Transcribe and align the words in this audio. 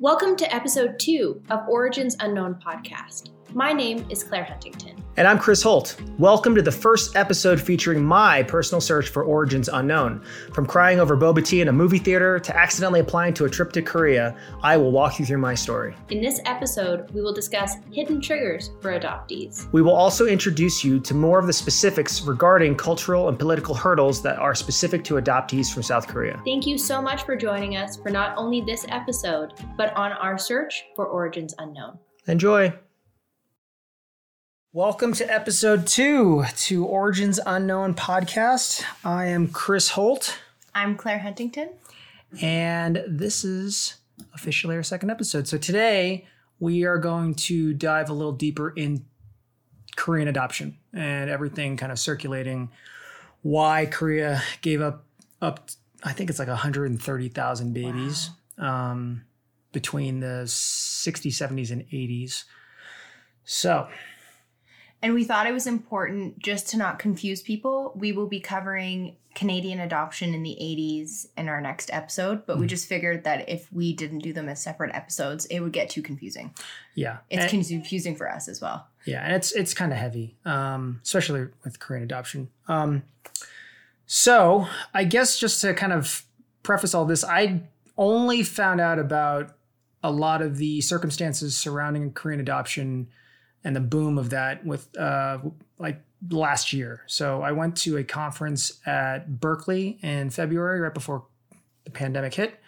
Welcome 0.00 0.36
to 0.36 0.54
episode 0.54 1.00
two 1.00 1.42
of 1.50 1.68
Origins 1.68 2.16
Unknown 2.20 2.54
podcast. 2.64 3.30
My 3.52 3.72
name 3.72 4.06
is 4.08 4.22
Claire 4.22 4.44
Huntington. 4.44 4.94
And 5.18 5.26
I'm 5.26 5.40
Chris 5.40 5.62
Holt. 5.64 6.00
Welcome 6.16 6.54
to 6.54 6.62
the 6.62 6.70
first 6.70 7.16
episode 7.16 7.60
featuring 7.60 8.04
my 8.04 8.44
personal 8.44 8.80
search 8.80 9.08
for 9.08 9.24
Origins 9.24 9.68
Unknown. 9.68 10.22
From 10.52 10.64
crying 10.64 11.00
over 11.00 11.16
boba 11.16 11.44
tea 11.44 11.60
in 11.60 11.66
a 11.66 11.72
movie 11.72 11.98
theater 11.98 12.38
to 12.38 12.56
accidentally 12.56 13.00
applying 13.00 13.34
to 13.34 13.44
a 13.44 13.50
trip 13.50 13.72
to 13.72 13.82
Korea, 13.82 14.38
I 14.62 14.76
will 14.76 14.92
walk 14.92 15.18
you 15.18 15.26
through 15.26 15.38
my 15.38 15.56
story. 15.56 15.96
In 16.10 16.20
this 16.20 16.40
episode, 16.44 17.10
we 17.10 17.20
will 17.20 17.32
discuss 17.32 17.74
hidden 17.90 18.20
triggers 18.20 18.70
for 18.80 18.92
adoptees. 18.92 19.66
We 19.72 19.82
will 19.82 19.90
also 19.90 20.24
introduce 20.24 20.84
you 20.84 21.00
to 21.00 21.14
more 21.14 21.40
of 21.40 21.48
the 21.48 21.52
specifics 21.52 22.22
regarding 22.22 22.76
cultural 22.76 23.28
and 23.28 23.36
political 23.36 23.74
hurdles 23.74 24.22
that 24.22 24.38
are 24.38 24.54
specific 24.54 25.02
to 25.02 25.14
adoptees 25.14 25.74
from 25.74 25.82
South 25.82 26.06
Korea. 26.06 26.40
Thank 26.44 26.64
you 26.64 26.78
so 26.78 27.02
much 27.02 27.24
for 27.24 27.34
joining 27.34 27.74
us 27.74 27.96
for 27.96 28.10
not 28.10 28.38
only 28.38 28.60
this 28.60 28.86
episode, 28.88 29.54
but 29.76 29.92
on 29.96 30.12
our 30.12 30.38
search 30.38 30.84
for 30.94 31.06
Origins 31.06 31.56
Unknown. 31.58 31.98
Enjoy. 32.28 32.72
Welcome 34.78 35.12
to 35.14 35.28
episode 35.28 35.88
two 35.88 36.44
to 36.58 36.86
Origins 36.86 37.40
Unknown 37.44 37.94
podcast. 37.94 38.84
I 39.04 39.26
am 39.26 39.48
Chris 39.48 39.88
Holt, 39.88 40.38
I'm 40.72 40.94
Claire 40.94 41.18
Huntington. 41.18 41.70
and 42.40 43.02
this 43.04 43.44
is 43.44 43.96
officially 44.36 44.76
our 44.76 44.84
second 44.84 45.10
episode. 45.10 45.48
So 45.48 45.58
today 45.58 46.28
we 46.60 46.84
are 46.84 46.96
going 46.96 47.34
to 47.34 47.74
dive 47.74 48.08
a 48.08 48.12
little 48.12 48.30
deeper 48.30 48.70
in 48.70 49.04
Korean 49.96 50.28
adoption 50.28 50.76
and 50.92 51.28
everything 51.28 51.76
kind 51.76 51.90
of 51.90 51.98
circulating 51.98 52.70
why 53.42 53.84
Korea 53.84 54.44
gave 54.60 54.80
up 54.80 55.04
up 55.42 55.70
I 56.04 56.12
think 56.12 56.30
it's 56.30 56.38
like 56.38 56.46
130,000 56.46 57.72
babies 57.74 58.30
um, 58.58 59.24
between 59.72 60.20
the 60.20 60.44
60s, 60.46 61.32
70s 61.32 61.72
and 61.72 61.82
80s. 61.90 62.44
So, 63.44 63.88
And 65.02 65.14
we 65.14 65.22
thought 65.24 65.46
it 65.46 65.52
was 65.52 65.66
important 65.68 66.38
just 66.40 66.68
to 66.70 66.76
not 66.76 66.98
confuse 66.98 67.40
people. 67.40 67.92
We 67.94 68.10
will 68.12 68.26
be 68.26 68.40
covering 68.40 69.16
Canadian 69.34 69.78
adoption 69.78 70.34
in 70.34 70.42
the 70.42 70.56
80s 70.60 71.28
in 71.36 71.48
our 71.48 71.60
next 71.60 71.90
episode, 71.92 72.44
but 72.44 72.58
we 72.58 72.66
Mm. 72.66 72.70
just 72.70 72.88
figured 72.88 73.22
that 73.22 73.48
if 73.48 73.72
we 73.72 73.92
didn't 73.92 74.18
do 74.20 74.32
them 74.32 74.48
as 74.48 74.60
separate 74.60 74.92
episodes, 74.96 75.46
it 75.46 75.60
would 75.60 75.72
get 75.72 75.88
too 75.90 76.02
confusing. 76.02 76.52
yeah. 76.96 77.18
It's 77.30 77.42
And- 77.42 77.50
confusing 77.68 78.16
for 78.16 78.28
us 78.28 78.48
as 78.48 78.60
well. 78.60 78.88
Yeah, 79.04 79.22
and 79.22 79.32
it's 79.36 79.52
it's 79.52 79.72
kind 79.72 79.92
of 79.92 79.98
heavy, 79.98 80.36
um, 80.44 81.00
especially 81.04 81.46
with 81.62 81.78
Korean 81.78 82.02
adoption. 82.02 82.48
Um, 82.66 83.04
so 84.06 84.66
I 84.92 85.04
guess 85.04 85.38
just 85.38 85.60
to 85.60 85.74
kind 85.74 85.92
of 85.92 86.24
preface 86.62 86.94
all 86.94 87.04
this, 87.04 87.22
I 87.24 87.62
only 87.96 88.42
found 88.42 88.80
out 88.80 88.98
about 88.98 89.54
a 90.02 90.10
lot 90.10 90.42
of 90.42 90.56
the 90.56 90.80
circumstances 90.80 91.56
surrounding 91.56 92.12
Korean 92.12 92.40
adoption 92.40 93.08
and 93.64 93.74
the 93.74 93.80
boom 93.80 94.18
of 94.18 94.30
that 94.30 94.64
with 94.64 94.96
uh, 94.96 95.38
like 95.78 96.00
last 96.30 96.72
year. 96.72 97.02
So 97.06 97.42
I 97.42 97.52
went 97.52 97.76
to 97.78 97.96
a 97.96 98.04
conference 98.04 98.80
at 98.86 99.40
Berkeley 99.40 99.98
in 100.02 100.30
February, 100.30 100.80
right 100.80 100.94
before 100.94 101.24
the 101.84 101.90
pandemic 101.90 102.34
hit, 102.34 102.60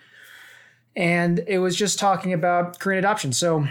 and 0.96 1.44
it 1.46 1.58
was 1.58 1.76
just 1.76 1.98
talking 1.98 2.32
about 2.32 2.78
Korean 2.78 2.98
adoption. 2.98 3.32
So. 3.32 3.66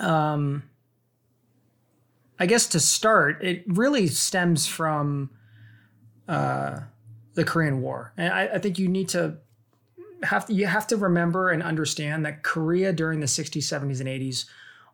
Um, 0.00 0.64
I 2.42 2.46
guess 2.46 2.66
to 2.68 2.80
start, 2.80 3.44
it 3.44 3.62
really 3.68 4.08
stems 4.08 4.66
from 4.66 5.30
uh, 6.26 6.80
the 7.34 7.44
Korean 7.44 7.80
War, 7.80 8.12
and 8.16 8.32
I, 8.32 8.46
I 8.54 8.58
think 8.58 8.80
you 8.80 8.88
need 8.88 9.10
to 9.10 9.36
have 10.24 10.46
you 10.48 10.66
have 10.66 10.88
to 10.88 10.96
remember 10.96 11.50
and 11.50 11.62
understand 11.62 12.26
that 12.26 12.42
Korea 12.42 12.92
during 12.92 13.20
the 13.20 13.26
60s, 13.26 13.58
70s, 13.58 14.00
and 14.00 14.08
80s 14.08 14.46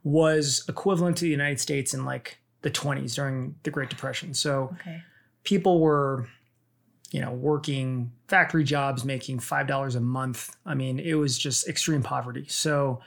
was 0.08 0.64
equivalent 0.68 1.16
to 1.18 1.24
the 1.24 1.30
United 1.30 1.60
States 1.60 1.92
in 1.94 2.04
like 2.04 2.38
the 2.62 2.70
20s 2.70 3.14
during 3.14 3.54
the 3.62 3.70
Great 3.70 3.90
Depression. 3.90 4.34
So 4.34 4.74
Okay. 4.80 5.02
people 5.44 5.80
were, 5.80 6.28
you 7.10 7.20
know, 7.20 7.32
working 7.32 8.12
factory 8.26 8.64
jobs, 8.64 9.04
making 9.04 9.38
five 9.40 9.66
dollars 9.66 9.94
a 9.94 10.00
month. 10.00 10.56
I 10.66 10.74
mean, 10.74 10.98
it 10.98 11.14
was 11.14 11.38
just 11.38 11.68
extreme 11.68 12.02
poverty. 12.02 12.46
So. 12.48 13.00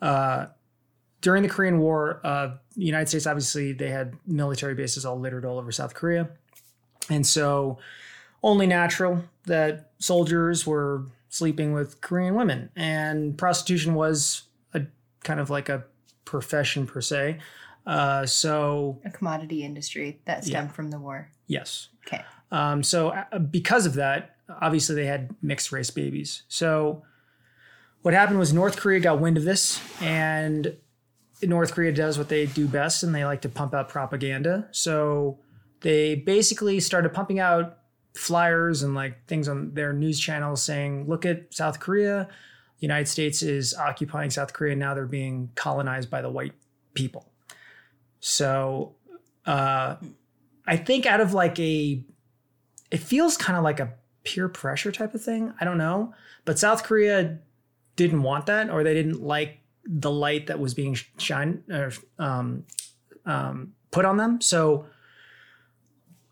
Uh, 0.00 0.46
during 1.20 1.44
the 1.44 1.48
Korean 1.48 1.78
War, 1.78 2.20
uh, 2.24 2.56
the 2.74 2.84
United 2.84 3.08
States 3.08 3.28
obviously 3.28 3.72
they 3.72 3.90
had 3.90 4.14
military 4.26 4.74
bases 4.74 5.04
all 5.06 5.16
littered 5.20 5.44
all 5.44 5.56
over 5.58 5.70
South 5.70 5.94
Korea, 5.94 6.30
and 7.08 7.24
so 7.24 7.78
only 8.42 8.66
natural 8.66 9.22
that 9.46 9.92
soldiers 10.00 10.66
were 10.66 11.04
sleeping 11.28 11.72
with 11.72 12.00
Korean 12.00 12.34
women, 12.34 12.70
and 12.74 13.38
prostitution 13.38 13.94
was 13.94 14.42
a 14.74 14.82
kind 15.22 15.38
of 15.38 15.48
like 15.48 15.68
a 15.68 15.84
profession 16.36 16.86
per 16.86 17.00
se. 17.02 17.38
Uh, 17.86 18.24
so 18.24 18.98
A 19.04 19.10
commodity 19.10 19.62
industry 19.64 20.20
that 20.24 20.38
Yeah. 20.46 20.50
stemmed 20.50 20.72
from 20.72 20.90
the 20.90 20.98
war. 20.98 21.28
yes, 21.46 21.88
Okay. 22.06 22.22
um, 22.50 22.82
so 22.82 23.10
uh, 23.10 23.38
because 23.38 23.84
of 23.86 23.94
that, 23.94 24.36
obviously 24.60 24.94
they 24.94 25.04
had 25.06 25.34
mixed 25.42 25.70
race 25.72 25.90
babies. 25.90 26.42
So 26.48 27.02
what 28.00 28.14
happened 28.14 28.38
was 28.38 28.52
North 28.52 28.76
Korea 28.78 28.98
got 29.00 29.20
wind 29.20 29.36
of 29.36 29.44
this, 29.44 29.78
and 30.00 30.74
North 31.42 31.72
Korea 31.74 31.92
does 31.92 32.16
what 32.18 32.28
they 32.30 32.46
do 32.46 32.66
best, 32.66 33.02
and 33.02 33.14
they 33.14 33.24
like 33.24 33.42
to 33.42 33.48
pump 33.50 33.74
out 33.74 33.88
propaganda. 33.90 34.68
So 34.72 35.38
they 35.80 36.14
basically 36.14 36.80
started 36.80 37.12
pumping 37.12 37.40
out 37.40 37.78
flyers 38.14 38.82
and 38.82 38.94
like 38.94 39.26
things 39.26 39.48
on 39.48 39.74
their 39.74 39.92
news 39.92 40.18
channels 40.20 40.62
saying, 40.62 41.06
"Look 41.08 41.26
at 41.26 41.52
South 41.52 41.78
Korea. 41.80 42.28
The 42.82 42.86
United 42.86 43.06
States 43.06 43.42
is 43.42 43.74
occupying 43.74 44.30
South 44.30 44.52
Korea. 44.52 44.74
Now 44.74 44.92
they're 44.92 45.06
being 45.06 45.50
colonized 45.54 46.10
by 46.10 46.20
the 46.20 46.28
white 46.28 46.54
people." 46.94 47.28
So 48.18 48.96
uh, 49.46 49.94
I 50.66 50.76
think 50.78 51.06
out 51.06 51.20
of 51.20 51.32
like 51.32 51.60
a, 51.60 52.02
it 52.90 52.98
feels 52.98 53.36
kind 53.36 53.56
of 53.56 53.62
like 53.62 53.78
a 53.78 53.92
peer 54.24 54.48
pressure 54.48 54.90
type 54.90 55.14
of 55.14 55.22
thing. 55.22 55.54
I 55.60 55.64
don't 55.64 55.78
know, 55.78 56.12
but 56.44 56.58
South 56.58 56.82
Korea 56.82 57.38
didn't 57.94 58.24
want 58.24 58.46
that, 58.46 58.68
or 58.68 58.82
they 58.82 58.94
didn't 58.94 59.22
like 59.22 59.60
the 59.84 60.10
light 60.10 60.48
that 60.48 60.58
was 60.58 60.74
being 60.74 60.98
shine 61.18 61.62
or 61.70 61.92
um, 62.18 62.64
um, 63.26 63.74
put 63.92 64.04
on 64.04 64.16
them. 64.16 64.40
So 64.40 64.86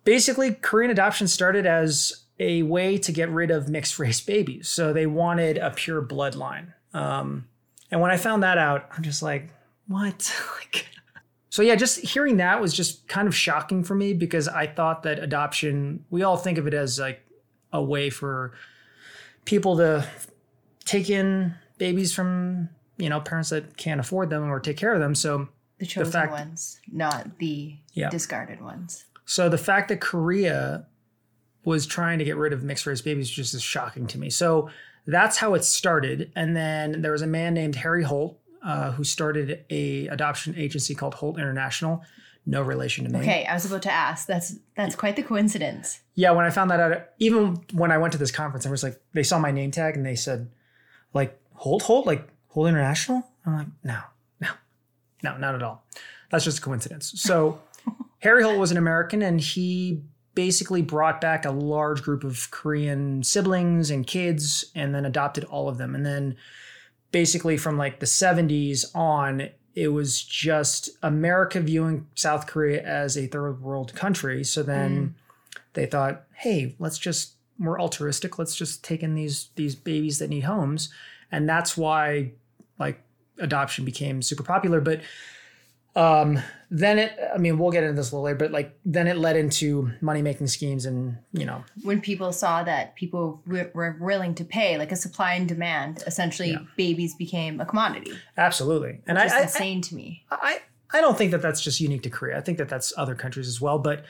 basically, 0.03 0.55
Korean 0.55 0.91
adoption 0.91 1.29
started 1.29 1.65
as 1.65 2.25
a 2.41 2.63
way 2.65 2.97
to 2.99 3.13
get 3.13 3.29
rid 3.31 3.51
of 3.53 3.69
mixed 3.69 3.99
race 3.99 4.21
babies. 4.21 4.69
So 4.69 4.93
they 4.93 5.07
wanted 5.07 5.59
a 5.59 5.71
pure 5.71 6.03
bloodline. 6.03 6.73
Um, 6.95 7.47
and 7.91 8.01
when 8.01 8.11
I 8.11 8.17
found 8.17 8.43
that 8.43 8.57
out, 8.59 8.89
I'm 8.97 9.03
just 9.05 9.23
like, 9.23 9.51
what? 9.87 10.35
like, 10.59 10.87
so 11.51 11.63
yeah, 11.63 11.75
just 11.75 11.99
hearing 12.01 12.39
that 12.39 12.61
was 12.61 12.73
just 12.73 13.07
kind 13.09 13.29
of 13.29 13.35
shocking 13.37 13.85
for 13.85 13.95
me 13.95 14.15
because 14.15 14.49
I 14.49 14.67
thought 14.67 15.03
that 15.03 15.19
adoption, 15.19 16.05
we 16.11 16.23
all 16.23 16.37
think 16.39 16.57
of 16.59 16.67
it 16.67 16.75
as 16.75 16.99
like 16.99 17.21
a 17.73 17.83
way 17.83 18.09
for 18.09 18.53
people 19.45 19.77
to 19.77 20.07
take 20.85 21.11
in 21.11 21.55
babies 21.79 22.15
from, 22.15 22.69
you 22.97 23.09
know, 23.09 23.21
parents 23.21 23.51
that 23.51 23.77
can't 23.77 24.01
afford 24.01 24.31
them 24.31 24.51
or 24.51 24.61
take 24.61 24.77
care 24.79 24.95
of 24.95 25.01
them. 25.01 25.15
So 25.15 25.49
The 25.79 25.87
chosen 25.87 26.13
fact- 26.13 26.33
ones, 26.33 26.81
not 26.91 27.39
the 27.39 27.77
Yeah. 27.93 28.09
discarded 28.11 28.61
ones. 28.63 29.05
So 29.27 29.49
the 29.49 29.59
fact 29.59 29.89
that 29.89 30.01
Korea 30.01 30.87
was 31.65 31.87
trying 31.87 32.19
to 32.19 32.25
get 32.25 32.37
rid 32.37 32.53
of 32.53 32.63
mixed 32.63 32.87
race 32.87 33.01
babies 33.01 33.29
just 33.29 33.55
is 33.55 33.63
shocking 33.63 34.07
to 34.09 34.19
me. 34.19 34.31
So 34.31 34.71
that's 35.07 35.37
how 35.37 35.55
it 35.55 35.65
started. 35.65 36.33
And 36.35 36.57
then 36.57 37.03
there 37.03 37.13
was 37.13 37.23
a 37.23 37.27
man 37.27 37.55
named 37.55 37.77
Harry 37.77 38.03
Holt 38.03 38.39
uh, 38.63 38.93
who 38.93 39.05
started 39.05 39.65
a 39.71 40.07
adoption 40.09 40.55
agency 40.57 40.95
called 40.95 41.15
Holt 41.15 41.39
International. 41.39 42.03
No 42.47 42.63
relation 42.63 43.05
to 43.05 43.11
me. 43.11 43.21
Okay, 43.21 43.45
I 43.45 43.55
was 43.55 43.67
about 43.67 43.83
to 43.83 43.93
ask. 43.93 44.27
That's 44.27 44.57
that's 44.75 44.95
quite 44.95 45.15
the 45.17 45.23
coincidence. 45.23 46.01
Yeah, 46.15 46.31
when 46.31 46.47
I 46.47 46.51
found 46.51 46.71
that 46.71 46.81
out, 46.81 47.05
even 47.19 47.63
when 47.73 47.93
I 47.93 47.99
went 47.99 48.13
to 48.13 48.19
this 48.19 48.31
conference, 48.31 48.67
I 48.67 48.71
was 48.71 48.83
like, 48.83 49.01
they 49.13 49.23
saw 49.23 49.39
my 49.39 49.51
name 49.51 49.71
tag 49.71 49.95
and 49.95 50.05
they 50.05 50.15
said, 50.15 50.51
like 51.13 51.39
Holt 51.53 51.83
Holt, 51.83 52.07
like 52.07 52.29
Holt 52.49 52.69
International. 52.69 53.27
I'm 53.45 53.57
like, 53.57 53.67
no, 53.85 53.99
no, 54.41 54.49
no, 55.23 55.37
not 55.37 55.55
at 55.55 55.63
all. 55.63 55.85
That's 56.31 56.45
just 56.45 56.59
a 56.59 56.63
coincidence. 56.63 57.13
So 57.17 57.61
Harry 58.21 58.43
Holt 58.43 58.59
was 58.59 58.71
an 58.71 58.79
American 58.79 59.23
and 59.23 59.41
he 59.41 60.03
basically 60.35 60.83
brought 60.83 61.21
back 61.21 61.45
a 61.45 61.51
large 61.51 62.03
group 62.03 62.25
of 62.25 62.51
Korean 62.51 63.23
siblings 63.23 63.91
and 63.91 64.07
kids 64.07 64.71
and 64.75 64.95
then 64.95 65.05
adopted 65.05 65.45
all 65.45 65.69
of 65.69 65.79
them. 65.79 65.95
And 65.95 66.07
then 66.07 66.37
basically 67.13 67.57
from 67.57 67.77
like 67.77 68.01
the 68.01 68.07
70s 68.07 68.85
on, 68.95 69.49
it 69.75 69.89
was 69.89 70.23
just 70.23 70.91
America 71.03 71.61
viewing 71.61 72.07
South 72.15 72.47
Korea 72.47 72.83
as 72.83 73.17
a 73.17 73.27
third 73.27 73.61
world 73.61 73.95
country. 73.95 74.45
So 74.45 74.63
then 74.63 75.09
mm. 75.09 75.61
they 75.75 75.87
thought, 75.87 76.25
hey, 76.35 76.75
let's 76.79 76.99
just 76.99 77.35
we're 77.61 77.81
altruistic. 77.81 78.39
Let's 78.39 78.57
just 78.57 78.83
take 78.83 79.03
in 79.03 79.15
these 79.15 79.51
these 79.55 79.75
babies 79.75 80.19
that 80.19 80.31
need 80.31 80.45
homes, 80.45 80.89
and 81.31 81.49
that's 81.49 81.77
why 81.77 82.33
like 82.79 83.03
adoption 83.39 83.85
became 83.85 84.23
super 84.23 84.43
popular. 84.43 84.81
But 84.81 85.03
Um, 85.97 86.39
then 86.71 87.01
it, 87.01 87.19
I 87.35 87.39
mean, 87.39 87.59
we'll 87.59 87.73
get 87.73 87.83
into 87.83 87.97
this 87.97 88.13
a 88.13 88.15
little 88.15 88.25
later, 88.27 88.37
but 88.37 88.53
like 88.53 88.79
then 88.85 89.09
it 89.09 89.17
led 89.19 89.37
into 89.37 89.91
money 90.01 90.23
making 90.23 90.47
schemes 90.47 90.87
and, 90.87 91.17
you 91.33 91.45
know, 91.45 91.65
When 91.83 92.01
people 92.01 92.33
saw 92.33 92.63
that 92.63 92.95
people 92.95 93.43
w- 93.45 93.69
were 93.75 93.97
willing 94.01 94.35
to 94.37 94.45
pay, 94.45 94.79
like 94.79 94.93
a 94.93 94.97
supply 94.97 95.35
and 95.35 95.49
demand, 95.49 96.05
essentially 96.07 96.53
Yeah. 96.53 96.59
babies 96.77 97.15
became 97.17 97.61
a 97.61 97.67
commodity. 97.67 98.13
absolutely. 98.37 99.01
And 99.09 99.19
Which 99.19 99.25
I, 99.25 99.27
is 99.27 99.33
I, 99.33 99.43
insane 99.43 99.81
to 99.83 99.95
me. 99.97 100.25
I, 100.31 100.61
I 100.93 101.01
don't 101.01 101.19
think 101.19 101.33
that 101.33 101.43
that's 101.43 101.61
just 101.61 101.81
unique 101.81 102.05
to 102.05 102.11
Korea. 102.11 102.39
I 102.39 102.41
think 102.41 102.59
that 102.59 102.69
that's 102.69 102.93
other 102.97 103.17
countries 103.17 103.49
as 103.49 103.61
well. 103.61 103.79
But 103.81 104.05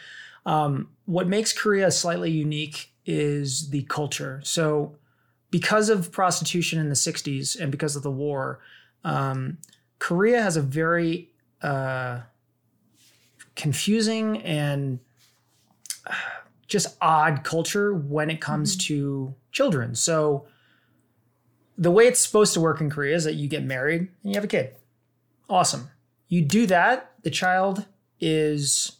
um, 0.44 0.90
what 1.06 1.28
makes 1.28 1.52
Korea 1.54 1.90
slightly 1.90 2.30
unique 2.30 2.92
is 3.06 3.70
the 3.70 3.82
culture. 3.84 4.40
So, 4.44 4.96
because 5.50 5.88
of 5.88 6.12
prostitution 6.12 6.78
in 6.78 6.88
the 6.90 6.94
60s 6.94 7.58
and 7.58 7.72
because 7.72 7.96
of 7.96 8.02
the 8.02 8.10
war, 8.10 8.60
um, 9.02 9.58
Korea 9.98 10.40
has 10.42 10.56
a 10.56 10.62
very 10.62 11.29
uh, 11.62 12.20
confusing 13.56 14.38
and 14.42 15.00
uh, 16.06 16.14
just 16.66 16.96
odd 17.00 17.44
culture 17.44 17.94
when 17.94 18.30
it 18.30 18.40
comes 18.40 18.76
to 18.76 19.34
children. 19.52 19.94
So, 19.94 20.46
the 21.76 21.90
way 21.90 22.06
it's 22.06 22.20
supposed 22.20 22.52
to 22.54 22.60
work 22.60 22.80
in 22.82 22.90
Korea 22.90 23.16
is 23.16 23.24
that 23.24 23.34
you 23.34 23.48
get 23.48 23.64
married 23.64 24.00
and 24.00 24.10
you 24.22 24.34
have 24.34 24.44
a 24.44 24.48
kid. 24.48 24.76
Awesome. 25.48 25.90
You 26.28 26.42
do 26.42 26.66
that, 26.66 27.12
the 27.22 27.30
child 27.30 27.86
is 28.20 28.92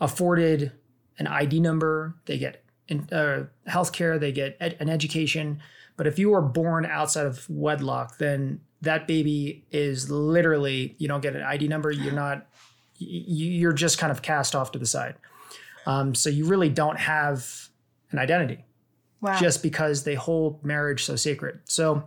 afforded 0.00 0.72
an 1.18 1.26
ID 1.26 1.60
number, 1.60 2.14
they 2.26 2.38
get 2.38 2.62
in, 2.88 3.08
uh, 3.10 3.46
healthcare, 3.68 4.20
they 4.20 4.32
get 4.32 4.56
ed- 4.60 4.76
an 4.80 4.88
education. 4.90 5.60
But 5.96 6.06
if 6.06 6.18
you 6.18 6.30
were 6.30 6.42
born 6.42 6.86
outside 6.86 7.26
of 7.26 7.48
wedlock, 7.48 8.18
then 8.18 8.60
that 8.82 9.06
baby 9.06 9.64
is 9.70 10.10
literally, 10.10 10.94
you 10.98 11.08
don't 11.08 11.20
get 11.20 11.36
an 11.36 11.42
ID 11.42 11.68
number, 11.68 11.90
you're 11.90 12.12
not, 12.12 12.46
you're 12.98 13.72
just 13.72 13.98
kind 13.98 14.10
of 14.10 14.22
cast 14.22 14.54
off 14.54 14.72
to 14.72 14.78
the 14.78 14.86
side. 14.86 15.14
Um, 15.86 16.14
so 16.14 16.30
you 16.30 16.46
really 16.46 16.68
don't 16.68 16.98
have 16.98 17.68
an 18.10 18.18
identity 18.18 18.64
Wow. 19.20 19.38
just 19.38 19.62
because 19.62 20.04
they 20.04 20.14
hold 20.14 20.62
marriage 20.64 21.04
so 21.04 21.16
sacred. 21.16 21.60
So 21.64 22.04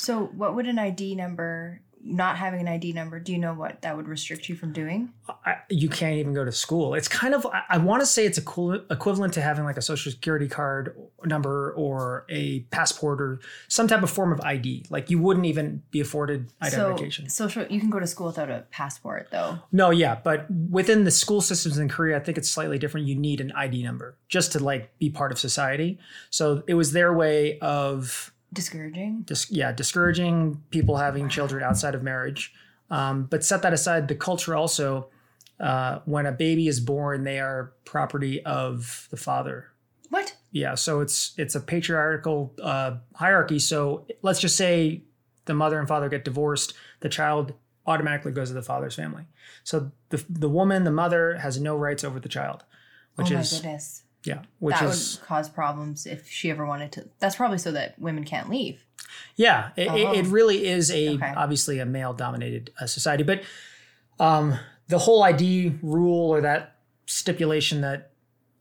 so, 0.00 0.24
what 0.34 0.56
would 0.56 0.66
an 0.66 0.78
ID 0.78 1.14
number, 1.14 1.82
not 2.02 2.36
having 2.36 2.60
an 2.60 2.68
ID 2.68 2.92
number, 2.92 3.20
do 3.20 3.32
you 3.32 3.38
know 3.38 3.52
what 3.52 3.82
that 3.82 3.96
would 3.96 4.08
restrict 4.08 4.48
you 4.48 4.54
from 4.54 4.72
doing? 4.72 5.12
I, 5.44 5.56
you 5.68 5.88
can't 5.88 6.16
even 6.16 6.32
go 6.32 6.44
to 6.44 6.52
school. 6.52 6.94
It's 6.94 7.08
kind 7.08 7.34
of 7.34 7.46
I, 7.46 7.62
I 7.68 7.78
want 7.78 8.00
to 8.00 8.06
say 8.06 8.24
it's 8.24 8.38
equi- 8.38 8.82
equivalent 8.90 9.34
to 9.34 9.42
having 9.42 9.64
like 9.64 9.76
a 9.76 9.82
social 9.82 10.10
security 10.10 10.48
card 10.48 10.96
number 11.24 11.72
or 11.72 12.24
a 12.28 12.60
passport 12.70 13.20
or 13.20 13.40
some 13.68 13.86
type 13.86 14.02
of 14.02 14.10
form 14.10 14.32
of 14.32 14.40
ID. 14.40 14.86
Like 14.90 15.10
you 15.10 15.18
wouldn't 15.18 15.46
even 15.46 15.82
be 15.90 16.00
afforded 16.00 16.48
identification. 16.62 17.28
So, 17.28 17.48
social, 17.48 17.66
you 17.70 17.80
can 17.80 17.90
go 17.90 18.00
to 18.00 18.06
school 18.06 18.28
without 18.28 18.50
a 18.50 18.64
passport, 18.70 19.28
though. 19.30 19.58
no, 19.72 19.90
yeah, 19.90 20.18
but 20.22 20.50
within 20.50 21.04
the 21.04 21.10
school 21.10 21.40
systems 21.40 21.78
in 21.78 21.88
Korea, 21.88 22.16
I 22.16 22.20
think 22.20 22.38
it's 22.38 22.48
slightly 22.48 22.78
different. 22.78 23.06
You 23.06 23.16
need 23.16 23.40
an 23.40 23.52
ID 23.52 23.82
number 23.82 24.16
just 24.28 24.52
to 24.52 24.58
like 24.58 24.96
be 24.98 25.10
part 25.10 25.32
of 25.32 25.38
society. 25.38 25.98
So 26.30 26.62
it 26.66 26.74
was 26.74 26.92
their 26.92 27.12
way 27.12 27.58
of 27.58 28.32
Discouraging. 28.52 29.22
dis- 29.22 29.50
yeah, 29.50 29.72
discouraging 29.72 30.62
people 30.70 30.96
having 30.96 31.28
children 31.28 31.62
outside 31.62 31.94
of 31.94 32.02
marriage. 32.02 32.52
Um, 32.90 33.24
but 33.24 33.44
set 33.44 33.62
that 33.62 33.72
aside, 33.72 34.08
the 34.08 34.16
culture 34.16 34.56
also, 34.56 35.08
uh, 35.60 36.00
when 36.04 36.26
a 36.26 36.32
baby 36.32 36.66
is 36.66 36.80
born, 36.80 37.22
they 37.24 37.38
are 37.38 37.72
property 37.84 38.44
of 38.44 39.06
the 39.10 39.16
father. 39.16 39.68
What? 40.08 40.34
Yeah, 40.50 40.74
so 40.74 41.00
it's 41.00 41.32
it's 41.36 41.54
a 41.54 41.60
patriarchal 41.60 42.52
uh, 42.60 42.96
hierarchy. 43.14 43.60
So 43.60 44.06
let's 44.22 44.40
just 44.40 44.56
say 44.56 45.02
the 45.44 45.54
mother 45.54 45.78
and 45.78 45.86
father 45.86 46.08
get 46.08 46.24
divorced, 46.24 46.74
the 47.00 47.08
child 47.08 47.54
automatically 47.86 48.32
goes 48.32 48.48
to 48.48 48.54
the 48.54 48.62
father's 48.62 48.96
family. 48.96 49.26
So 49.62 49.92
the 50.08 50.24
the 50.28 50.48
woman, 50.48 50.82
the 50.82 50.90
mother, 50.90 51.36
has 51.36 51.60
no 51.60 51.76
rights 51.76 52.02
over 52.02 52.18
the 52.18 52.28
child, 52.28 52.64
which 53.14 53.30
oh 53.30 53.34
my 53.34 53.40
is 53.40 53.52
goodness. 53.52 54.02
Yeah, 54.24 54.42
which 54.58 54.74
that 54.78 54.90
is 54.90 55.18
would 55.20 55.26
cause 55.26 55.48
problems 55.48 56.06
if 56.06 56.28
she 56.28 56.50
ever 56.50 56.66
wanted 56.66 56.92
to. 56.92 57.08
That's 57.18 57.36
probably 57.36 57.58
so 57.58 57.72
that 57.72 57.98
women 57.98 58.24
can't 58.24 58.48
leave. 58.50 58.84
Yeah, 59.36 59.70
it, 59.76 59.88
it- 59.88 60.18
it 60.18 60.26
Oh. 60.26 60.30
really 60.30 60.66
is 60.66 60.90
a 60.90 61.14
Okay. 61.14 61.32
obviously 61.36 61.78
a 61.78 61.86
male 61.86 62.12
dominated 62.12 62.70
uh, 62.80 62.86
society, 62.86 63.22
but 63.24 63.42
um, 64.18 64.58
the 64.88 64.98
whole 64.98 65.22
ID 65.22 65.78
rule 65.82 66.30
or 66.30 66.40
that 66.42 66.76
stipulation 67.06 67.80
that 67.80 68.10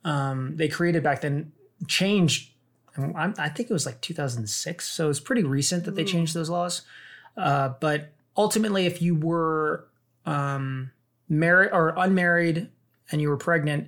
um, 0.06 0.56
they 0.56 0.68
created 0.70 1.04
back 1.04 1.22
then 1.22 1.52
changed. 1.88 2.52
I 2.98 3.48
think 3.50 3.70
it 3.70 3.74
was 3.74 3.86
like 3.86 4.02
2006, 4.02 4.88
so 4.88 5.10
it's 5.10 5.20
pretty 5.22 5.44
recent 5.44 5.86
that 5.86 5.96
they 5.96 6.04
changed 6.04 6.34
those 6.34 6.50
laws. 6.50 6.82
Uh, 7.38 7.70
but 7.80 8.12
ultimately, 8.36 8.86
if 8.86 9.02
you 9.02 9.16
were 9.16 9.88
um, 10.26 10.92
married 11.30 11.70
or 11.72 11.94
unmarried 11.96 12.70
and 13.12 13.22
you 13.22 13.30
were 13.30 13.38
pregnant, 13.38 13.88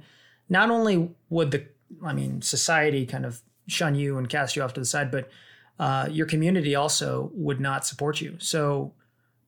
not 0.51 0.69
only 0.69 1.09
would 1.29 1.49
the 1.51 1.65
I 2.03 2.13
mean 2.13 2.41
society 2.41 3.05
kind 3.05 3.25
of 3.25 3.41
shun 3.67 3.95
you 3.95 4.17
and 4.17 4.29
cast 4.29 4.55
you 4.55 4.61
off 4.61 4.73
to 4.73 4.81
the 4.81 4.85
side, 4.85 5.09
but 5.09 5.29
uh, 5.79 6.07
your 6.11 6.27
community 6.27 6.75
also 6.75 7.31
would 7.33 7.59
not 7.59 7.87
support 7.87 8.19
you. 8.21 8.35
So 8.37 8.93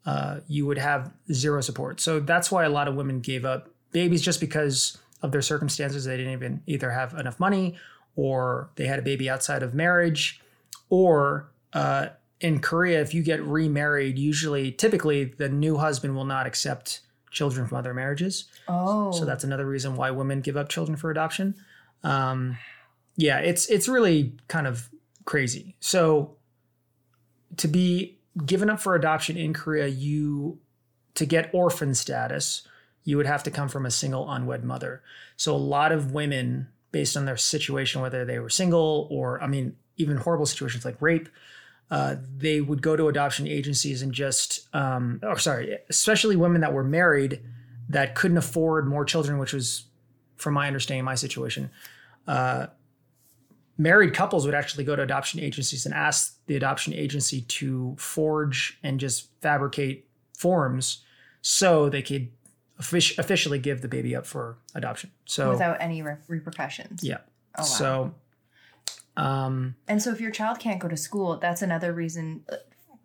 uh, 0.06 0.40
you 0.48 0.66
would 0.66 0.78
have 0.78 1.14
zero 1.32 1.62
support. 1.62 2.00
So 2.00 2.20
that's 2.20 2.50
why 2.50 2.64
a 2.64 2.70
lot 2.70 2.88
of 2.88 2.96
women 2.96 3.20
gave 3.20 3.44
up 3.44 3.70
babies 3.92 4.22
just 4.22 4.40
because 4.40 4.98
of 5.22 5.32
their 5.32 5.42
circumstances. 5.42 6.06
They 6.06 6.18
didn't 6.18 6.34
even 6.34 6.64
either 6.66 6.92
have 6.92 7.14
enough 7.14 7.40
money 7.40 7.76
or 8.16 8.70
they 8.76 8.88
had 8.88 9.00
a 9.00 9.02
baby 9.02 9.30
outside 9.30 9.62
of 9.62 9.74
marriage 9.74 10.42
or 10.90 11.50
uh, 11.74 12.08
in 12.40 12.60
Korea, 12.60 13.02
if 13.02 13.14
you 13.14 13.24
get 13.24 13.42
remarried, 13.42 14.20
usually, 14.20 14.72
typically, 14.72 15.24
the 15.24 15.50
new 15.50 15.78
husband 15.78 16.16
will 16.16 16.26
not 16.26 16.46
accept 16.46 17.00
children 17.34 17.68
from 17.68 17.78
other 17.78 17.94
marriages. 17.94 18.46
Oh. 18.68 19.12
So 19.12 19.26
that's 19.26 19.44
another 19.44 19.66
reason 19.66 19.96
why 19.96 20.12
women 20.12 20.42
give 20.42 20.56
up 20.56 20.70
children 20.70 20.96
for 20.96 21.12
adoption. 21.12 21.56
Um, 22.04 22.58
yeah, 23.16 23.40
it's 23.40 23.68
it's 23.68 23.88
really 23.88 24.38
kind 24.48 24.68
of 24.68 24.90
crazy. 25.26 25.76
So 25.80 26.38
to 27.58 27.68
be 27.68 28.18
given 28.46 28.70
up 28.70 28.80
for 28.80 28.96
adoption 28.96 29.38
in 29.38 29.54
Korea, 29.54 29.88
you 29.88 30.60
to 31.16 31.26
get 31.26 31.54
orphan 31.54 31.94
status, 31.94 32.68
you 33.04 33.18
would 33.18 33.28
have 33.28 33.44
to 33.44 33.52
come 33.52 33.70
from 33.70 33.86
a 33.86 33.92
single 33.92 34.30
unwed 34.32 34.64
mother. 34.64 35.02
So 35.36 35.56
a 35.56 35.58
lot 35.58 35.92
of 35.92 36.12
women, 36.12 36.70
based 36.92 37.16
on 37.16 37.26
their 37.26 37.38
situation, 37.38 38.02
whether 38.02 38.26
they 38.26 38.40
were 38.40 38.50
single 38.50 39.08
or 39.12 39.42
I 39.42 39.48
mean, 39.48 39.76
even 39.98 40.18
horrible 40.18 40.46
situations 40.46 40.86
like 40.86 41.02
rape, 41.02 41.30
uh, 41.94 42.16
they 42.36 42.60
would 42.60 42.82
go 42.82 42.96
to 42.96 43.08
adoption 43.08 43.48
agencies 43.48 44.02
and 44.02 44.14
just, 44.14 44.68
um, 44.74 45.20
or 45.22 45.38
sorry, 45.38 45.78
especially 45.92 46.36
women 46.36 46.62
that 46.62 46.74
were 46.74 46.84
married 46.84 47.40
that 47.88 48.16
couldn't 48.16 48.38
afford 48.38 48.88
more 48.88 49.06
children, 49.06 49.38
which 49.38 49.54
was, 49.54 49.86
from 50.36 50.56
my 50.56 50.66
understanding, 50.66 51.06
my 51.06 51.14
situation. 51.14 51.70
Uh, 52.28 52.66
married 53.78 54.12
couples 54.16 54.44
would 54.48 54.56
actually 54.56 54.84
go 54.84 54.96
to 54.96 55.04
adoption 55.04 55.40
agencies 55.40 55.86
and 55.86 55.94
ask 55.94 56.40
the 56.48 56.56
adoption 56.56 56.96
agency 56.96 57.42
to 57.42 57.96
forge 58.00 58.80
and 58.82 59.00
just 59.00 59.30
fabricate 59.44 60.08
forms 60.36 61.04
so 61.44 61.90
they 61.90 62.02
could 62.02 62.32
offic- 62.82 63.20
officially 63.20 63.60
give 63.60 63.84
the 63.84 63.88
baby 63.88 64.16
up 64.16 64.26
for 64.26 64.58
adoption. 64.74 65.12
So, 65.26 65.52
without 65.52 65.78
any 65.80 66.02
re- 66.02 66.18
repercussions. 66.28 67.04
yeah. 67.04 67.18
Oh, 67.56 67.62
wow. 67.62 67.64
So, 67.64 68.16
um, 69.16 69.76
and 69.88 70.02
so 70.02 70.12
if 70.12 70.20
your 70.20 70.32
child 70.32 70.60
can't 70.60 70.80
go 70.80 70.88
to 70.88 70.98
school, 70.98 71.38
that's 71.38 71.62
another 71.62 71.94
reason 71.94 72.44
uh, 72.52 72.56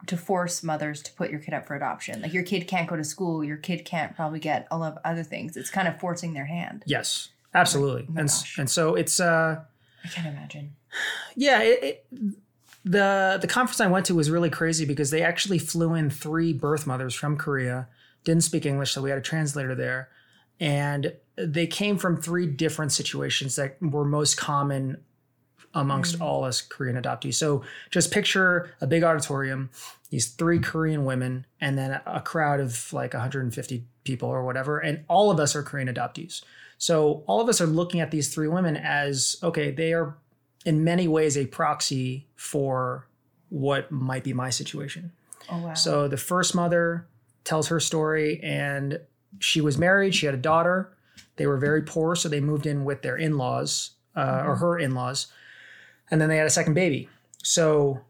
to 0.06 0.16
force 0.16 0.62
mothers 0.62 1.02
to 1.02 1.12
put 1.12 1.30
your 1.30 1.40
kid 1.40 1.54
up 1.54 1.66
for 1.66 1.74
adoption. 1.74 2.22
Like 2.22 2.32
your 2.32 2.44
kid 2.44 2.66
can't 2.66 2.88
go 2.88 2.96
to 2.96 3.04
school, 3.04 3.44
your 3.44 3.56
kid 3.56 3.84
can't 3.84 4.16
probably 4.16 4.40
get 4.40 4.66
a 4.70 4.78
lot 4.78 4.92
of 4.92 4.98
other 5.04 5.22
things. 5.22 5.56
It's 5.56 5.70
kind 5.70 5.88
of 5.88 6.00
forcing 6.00 6.32
their 6.32 6.46
hand. 6.46 6.84
yes, 6.86 7.28
absolutely. 7.54 8.06
Oh 8.08 8.12
my 8.12 8.20
and, 8.22 8.28
gosh. 8.28 8.58
and 8.58 8.70
so 8.70 8.94
it's, 8.94 9.20
uh, 9.20 9.60
I 10.04 10.08
can't 10.08 10.26
imagine. 10.26 10.76
yeah, 11.36 11.60
it, 11.60 11.82
it, 11.82 12.06
the 12.84 13.38
the 13.40 13.46
conference 13.46 13.80
I 13.80 13.88
went 13.88 14.06
to 14.06 14.14
was 14.14 14.30
really 14.30 14.50
crazy 14.50 14.86
because 14.86 15.10
they 15.10 15.22
actually 15.22 15.58
flew 15.58 15.94
in 15.94 16.08
three 16.08 16.52
birth 16.52 16.86
mothers 16.86 17.14
from 17.14 17.36
Korea, 17.36 17.88
didn't 18.24 18.44
speak 18.44 18.64
English, 18.64 18.92
so 18.92 19.02
we 19.02 19.10
had 19.10 19.18
a 19.18 19.22
translator 19.22 19.74
there, 19.74 20.08
and 20.58 21.12
they 21.36 21.66
came 21.66 21.98
from 21.98 22.16
three 22.16 22.46
different 22.46 22.92
situations 22.92 23.56
that 23.56 23.76
were 23.82 24.04
most 24.04 24.36
common 24.36 24.98
amongst 25.80 26.18
Mm. 26.18 26.23
all 26.23 26.44
us 26.44 26.61
Korean 26.61 27.00
adoptees. 27.00 27.35
So 27.35 27.62
just 27.90 28.11
picture 28.11 28.70
a 28.80 28.87
big 28.87 29.02
auditorium, 29.02 29.70
these 30.11 30.28
three 30.28 30.58
Korean 30.58 31.04
women, 31.04 31.47
and 31.61 31.76
then 31.78 32.00
a 32.06 32.20
crowd 32.20 32.61
of 32.61 32.92
like 32.92 33.14
150 33.14 33.85
people 34.04 34.28
or 34.28 34.44
whatever, 34.44 34.78
and 34.78 35.04
all 35.08 35.30
of 35.30 35.38
us 35.38 35.54
are 35.56 35.62
Korean 35.62 35.88
adoptees. 35.88 36.42
So 36.78 37.23
all 37.26 37.40
of 37.40 37.49
us 37.49 37.61
are 37.61 37.66
looking 37.66 38.00
at 38.00 38.11
these 38.11 38.32
three 38.32 38.49
women 38.49 38.76
as 38.76 39.37
okay, 39.42 39.70
they 39.70 39.92
are 39.92 40.16
in 40.64 40.85
many 40.85 41.08
ways 41.08 41.37
a 41.37 41.47
proxy 41.47 42.26
for 42.37 43.06
what 43.49 43.90
might 43.90 44.25
be 44.25 44.32
my 44.32 44.50
situation. 44.50 45.12
Oh 45.50 45.58
wow. 45.58 45.75
So 45.75 46.08
the 46.08 46.16
first 46.16 46.54
mother 46.54 47.06
tells 47.44 47.68
her 47.68 47.80
story, 47.80 48.40
and 48.42 49.00
she 49.38 49.61
was 49.61 49.78
married. 49.78 50.14
She 50.14 50.26
had 50.26 50.35
a 50.35 50.38
daughter. 50.38 50.92
They 51.37 51.47
were 51.47 51.56
very 51.56 51.82
poor, 51.82 52.14
so 52.16 52.28
they 52.28 52.40
moved 52.40 52.66
in 52.66 52.85
with 52.85 53.02
their 53.02 53.16
in-laws 53.16 53.92
uh, 54.16 54.42
or 54.47 54.56
her 54.56 54.78
in-laws, 54.78 55.28
and 56.10 56.20
then 56.20 56.28
they 56.28 56.36
had 56.36 56.46
a 56.46 56.50
second 56.50 56.74
baby. 56.74 57.08
So 57.42 58.00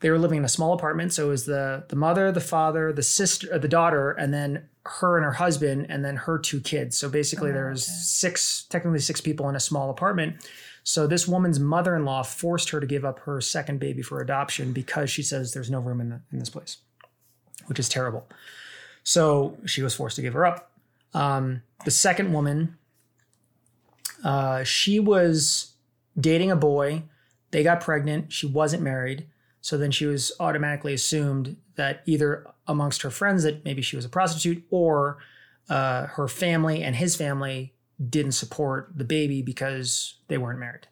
they 0.00 0.10
were 0.10 0.18
living 0.18 0.38
in 0.38 0.44
a 0.44 0.48
small 0.48 0.72
apartment. 0.72 1.12
So 1.12 1.26
it 1.26 1.28
was 1.28 1.44
the 1.46 1.84
the 1.88 1.96
mother, 1.96 2.30
the 2.32 2.40
father, 2.40 2.92
the 2.92 3.02
sister, 3.02 3.48
uh, 3.52 3.58
the 3.58 3.68
daughter, 3.68 4.12
and 4.12 4.32
then 4.32 4.68
her 4.86 5.16
and 5.16 5.24
her 5.24 5.32
husband, 5.32 5.86
and 5.90 6.04
then 6.04 6.16
her 6.16 6.38
two 6.38 6.60
kids. 6.60 6.96
So 6.96 7.08
basically, 7.08 7.50
Oh, 7.50 7.70
was 7.70 7.86
okay. 7.88 7.92
six, 8.00 8.64
technically 8.70 9.00
six 9.00 9.20
people 9.20 9.48
in 9.48 9.56
a 9.56 9.60
small 9.60 9.90
apartment. 9.90 10.36
So 10.84 11.06
this 11.06 11.28
woman's 11.28 11.60
mother-in-law 11.60 12.22
forced 12.22 12.70
her 12.70 12.80
to 12.80 12.86
give 12.86 13.04
up 13.04 13.18
her 13.20 13.42
second 13.42 13.78
baby 13.80 14.00
for 14.00 14.22
adoption 14.22 14.72
because 14.72 15.10
she 15.10 15.22
says 15.22 15.52
there's 15.52 15.70
no 15.70 15.80
room 15.80 16.00
in 16.00 16.08
the, 16.08 16.20
in 16.32 16.38
this 16.38 16.48
place, 16.48 16.78
which 17.66 17.78
is 17.78 17.90
terrible. 17.90 18.26
So 19.02 19.58
she 19.66 19.82
was 19.82 19.94
forced 19.94 20.16
to 20.16 20.22
give 20.22 20.32
her 20.32 20.46
up. 20.46 20.70
Um, 21.12 21.60
the 21.84 21.90
second 21.90 22.32
woman, 22.32 22.78
uh, 24.24 24.64
she 24.64 24.98
was 24.98 25.74
dating 26.18 26.50
a 26.50 26.56
boy. 26.56 27.02
They 27.50 27.62
got 27.62 27.80
pregnant. 27.80 28.32
She 28.32 28.46
wasn't 28.46 28.82
married. 28.82 29.26
So 29.60 29.76
then 29.76 29.90
she 29.90 30.06
was 30.06 30.32
automatically 30.38 30.94
assumed 30.94 31.56
that 31.74 32.02
either 32.06 32.46
amongst 32.66 33.02
her 33.02 33.10
friends 33.10 33.42
that 33.42 33.64
maybe 33.64 33.82
she 33.82 33.96
was 33.96 34.04
a 34.04 34.08
prostitute 34.08 34.64
or 34.70 35.18
uh, 35.68 36.06
her 36.06 36.28
family 36.28 36.82
and 36.82 36.96
his 36.96 37.16
family 37.16 37.74
didn't 38.08 38.32
support 38.32 38.92
the 38.94 39.04
baby 39.04 39.42
because 39.42 40.14
they 40.28 40.38
weren't 40.38 40.60
married. 40.60 40.86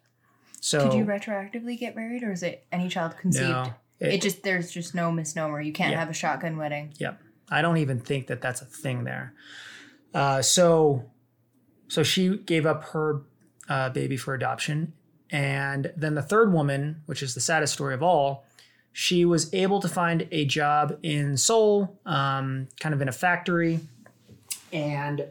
So 0.59 0.89
Could 0.89 0.97
you 0.97 1.05
retroactively 1.05 1.77
get 1.79 1.95
married, 1.95 2.23
or 2.23 2.31
is 2.31 2.43
it 2.43 2.65
any 2.71 2.89
child 2.89 3.15
conceived? 3.17 3.47
no, 3.49 3.73
It, 3.99 4.15
it- 4.15 4.21
just 4.21 4.43
there's 4.43 4.69
just 4.71 4.93
no 4.93 5.11
misnomer. 5.11 5.61
You 5.61 5.71
can't 5.71 5.91
Yeah. 5.93 5.99
have 5.99 6.09
a 6.09 6.13
shotgun 6.13 6.57
wedding. 6.57 6.93
Yep. 6.97 7.21
I 7.49 7.61
don't 7.61 7.77
even 7.77 7.99
think 7.99 8.27
that 8.27 8.41
that's 8.41 8.61
a 8.61 8.65
thing 8.65 9.05
there. 9.05 9.33
Uh, 10.13 10.41
so, 10.41 11.05
so 11.87 12.03
she 12.03 12.37
gave 12.39 12.65
up 12.65 12.83
her 12.89 13.21
uh, 13.69 13.89
baby 13.89 14.17
for 14.17 14.33
adoption, 14.33 14.93
and 15.31 15.91
then 15.95 16.15
the 16.15 16.21
third 16.21 16.51
woman, 16.53 17.01
which 17.05 17.21
is 17.21 17.33
the 17.33 17.41
saddest 17.41 17.73
story 17.73 17.93
of 17.93 18.01
all, 18.03 18.45
she 18.91 19.25
was 19.25 19.53
able 19.53 19.79
to 19.81 19.87
find 19.87 20.27
a 20.31 20.45
job 20.45 20.97
in 21.03 21.37
Seoul, 21.37 21.99
um, 22.05 22.67
kind 22.79 22.95
of 22.95 23.01
in 23.01 23.07
a 23.07 23.11
factory, 23.11 23.79
and 24.73 25.25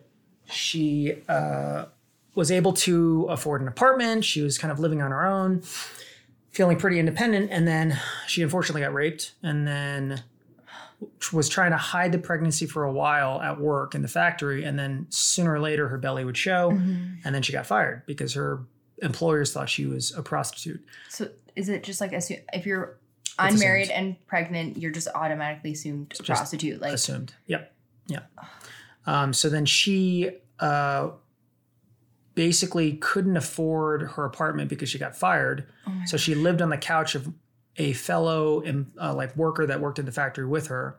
she 0.48 1.16
uh, 1.28 1.86
was 2.34 2.50
able 2.52 2.72
to 2.74 3.26
afford 3.28 3.62
an 3.62 3.68
apartment. 3.68 4.24
She 4.24 4.42
was 4.42 4.58
kind 4.58 4.70
of 4.70 4.78
living 4.78 5.02
on 5.02 5.10
her 5.10 5.26
own, 5.26 5.62
feeling 6.52 6.78
pretty 6.78 6.98
independent, 7.00 7.50
and 7.50 7.66
then 7.66 7.98
she 8.26 8.42
unfortunately 8.42 8.82
got 8.82 8.94
raped, 8.94 9.32
and 9.42 9.66
then 9.66 10.22
was 11.32 11.48
trying 11.48 11.72
to 11.72 11.76
hide 11.76 12.12
the 12.12 12.18
pregnancy 12.18 12.66
for 12.66 12.84
a 12.84 12.92
while 12.92 13.40
at 13.42 13.60
work 13.60 13.94
in 13.94 14.00
the 14.00 14.08
factory 14.08 14.64
and 14.64 14.78
then 14.78 15.06
sooner 15.10 15.52
or 15.52 15.60
later 15.60 15.88
her 15.88 15.98
belly 15.98 16.24
would 16.24 16.36
show 16.38 16.70
Mm-hmm. 16.70 17.16
and 17.22 17.34
then 17.34 17.42
she 17.42 17.52
got 17.52 17.66
fired 17.66 18.02
because 18.06 18.32
her 18.32 18.60
employers 19.02 19.52
thought 19.52 19.68
she 19.68 19.86
was 19.86 20.12
a 20.16 20.22
prostitute. 20.22 20.84
So 21.08 21.28
is 21.54 21.68
it 21.68 21.82
just 21.82 22.00
like 22.00 22.12
if 22.12 22.66
you're 22.66 22.98
assumed. 23.38 23.54
unmarried 23.54 23.90
and 23.90 24.26
pregnant, 24.26 24.76
you're 24.76 24.92
just 24.92 25.08
automatically 25.14 25.72
assumed 25.72 26.14
a 26.18 26.22
prostitute? 26.22 26.80
Like 26.80 26.92
assumed. 26.92 27.34
Yep. 27.46 27.72
Yep. 28.08 28.30
Um, 29.06 29.32
so 29.32 29.48
then 29.48 29.66
she 29.66 30.30
uh, 30.60 31.10
basically 32.34 32.94
couldn't 32.94 33.36
afford 33.36 34.02
her 34.12 34.24
apartment 34.24 34.68
because 34.68 34.88
she 34.88 34.98
got 34.98 35.16
fired. 35.16 35.66
Oh 35.86 35.92
so 36.06 36.16
she 36.16 36.34
lived 36.34 36.62
on 36.62 36.70
the 36.70 36.78
couch 36.78 37.14
of 37.14 37.32
a 37.76 37.92
fellow 37.92 38.66
um, 38.66 38.92
uh, 39.00 39.14
like 39.14 39.36
worker 39.36 39.66
that 39.66 39.80
worked 39.80 39.98
in 39.98 40.06
the 40.06 40.12
factory 40.12 40.46
with 40.46 40.68
her. 40.68 40.96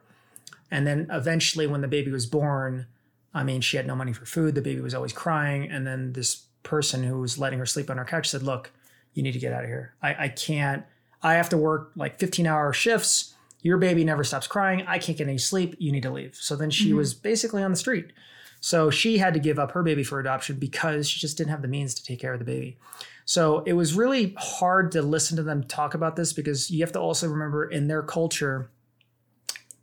And 0.69 0.85
then 0.85 1.07
eventually 1.11 1.65
when 1.65 1.81
the 1.81 1.87
baby 1.87 2.11
was 2.11 2.25
born 2.25 2.87
i 3.33 3.43
mean 3.43 3.61
she 3.61 3.77
had 3.77 3.85
no 3.85 3.95
money 3.95 4.13
for 4.13 4.25
food. 4.25 4.55
The 4.55 4.61
baby 4.61 4.81
was 4.81 4.95
always 4.95 5.13
crying. 5.13 5.69
And 5.69 5.85
then 5.85 6.13
this 6.13 6.46
person 6.67 7.03
who 7.03 7.19
was 7.19 7.37
letting 7.37 7.59
her 7.59 7.65
sleep 7.65 7.89
on 7.89 7.97
her 7.97 8.05
couch 8.05 8.29
said 8.29 8.43
look 8.43 8.71
you 9.13 9.23
need 9.23 9.31
to 9.31 9.39
get 9.39 9.51
out 9.51 9.63
of 9.63 9.69
here. 9.69 9.95
I, 10.01 10.25
I 10.25 10.29
can't 10.29 10.83
i 11.23 11.33
have 11.33 11.49
to 11.49 11.57
work 11.57 11.91
like 11.95 12.19
15 12.19 12.45
hour 12.45 12.71
shifts. 12.71 13.33
Your 13.63 13.79
baby 13.79 14.03
never 14.03 14.23
stops 14.23 14.45
crying. 14.45 14.83
I 14.87 14.99
can't 14.99 15.17
get 15.17 15.27
any 15.27 15.39
sleep. 15.39 15.75
You 15.79 15.91
need 15.91 16.03
to 16.03 16.11
leave. 16.11 16.35
So 16.35 16.55
then 16.55 16.69
she 16.69 16.93
was 16.93 17.15
basically 17.15 17.63
on 17.63 17.71
the 17.71 17.77
street. 17.77 18.13
So 18.61 18.91
she 18.91 19.17
had 19.17 19.33
to 19.33 19.39
give 19.39 19.57
up 19.57 19.71
her 19.71 19.81
baby 19.81 20.03
for 20.03 20.19
adoption 20.19 20.57
because 20.57 21.09
she 21.09 21.19
just 21.19 21.37
didn't 21.37 21.49
have 21.49 21.63
the 21.63 21.67
means 21.67 21.95
to 21.95 22.03
take 22.03 22.19
care 22.19 22.33
of 22.33 22.39
the 22.39 22.45
baby. 22.45 22.77
So 23.25 23.63
it 23.65 23.73
was 23.73 23.93
really 23.93 24.35
hard 24.37 24.91
to 24.93 25.01
listen 25.01 25.35
to 25.37 25.43
them 25.43 25.63
talk 25.63 25.95
about 25.95 26.15
this 26.15 26.33
because 26.33 26.69
you 26.69 26.81
have 26.81 26.93
to 26.93 26.99
also 26.99 27.27
remember 27.27 27.65
in 27.65 27.87
their 27.87 28.03
culture, 28.03 28.69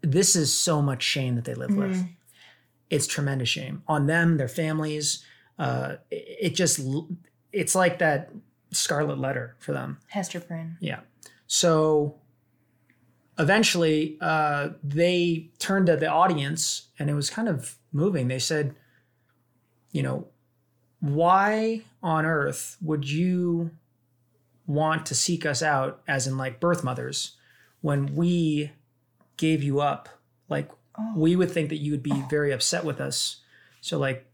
this 0.01 0.37
is 0.37 0.57
so 0.57 0.81
much 0.81 1.03
shame 1.03 1.35
that 1.35 1.45
they 1.45 1.55
live 1.55 1.77
with. 1.77 1.97
Mhm. 1.97 2.11
It's 2.91 3.07
tremendous 3.07 3.49
shame 3.49 3.83
on 3.89 4.07
them, 4.07 4.37
their 4.37 4.49
families. 4.49 5.25
Uh, 5.59 5.97
it, 6.11 6.55
just, 6.55 6.81
it's 7.53 7.75
like 7.75 7.99
that 7.99 8.31
scarlet 8.73 9.19
letter 9.19 9.55
for 9.59 9.73
them. 9.73 9.99
Hester 10.09 10.41
Prynne. 10.41 10.77
Yeah. 10.81 11.01
So 11.47 12.17
eventually, 13.39 14.17
uh, 14.21 14.71
they 14.83 15.51
turned 15.59 15.87
to 15.87 15.97
the 15.97 16.09
audience, 16.09 16.89
and 16.99 17.09
it 17.11 17.15
was 17.15 17.31
kind 17.31 17.49
of 17.49 17.77
moving. 17.93 18.29
They 18.29 18.39
said, 18.39 18.75
you 19.93 20.03
know, 20.03 20.27
why 21.01 21.83
on 22.03 22.25
earth 22.27 22.77
would 22.81 23.09
you 23.09 23.71
want 24.67 25.07
to 25.07 25.15
seek 25.15 25.45
us 25.45 25.63
out, 25.63 26.03
as 26.09 26.27
in 26.27 26.37
like 26.39 26.59
birth 26.61 26.83
mothers, 26.83 27.37
when 27.81 28.15
we 28.15 28.73
gave 29.37 29.63
you 29.63 29.81
up? 29.81 30.09
Like, 30.49 30.71
Oh. 30.97 31.13
we 31.17 31.35
would 31.35 31.51
think 31.51 31.71
that 31.71 31.79
you 31.79 31.91
would 31.91 32.05
be 32.05 32.23
very 32.31 32.53
upset 32.53 32.85
with 32.85 33.01
us. 33.01 33.39
So, 33.81 33.99
like, 33.99 34.31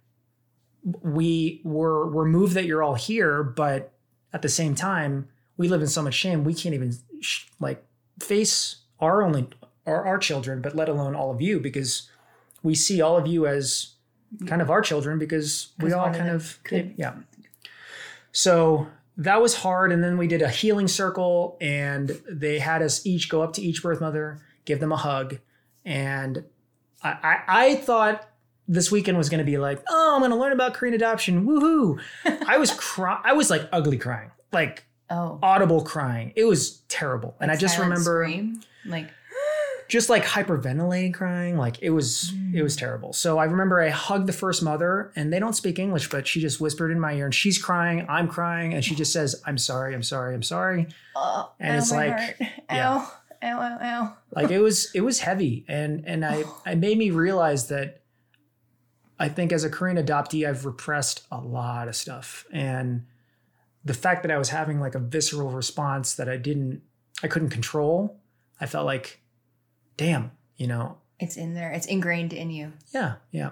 we 0.85 1.61
were 1.65 2.09
we're 2.09 2.25
moved 2.25 2.55
that 2.55 2.65
you're 2.65 2.83
all 2.83 2.95
here, 2.95 3.43
but 3.43 3.93
at 4.33 4.43
the 4.43 4.49
same 4.49 4.75
time, 4.75 5.29
we 5.57 5.69
live 5.69 5.81
in 5.83 5.89
so 5.89 6.03
much 6.03 6.15
shame 6.15 6.45
we 6.45 6.55
can't 6.55 6.75
even 6.75 6.95
sh- 7.21 7.47
like 7.59 7.85
face 8.21 8.77
our 9.01 9.23
only 9.23 9.49
our, 9.87 10.07
our 10.07 10.19
children, 10.19 10.61
but 10.61 10.77
let 10.77 10.89
alone 10.89 11.15
all 11.15 11.31
of 11.31 11.41
you, 11.41 11.59
because 11.61 12.09
we 12.63 12.75
see 12.75 13.01
all 13.01 13.17
of 13.17 13.27
you 13.27 13.47
as 13.47 13.95
kind 14.47 14.63
of 14.63 14.71
our 14.71 14.81
children 14.81 15.19
because 15.19 15.73
we 15.81 15.93
all 15.93 16.11
kind 16.13 16.31
of 16.31 16.59
could- 16.63 16.95
yeah. 16.97 17.15
So 18.33 18.87
that 19.17 19.43
was 19.43 19.57
hard, 19.57 19.93
and 19.93 20.03
then 20.05 20.17
we 20.17 20.27
did 20.29 20.41
a 20.43 20.49
healing 20.49 20.89
circle, 20.89 21.57
and 21.61 22.21
they 22.31 22.59
had 22.59 22.81
us 22.83 23.05
each 23.05 23.29
go 23.29 23.43
up 23.43 23.53
to 23.55 23.63
each 23.63 23.83
birth 23.83 24.01
mother, 24.01 24.41
give 24.65 24.81
them 24.81 24.93
a 24.93 24.97
hug, 24.97 25.39
and 25.85 26.45
I 27.03 27.11
I, 27.23 27.43
I 27.49 27.75
thought 27.77 28.29
this 28.73 28.91
weekend 28.93 29.19
was 29.19 29.29
going 29.29 29.39
to 29.39 29.45
be 29.45 29.59
like, 29.59 29.83
oh, 29.89 30.13
I'm 30.15 30.21
going 30.21 30.31
to 30.31 30.37
learn 30.37 30.53
about 30.53 30.75
Korean 30.75 30.95
adoption, 30.95 31.45
woohoo! 31.45 32.01
I 32.47 32.57
was 32.59 32.71
cry, 32.77 33.21
I 33.25 33.33
was 33.33 33.51
like 33.51 33.69
ugly 33.73 33.99
crying, 33.99 34.31
like 34.53 34.85
Oh. 35.13 35.41
audible 35.43 35.83
crying. 35.83 36.33
It 36.37 36.45
was 36.45 36.83
terrible, 36.89 37.35
and 37.41 37.51
I 37.51 37.57
just 37.57 37.79
remember 37.81 38.23
scream? 38.25 38.61
like 38.87 39.09
just 39.89 40.09
like 40.09 40.25
hyperventilating 40.25 41.13
crying 41.13 41.57
like 41.57 41.83
it 41.83 41.91
was 41.91 42.33
it 42.55 42.63
was 42.63 42.77
mm. 42.77 42.79
terrible 42.79 43.13
so 43.13 43.39
i 43.39 43.45
remember 43.45 43.81
i 43.83 43.89
hugged 43.89 44.29
the 44.29 44.33
first 44.33 44.63
mother 44.63 45.11
and 45.17 45.33
they 45.33 45.39
don't 45.41 45.55
speak 45.55 45.79
english 45.81 46.09
but 46.09 46.27
she 46.29 46.41
just 46.41 46.61
whispered 46.61 46.93
in 46.93 47.01
my 47.01 47.13
ear 47.15 47.25
and 47.25 47.35
she's 47.35 47.59
crying 47.59 48.07
i'm 48.09 48.29
crying 48.29 48.73
and 48.73 48.85
she 48.85 48.95
just 48.95 49.13
says 49.13 49.43
i'm 49.47 49.59
sorry 49.59 49.93
i'm 49.95 50.03
sorry 50.03 50.33
i'm 50.35 50.43
sorry 50.45 50.87
oh, 51.17 51.51
And 51.59 51.77
it's 51.77 51.91
like- 51.91 52.17
heart. 52.17 52.37
yeah. 52.71 52.89
ow, 52.89 53.13
ow, 53.43 53.61
ow, 53.61 53.79
ow. 53.83 54.17
like 54.35 54.51
it 54.53 54.61
was 54.61 54.91
it 54.95 55.01
was 55.01 55.19
heavy 55.21 55.65
and 55.69 56.05
and 56.07 56.25
i 56.25 56.45
it 56.67 56.79
made 56.79 56.97
me 56.97 57.11
realize 57.11 57.67
that 57.69 58.01
i 59.21 59.29
think 59.29 59.53
as 59.53 59.63
a 59.63 59.71
korean 59.71 59.97
adoptee 59.97 60.49
i've 60.49 60.65
repressed 60.67 61.25
a 61.31 61.39
lot 61.39 61.87
of 61.87 61.95
stuff 61.95 62.45
and 62.53 63.05
the 63.85 63.95
fact 63.95 64.23
that 64.23 64.33
i 64.33 64.39
was 64.39 64.49
having 64.49 64.81
like 64.81 64.97
a 64.97 64.99
visceral 64.99 65.51
response 65.51 66.15
that 66.17 66.29
i 66.29 66.37
didn't 66.37 66.83
i 67.23 67.29
couldn't 67.29 67.51
control 67.51 68.19
i 68.61 68.67
felt 68.67 68.85
like 68.87 69.21
damn 69.97 70.33
you 70.57 70.67
know 70.67 70.97
It's 71.21 71.37
in 71.37 71.55
there. 71.55 71.71
It's 71.71 71.87
ingrained 71.87 72.33
in 72.33 72.51
you. 72.51 72.73
Yeah, 72.95 73.17
yeah. 73.31 73.51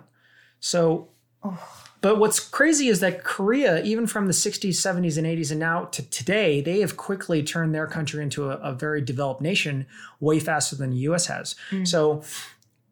So, 0.61 1.09
Oh. 1.45 1.59
but 2.01 2.19
what's 2.19 2.41
crazy 2.41 2.89
is 2.89 2.99
that 3.01 3.23
Korea, 3.25 3.83
even 3.85 4.07
from 4.07 4.27
the 4.27 4.33
60s, 4.33 4.77
70s, 4.81 5.17
and 5.19 5.27
80s, 5.27 5.51
and 5.51 5.61
now 5.61 5.85
to 5.93 6.03
today, 6.11 6.61
they 6.63 6.81
have 6.81 6.97
quickly 6.97 7.43
turned 7.43 7.75
their 7.75 7.87
country 7.87 8.23
into 8.23 8.51
a, 8.51 8.57
a 8.57 8.73
very 8.73 9.01
developed 9.03 9.41
nation 9.43 9.87
way 10.19 10.41
faster 10.41 10.77
than 10.77 10.91
the 10.91 10.97
US 11.11 11.27
has. 11.27 11.55
Mm. 11.71 11.87
So, 11.87 12.23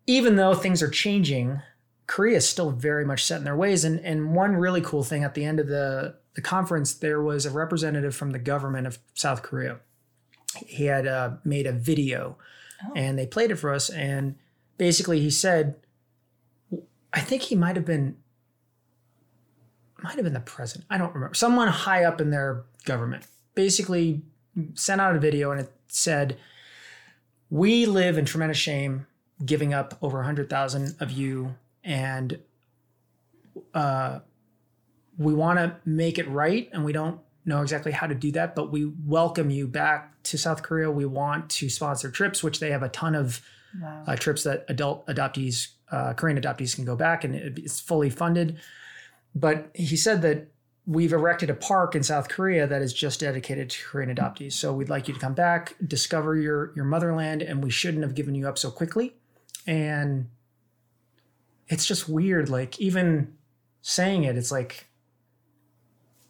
even 0.06 0.37
though 0.37 0.54
things 0.54 0.83
are 0.83 0.90
changing, 0.90 1.61
Korea 2.07 2.37
is 2.37 2.49
still 2.49 2.71
very 2.71 3.05
much 3.05 3.25
set 3.25 3.39
in 3.39 3.45
their 3.45 3.57
ways. 3.57 3.85
And, 3.85 3.99
and 4.01 4.35
one 4.35 4.57
really 4.57 4.81
cool 4.81 5.03
thing 5.03 5.25
at 5.25 5.35
the 5.35 5.45
end 5.45 5.59
of 5.59 5.67
the, 5.67 6.15
the 6.35 6.41
conference, 6.43 6.95
there 6.95 7.21
was 7.21 7.47
a 7.47 7.51
representative 7.51 8.15
from 8.15 8.31
the 8.31 8.39
government 8.39 8.87
of 8.87 8.99
South 9.15 9.43
Korea. 9.43 9.79
He 10.67 10.85
had 10.85 11.07
uh, 11.07 11.33
made 11.45 11.67
a 11.67 11.73
video 11.73 12.37
Oh. 12.85 12.93
and 12.95 13.19
they 13.19 13.27
played 13.27 13.51
it 13.51 13.57
for 13.57 13.73
us. 13.73 13.89
And 13.91 14.37
basically, 14.79 15.21
he 15.21 15.31
said, 15.31 15.77
I 17.13 17.21
think 17.21 17.43
he 17.43 17.55
might 17.55 17.77
have 17.77 17.87
been, 17.87 18.17
might 20.03 20.17
have 20.17 20.25
been 20.25 20.35
the 20.35 20.41
president. 20.41 20.87
I 20.91 20.99
don't 20.99 21.15
remember. 21.15 21.35
Someone 21.35 21.69
high 21.69 22.05
up 22.05 22.21
in 22.21 22.31
their 22.31 22.65
government 22.85 23.25
basically 23.55 24.23
sent 24.75 25.01
out 25.01 25.17
a 25.17 25.19
video 25.19 25.51
and 25.51 25.61
it 25.61 25.73
said, 25.89 26.37
We 27.49 27.87
live 27.87 28.19
in 28.19 28.25
tremendous 28.27 28.59
shame, 28.59 29.07
giving 29.45 29.73
up 29.73 29.97
over 30.03 30.19
100,000 30.19 30.97
of 31.01 31.11
you. 31.11 31.55
And 31.87 32.38
uh, 33.73 34.19
we 35.16 35.33
want 35.33 35.59
to 35.59 35.76
make 35.87 36.19
it 36.19 36.28
right. 36.28 36.69
And 36.73 36.85
we 36.85 36.93
don't 36.93 37.21
know 37.47 37.62
exactly 37.62 37.93
how 37.93 38.07
to 38.07 38.14
do 38.14 38.33
that, 38.33 38.55
but 38.55 38.71
we 38.71 38.93
welcome 39.07 39.49
you 39.49 39.66
back 39.69 40.23
to 40.25 40.37
South 40.37 40.62
Korea. 40.62 40.90
We 40.90 41.07
want 41.07 41.49
to 41.50 41.71
sponsor 41.71 42.11
trips, 42.11 42.43
which 42.43 42.61
they 42.61 42.71
have 42.73 42.83
a 42.83 42.90
ton 42.90 43.14
of 43.14 43.40
Wow. 43.81 44.05
uh, 44.07 44.16
trips 44.16 44.45
that 44.45 44.64
adult 44.69 45.07
adoptees 45.07 45.69
uh, 45.90 46.14
Korean 46.14 46.40
adoptees 46.40 46.75
can 46.75 46.85
go 46.85 46.97
back 46.97 47.25
and 47.25 47.35
it's 47.35 47.78
fully 47.78 48.11
funded. 48.11 48.59
But 49.35 49.71
he 49.75 49.97
said 49.97 50.23
that 50.23 50.49
we've 50.87 51.12
erected 51.12 51.50
a 51.50 51.55
park 51.55 51.95
in 51.95 52.02
South 52.02 52.28
Korea 52.28 52.66
that 52.66 52.81
is 52.81 52.93
just 52.93 53.21
dedicated 53.21 53.71
to 53.71 53.85
Korean 53.85 54.14
adoptees. 54.14 54.52
So 54.55 54.73
we'd 54.73 54.88
like 54.88 55.09
you 55.09 55.14
to 55.14 55.21
come 55.21 55.35
back, 55.35 55.75
discover 55.87 56.37
your 56.37 56.73
your 56.75 56.85
motherland, 56.85 57.43
and 57.43 57.62
we 57.62 57.71
shouldn't 57.71 58.02
have 58.02 58.14
given 58.14 58.35
you 58.35 58.49
up 58.49 58.57
so 58.57 58.71
quickly. 58.71 59.14
And 59.66 60.28
it's 61.68 61.87
just 61.87 62.08
weird, 62.08 62.49
like 62.49 62.78
even 62.80 63.32
saying 63.82 64.25
it, 64.25 64.37
it's 64.37 64.50
like 64.52 64.87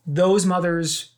those 0.07 0.47
mothers 0.47 1.13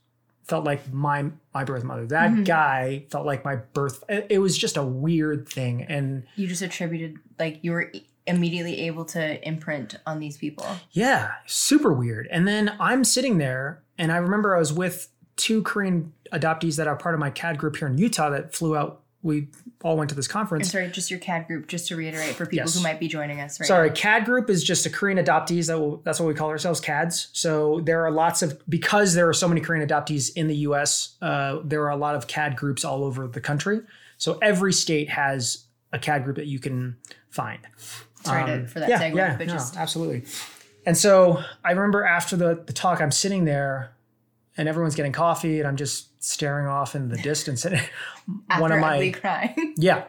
felt 0.47 0.65
like 0.65 0.93
my 0.93 1.31
my 1.55 1.65
birth 1.65 1.85
mother. 1.85 2.07
That 2.07 2.31
Mhm. 2.31 2.45
guy 2.47 3.05
felt 3.11 3.27
like 3.27 3.45
my 3.45 3.57
birth. 3.57 4.03
It 4.09 4.41
was 4.41 4.57
just 4.57 4.77
a 4.77 4.83
weird 4.85 5.49
thing, 5.49 5.83
and 5.83 6.25
You 6.37 6.47
just 6.47 6.63
attributed 6.63 7.17
like 7.39 7.59
you 7.63 7.73
were 7.73 7.93
immediately 8.27 8.81
able 8.83 9.05
to 9.07 9.47
imprint 9.47 9.97
on 10.07 10.21
these 10.21 10.37
people. 10.37 10.65
Yeah, 10.93 11.33
super 11.47 11.93
weird. 11.93 12.29
And 12.31 12.47
then 12.47 12.73
I'm 12.81 13.05
sitting 13.05 13.39
there, 13.39 13.83
and 13.99 14.13
I 14.13 14.17
remember 14.19 14.55
I 14.55 14.59
was 14.59 14.73
with 14.73 15.09
two 15.37 15.63
Korean 15.63 16.13
adoptees 16.33 16.77
that 16.77 16.87
are 16.87 16.97
part 16.97 17.15
of 17.15 17.21
my 17.21 17.31
CAD 17.31 17.59
group 17.59 17.77
here 17.77 17.89
in 17.89 17.97
Utah 17.99 18.31
that 18.31 18.55
flew 18.55 18.77
out. 18.77 19.03
We 19.23 19.49
all 19.83 19.97
went 19.97 20.11
to 20.11 20.17
this 20.17 20.29
conference. 20.29 20.71
sorry, 20.71 20.89
just 20.91 21.11
your 21.11 21.19
CAD 21.19 21.49
group, 21.49 21.67
just 21.67 21.89
to 21.89 21.97
reiterate 21.97 22.35
for 22.37 22.47
people 22.47 22.67
Yes. 22.67 22.75
who 22.77 22.83
might 22.83 23.01
be 23.01 23.09
joining 23.09 23.41
us 23.41 23.59
right 23.59 23.67
Sorry, 23.67 23.89
now. 23.89 23.95
CAD 23.95 24.25
group 24.25 24.49
is 24.49 24.63
just 24.63 24.87
a 24.87 24.91
Korean 24.91 25.19
adoptees. 25.19 25.67
That 25.67 25.79
will, 25.81 25.97
that's 25.99 26.21
what 26.21 26.27
we 26.27 26.35
call 26.35 26.51
ourselves, 26.51 26.81
CADs. 26.81 27.29
So 27.33 27.81
there 27.81 28.05
are 28.07 28.13
lots 28.13 28.43
of 28.43 28.63
because 28.69 29.15
there 29.15 29.29
are 29.29 29.33
so 29.33 29.49
many 29.49 29.61
Korean 29.61 29.87
adoptees 29.87 30.31
in 30.37 30.47
the 30.47 30.55
U.S. 30.59 31.17
Uh, 31.21 31.59
there 31.65 31.83
are 31.83 31.91
a 31.91 31.97
lot 31.97 32.15
of 32.15 32.29
CAD 32.29 32.57
groups 32.57 32.85
all 32.85 33.03
over 33.03 33.27
the 33.27 33.41
country. 33.41 33.81
So 34.19 34.39
every 34.41 34.73
state 34.73 35.11
has 35.11 35.65
a 35.93 35.99
CAD 35.99 36.23
group 36.25 36.37
that 36.37 36.47
you 36.47 36.61
can 36.61 36.97
find. 37.31 37.61
Sorry 38.23 38.45
to, 38.47 38.53
Um, 38.55 38.67
for 38.67 38.79
that 38.81 38.89
yeah, 38.89 39.01
segue, 39.03 39.17
yeah, 39.17 39.37
but 39.37 39.47
no, 39.49 39.53
just 39.53 39.77
absolutely. 39.77 40.25
And 40.87 40.97
so 40.97 41.43
I 41.65 41.73
remember 41.73 42.05
after 42.05 42.37
the, 42.37 42.63
the 42.67 42.73
talk, 42.73 43.01
I'm 43.01 43.11
sitting 43.13 43.45
there 43.45 43.93
and 44.59 44.69
everyone's 44.69 44.95
getting 44.95 45.13
coffee 45.13 45.59
and 45.61 45.67
I'm 45.69 45.77
just 45.77 46.23
staring 46.23 46.67
off 46.67 46.95
in 46.95 47.09
the 47.09 47.17
distance. 47.23 47.65
And 47.65 47.81
one 48.59 48.73
of 48.73 48.81
my, 48.81 49.11
crying, 49.11 49.75
yeah. 49.79 50.05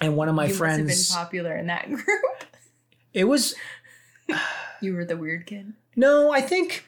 And 0.00 0.16
one 0.16 0.28
of 0.28 0.34
my 0.36 0.44
you 0.44 0.48
must 0.50 0.60
have 0.60 0.76
been 0.76 0.86
friends, 0.86 1.12
popular 1.14 1.56
in 1.56 1.66
that 1.66 1.88
group. 1.88 2.06
it 3.12 3.24
was, 3.24 3.54
you 4.80 4.94
were 4.94 5.04
the 5.04 5.16
weird 5.16 5.46
kid. 5.46 5.72
no, 5.96 6.30
I 6.30 6.40
think 6.40 6.84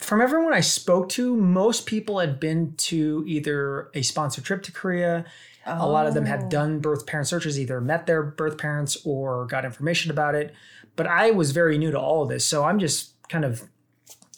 from 0.00 0.20
everyone 0.20 0.52
I 0.52 0.60
spoke 0.60 1.08
to, 1.10 1.36
most 1.36 1.86
people 1.86 2.18
had 2.18 2.40
been 2.40 2.74
to 2.76 3.22
either 3.26 3.88
a 3.94 4.02
sponsored 4.02 4.44
trip 4.44 4.62
to 4.64 4.72
Korea. 4.72 5.24
A 5.64 5.86
lot 5.86 6.08
of 6.08 6.14
them 6.14 6.24
Oh. 6.24 6.26
had 6.26 6.48
done 6.48 6.80
birth 6.80 7.06
parent 7.06 7.28
searches, 7.28 7.58
either 7.60 7.80
met 7.80 8.06
their 8.06 8.20
birth 8.24 8.58
parents 8.58 8.96
or 9.04 9.46
got 9.46 9.64
information 9.64 10.10
about 10.10 10.34
it. 10.34 10.52
But 10.96 11.06
I 11.06 11.30
was 11.30 11.52
very 11.52 11.78
new 11.78 11.92
to 11.92 11.98
all 12.00 12.24
of 12.24 12.28
this. 12.28 12.44
So 12.44 12.64
I'm 12.64 12.80
just 12.80 13.12
kind 13.28 13.44
of 13.44 13.62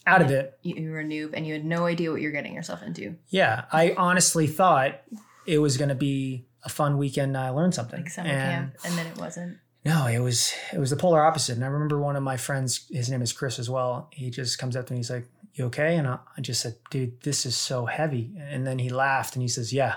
out 0.07 0.23
of 0.23 0.31
it. 0.31 0.59
You, 0.63 0.91
were 0.91 1.01
a 1.01 1.05
noob 1.05 1.31
and 1.35 1.47
you 1.47 1.53
had 1.55 1.65
no 1.65 1.87
idea 1.87 2.11
what 2.11 2.21
you're 2.21 2.33
getting 2.33 2.55
yourself 2.55 2.83
into. 2.83 3.17
Yeah, 3.29 3.65
I 3.73 3.95
honestly 3.97 4.47
thought 4.47 5.01
it 5.47 5.59
was 5.59 5.77
going 5.77 5.89
to 5.89 5.95
be 5.95 6.47
a 6.63 6.69
fun 6.69 6.99
weekend. 6.99 7.37
I 7.37 7.51
learned 7.51 7.75
something. 7.75 8.03
Like 8.03 8.11
summer 8.11 8.29
and 8.29 8.73
camp, 8.73 8.77
and 8.85 8.99
then 8.99 9.07
it 9.07 9.17
wasn't. 9.17 9.59
no, 9.85 10.07
it 10.07 10.19
was 10.19 10.53
it 10.73 10.79
was 10.79 10.91
the 10.91 10.97
polar 10.97 11.25
opposite. 11.25 11.57
And 11.57 11.65
I 11.65 11.69
remember 11.69 11.99
one 11.99 12.17
of 12.17 12.23
my 12.23 12.37
friends, 12.37 12.87
his 12.91 13.11
name 13.11 13.23
is 13.23 13.33
Chris 13.33 13.59
as 13.59 13.69
well. 13.69 14.09
He 14.13 14.31
just 14.31 14.59
comes 14.59 14.77
up 14.77 14.87
to 14.87 14.93
me. 14.93 14.99
He's 14.99 15.11
like, 15.11 15.27
"You 15.55 15.67
okay?" 15.67 15.97
And 15.97 16.07
I, 16.07 16.19
I 16.37 16.41
just 16.41 16.61
said, 16.61 16.77
"Dude, 16.91 17.21
this 17.23 17.45
is 17.47 17.57
so 17.57 17.87
heavy." 17.87 18.33
And 18.39 18.67
then 18.67 18.79
he 18.79 18.89
laughed 18.89 19.35
and 19.35 19.43
he 19.43 19.49
says, 19.49 19.73
"Yeah, 19.73 19.97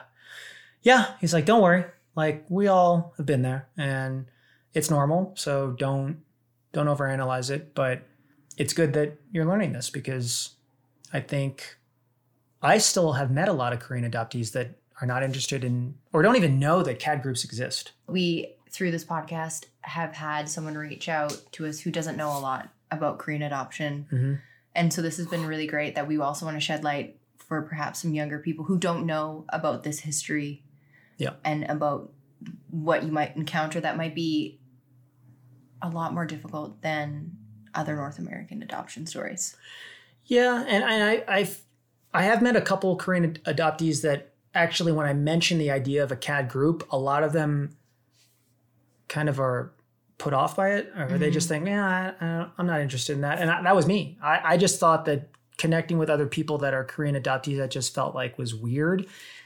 yeah." 0.82 1.14
He's 1.22 1.34
like, 1.34 1.46
"Don't 1.46 1.62
worry. 1.62 1.86
Like 2.16 2.46
we 2.50 2.68
all 2.68 3.14
have 3.18 3.26
been 3.26 3.44
there, 3.44 3.68
and 3.78 4.26
it's 4.74 4.90
normal. 4.90 5.34
So 5.36 5.72
don't 5.78 6.18
don't 6.74 6.88
overanalyze 6.88 7.50
it. 7.50 7.74
But 7.74 8.02
it's 8.58 8.74
good 8.74 8.94
that 8.94 9.18
you're 9.32 9.46
learning 9.46 9.74
this 9.74 9.90
because 9.90 10.56
I 11.14 11.20
think 11.20 11.78
I 12.62 12.78
still 12.80 13.14
have 13.14 13.32
met 13.32 13.48
a 13.48 13.54
lot 13.54 13.72
of 13.74 13.80
Korean 13.80 14.10
adoptees 14.10 14.52
that 14.54 14.80
are 15.00 15.08
not 15.08 15.24
interested 15.24 15.64
in 15.64 15.96
or 16.12 16.22
don't 16.24 16.36
even 16.36 16.60
know 16.60 16.82
that 16.84 17.00
CAD 17.00 17.22
groups 17.22 17.44
exist. 17.44 17.92
We 18.08 18.56
through 18.72 18.92
this 18.92 19.06
podcast 19.06 19.66
have 19.82 20.14
had 20.14 20.50
someone 20.50 20.76
reach 20.76 21.08
out 21.08 21.40
to 21.54 21.66
us 21.66 21.80
who 21.80 21.92
doesn't 21.92 22.18
know 22.18 22.30
a 22.36 22.40
lot 22.40 22.70
about 22.92 23.20
Korean 23.20 23.42
adoption. 23.44 24.08
Mhm. 24.12 24.40
And 24.75 24.94
so 24.94 25.01
this 25.01 25.18
has 25.18 25.27
been 25.27 25.46
really 25.46 25.68
great 25.68 25.96
that 25.96 26.08
we 26.08 26.18
also 26.20 26.46
want 26.46 26.58
to 26.58 26.62
shed 26.62 26.84
light 26.84 27.20
for 27.38 27.62
perhaps 27.62 28.01
some 28.01 28.14
younger 28.14 28.40
people 28.40 28.66
who 28.66 28.77
don't 28.77 29.05
know 29.05 29.46
about 29.50 29.84
this 29.84 30.00
history 30.00 30.64
Yeah. 31.18 31.36
and 31.46 31.64
about 31.66 32.12
what 32.70 33.03
you 33.03 33.12
might 33.12 33.36
encounter 33.36 33.79
that 33.79 33.98
might 33.98 34.14
be 34.14 34.60
a 35.81 35.90
lot 35.90 36.14
more 36.14 36.25
difficult 36.25 36.81
than 36.81 37.37
other 37.77 37.96
North 37.96 38.20
American 38.20 38.61
adoption 38.61 39.05
stories. 39.05 39.55
Yeah, 40.25 40.66
and, 40.68 40.83
I 40.83 41.24
I've 41.27 41.61
I 42.13 42.24
have 42.24 42.42
met 42.42 42.55
a 42.55 42.61
couple 42.61 42.92
of 42.92 42.98
Korean 42.98 43.33
adoptees 43.46 44.01
that 44.01 44.33
actually 44.53 44.92
when 44.92 45.05
I 45.05 45.13
mention 45.13 45.57
the 45.57 45.72
idea 45.72 46.03
of 46.03 46.11
a 46.11 46.16
CAD 46.16 46.50
group, 46.50 46.85
a 46.92 46.98
lot 46.98 47.24
of 47.24 47.31
them 47.31 47.77
kind 49.07 49.29
of 49.29 49.40
are 49.40 49.72
put 50.18 50.33
off 50.33 50.55
by 50.55 50.72
it, 50.72 50.92
or 50.98 51.18
they 51.18 51.29
just 51.29 51.48
think, 51.48 51.68
yeah, 51.68 52.13
I, 52.20 52.25
I, 52.25 52.48
I'm 52.57 52.66
not 52.66 52.81
interested 52.81 53.13
in 53.13 53.22
that. 53.22 53.40
And 53.40 53.51
I, 53.51 53.61
that 53.61 53.75
was 53.75 53.85
me. 53.85 54.18
I, 54.22 54.53
I 54.53 54.57
just 54.57 54.79
thought 54.79 55.05
that 55.05 55.29
connecting 55.57 55.98
with 55.98 56.09
other 56.09 56.25
people 56.25 56.57
that 56.59 56.74
are 56.74 56.83
Korean 56.83 57.16
adoptees, 57.16 57.57
that 57.57 57.72
just 57.72 57.94
felt 57.94 58.16
like 58.16 58.37
was 58.37 58.55
weird, 58.55 59.05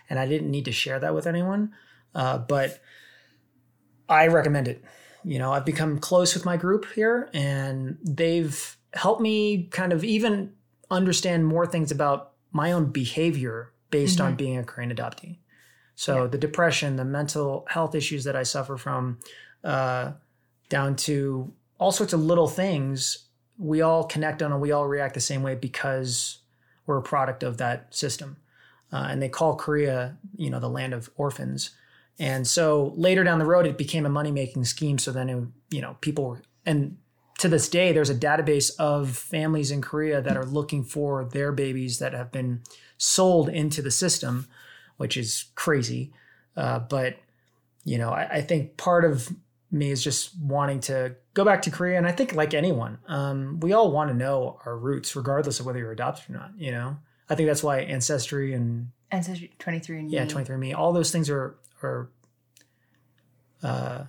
and 0.09 0.17
I 0.17 0.27
didn't 0.27 0.49
need 0.49 0.65
to 0.65 0.71
share 0.71 0.99
that 0.99 1.13
with 1.13 1.27
anyone. 1.27 1.73
Uh, 2.15 2.37
but 2.37 2.81
I 4.07 4.27
recommend 4.27 4.67
it. 4.67 4.83
You 5.23 5.39
know, 5.39 5.51
I've 5.51 5.65
become 5.65 5.99
close 5.99 6.33
with 6.33 6.45
my 6.45 6.57
group 6.57 6.85
here, 6.93 7.29
and 7.33 7.97
they've 8.03 8.77
helped 8.93 9.21
me 9.21 9.67
kind 9.71 9.93
of 9.93 10.03
even 10.03 10.53
understand 10.89 11.45
more 11.45 11.65
things 11.65 11.91
about 11.91 12.33
my 12.51 12.71
own 12.71 12.91
behavior 12.91 13.71
based 13.89 14.19
on 14.21 14.35
being 14.35 14.57
a 14.57 14.63
Korean 14.63 14.93
adoptee. 14.93 15.37
So 15.95 16.27
the 16.27 16.37
depression, 16.37 16.95
the 16.95 17.05
mental 17.05 17.65
health 17.69 17.93
issues 17.93 18.23
that 18.23 18.35
I 18.35 18.43
suffer 18.43 18.77
from, 18.77 19.19
uh, 19.63 20.13
down 20.69 20.95
to 20.95 21.53
all 21.77 21.91
sorts 21.91 22.13
of 22.13 22.23
little 22.23 22.47
things, 22.47 23.27
we 23.57 23.81
all 23.81 24.05
connect 24.05 24.41
on 24.41 24.51
and 24.51 24.61
we 24.61 24.71
all 24.71 24.87
react 24.87 25.13
the 25.13 25.19
same 25.19 25.43
way 25.43 25.55
because 25.55 26.39
we're 26.85 26.97
a 26.97 27.03
product 27.03 27.43
of 27.43 27.57
that 27.57 27.93
system. 27.93 28.37
Uh, 28.91 29.07
and 29.09 29.21
they 29.21 29.29
call 29.29 29.55
Korea, 29.55 30.17
you 30.35 30.49
know, 30.49 30.59
the 30.59 30.69
land 30.69 30.93
of 30.93 31.09
orphans. 31.15 31.71
And 32.21 32.45
so 32.45 32.93
later 32.95 33.23
down 33.23 33.39
the 33.39 33.47
road, 33.47 33.65
it 33.65 33.79
became 33.79 34.05
a 34.05 34.09
money 34.09 34.31
making 34.31 34.65
scheme. 34.65 34.99
So 34.99 35.11
then, 35.11 35.27
it, 35.27 35.43
you 35.71 35.81
know, 35.81 35.97
people 36.01 36.25
were, 36.25 36.43
and 36.67 36.97
to 37.39 37.49
this 37.49 37.67
day, 37.67 37.91
there's 37.91 38.11
a 38.11 38.15
database 38.15 38.69
of 38.77 39.17
families 39.17 39.71
in 39.71 39.81
Korea 39.81 40.21
that 40.21 40.37
are 40.37 40.45
looking 40.45 40.83
for 40.83 41.25
their 41.25 41.51
babies 41.51 41.97
that 41.97 42.13
have 42.13 42.31
been 42.31 42.61
sold 42.99 43.49
into 43.49 43.81
the 43.81 43.89
system, 43.89 44.47
which 44.97 45.17
is 45.17 45.45
crazy. 45.55 46.13
Uh, 46.55 46.77
but, 46.77 47.17
you 47.85 47.97
know, 47.97 48.11
I, 48.11 48.33
I 48.33 48.41
think 48.41 48.77
part 48.77 49.03
of 49.03 49.27
me 49.71 49.89
is 49.89 50.03
just 50.03 50.39
wanting 50.39 50.79
to 50.81 51.15
go 51.33 51.43
back 51.43 51.63
to 51.63 51.71
Korea. 51.71 51.97
And 51.97 52.05
I 52.05 52.11
think, 52.11 52.35
like 52.35 52.53
anyone, 52.53 52.99
um, 53.07 53.59
we 53.61 53.73
all 53.73 53.91
want 53.91 54.11
to 54.11 54.15
know 54.15 54.59
our 54.63 54.77
roots, 54.77 55.15
regardless 55.15 55.59
of 55.59 55.65
whether 55.65 55.79
you're 55.79 55.91
adopted 55.91 56.35
or 56.35 56.37
not, 56.37 56.51
you 56.55 56.71
know? 56.71 56.97
I 57.31 57.33
think 57.33 57.47
that's 57.47 57.63
why 57.63 57.79
Ancestry 57.79 58.53
and 58.53 58.91
Ancestry 59.09 59.51
23 59.57 59.99
and 60.01 60.11
yeah, 60.11 60.25
23andMe, 60.27 60.75
all 60.75 60.93
those 60.93 61.11
things 61.11 61.27
are 61.27 61.55
are 61.83 62.09
uh, 63.63 64.03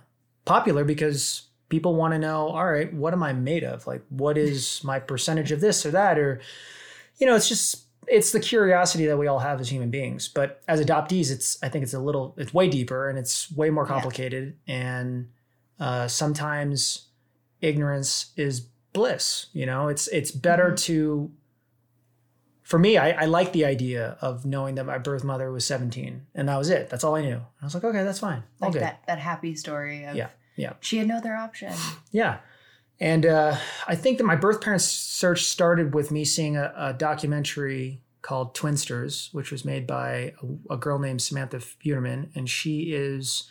popular 0.45 0.85
because 0.85 1.49
people 1.69 1.95
want 1.95 2.13
to 2.13 2.19
know, 2.19 2.49
all 2.49 2.71
right, 2.71 2.93
what 2.93 3.13
am 3.13 3.23
I 3.23 3.33
made 3.33 3.65
of? 3.65 3.87
Like, 3.87 4.03
what 4.09 4.37
is 4.37 4.83
my 4.85 4.99
percentage 4.99 5.53
of 5.53 5.61
this 5.61 5.85
or 5.87 5.91
that? 5.93 6.19
Or, 6.19 6.41
you 7.19 7.27
know, 7.27 7.35
it's 7.35 7.49
just 7.49 7.85
it's 8.09 8.33
the 8.33 8.41
curiosity 8.41 9.07
that 9.07 9.17
we 9.17 9.27
all 9.27 9.39
have 9.39 9.61
as 9.61 9.71
human 9.71 9.91
beings. 9.91 10.29
But 10.29 10.61
as 10.69 10.85
adoptees, 10.85 11.31
it's 11.31 11.63
I 11.63 11.69
think 11.69 11.83
it's 11.83 11.95
a 11.95 12.01
little 12.01 12.35
it's 12.37 12.53
way 12.53 12.69
deeper 12.69 13.09
and 13.09 13.19
it's 13.19 13.51
way 13.53 13.71
more 13.71 13.87
complicated. 13.87 14.57
And 14.67 15.29
uh, 15.79 16.09
sometimes 16.09 17.09
ignorance 17.61 18.33
is 18.37 18.61
bliss. 18.93 19.47
You 19.53 19.67
know, 19.67 19.89
it's 19.89 20.09
it's 20.09 20.31
better 20.31 20.75
to 20.75 21.31
for 22.63 22.79
me, 22.79 22.97
I, 22.97 23.11
I 23.11 23.25
like 23.27 23.53
the 23.53 23.65
idea 23.65 24.17
of 24.21 24.47
knowing 24.47 24.77
that 24.77 24.85
my 24.85 24.99
birth 24.99 25.25
mother 25.25 25.51
was 25.51 25.65
17 25.67 26.27
and 26.35 26.49
that 26.49 26.57
was 26.57 26.71
it. 26.71 26.89
That's 26.89 27.05
all 27.05 27.15
I 27.15 27.23
knew. 27.23 27.41
I 27.61 27.65
was 27.65 27.75
like, 27.75 27.85
okay, 27.85 28.05
that's 28.05 28.21
fine. 28.21 28.45
All 28.61 28.69
like 28.69 28.73
good. 28.75 28.83
that 28.83 29.03
that 29.07 29.19
happy 29.19 29.55
story 29.57 30.05
of 30.05 30.17
Yeah, 30.17 30.29
yeah. 30.57 30.75
she 30.81 30.99
had 30.99 31.09
no 31.09 31.17
other 31.17 31.35
option. 31.35 31.73
Yeah. 32.11 32.39
And 33.01 33.27
uh, 33.27 33.57
I 33.89 33.97
think 33.97 34.19
that 34.19 34.25
my 34.25 34.37
birth 34.37 34.61
parents 34.61 34.85
search 34.85 35.45
started 35.45 35.93
with 35.93 36.13
me 36.13 36.25
seeing 36.25 36.57
a, 36.57 36.73
a 36.77 36.93
documentary 36.93 38.01
called 38.21 38.55
Twinsters, 38.55 39.35
which 39.35 39.51
was 39.51 39.65
made 39.65 39.89
by 39.89 40.35
a, 40.71 40.75
a 40.75 40.77
girl 40.77 41.01
named 41.01 41.21
Samantha 41.21 41.57
Futerman. 41.57 42.29
And 42.37 42.49
she 42.49 42.93
is 42.95 43.51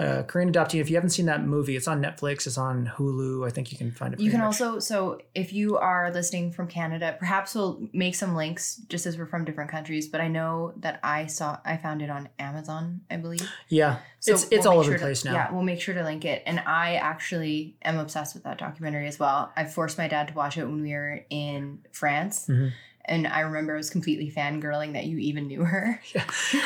uh, 0.00 0.22
Korean 0.22 0.50
adoptee. 0.52 0.80
If 0.80 0.88
you 0.88 0.96
haven't 0.96 1.10
seen 1.10 1.26
that 1.26 1.44
movie, 1.44 1.76
it's 1.76 1.86
on 1.86 2.00
Netflix. 2.02 2.46
It's 2.46 2.56
on 2.58 2.90
Hulu. 2.96 3.46
I 3.46 3.50
think 3.50 3.70
you 3.70 3.78
can 3.78 3.90
find 3.90 4.14
it. 4.14 4.20
You 4.20 4.30
can 4.30 4.40
much. 4.40 4.46
also, 4.60 4.78
so 4.78 5.20
if 5.34 5.52
you 5.52 5.76
are 5.76 6.10
listening 6.12 6.52
from 6.52 6.68
Canada, 6.68 7.16
perhaps 7.18 7.54
we'll 7.54 7.86
make 7.92 8.14
some 8.14 8.34
links 8.34 8.76
just 8.88 9.04
as 9.06 9.18
we're 9.18 9.26
from 9.26 9.44
different 9.44 9.70
countries. 9.70 10.08
But 10.08 10.20
I 10.20 10.28
know 10.28 10.72
that 10.78 11.00
I 11.02 11.26
saw, 11.26 11.58
I 11.64 11.76
found 11.76 12.02
it 12.02 12.10
on 12.10 12.28
Amazon, 12.38 13.02
I 13.10 13.16
believe. 13.18 13.46
yeah, 13.68 13.98
So 14.20 14.32
it's 14.32 14.44
it's 14.50 14.64
we'll 14.64 14.72
all 14.72 14.78
over 14.78 14.84
sure 14.84 14.92
the 14.94 14.98
to- 14.98 15.04
place 15.04 15.24
now. 15.24 15.34
Yeah, 15.34 15.52
we'll 15.52 15.62
make 15.62 15.80
sure 15.80 15.94
to 15.94 16.02
link 16.04 16.24
it. 16.24 16.42
And 16.46 16.60
I 16.60 16.94
actually 16.94 17.76
am 17.82 17.98
obsessed 17.98 18.34
with 18.34 18.44
that 18.44 18.58
documentary 18.58 19.06
as 19.06 19.18
well. 19.18 19.52
I 19.56 19.64
forced 19.64 19.98
my 19.98 20.08
dad 20.08 20.28
to 20.28 20.34
watch 20.34 20.56
it 20.56 20.64
when 20.64 20.80
we 20.82 20.92
were 20.92 21.20
in 21.30 21.80
France. 21.92 22.46
Mhm. 22.48 22.72
And 23.10 23.26
I 23.26 23.40
remember 23.40 23.74
I 23.74 23.76
was 23.76 23.90
completely 23.90 24.30
fangirling 24.30 24.92
that 24.92 25.06
you 25.06 25.18
even 25.18 25.48
knew 25.48 25.64
her. 25.64 26.00
yeah. 26.14 26.24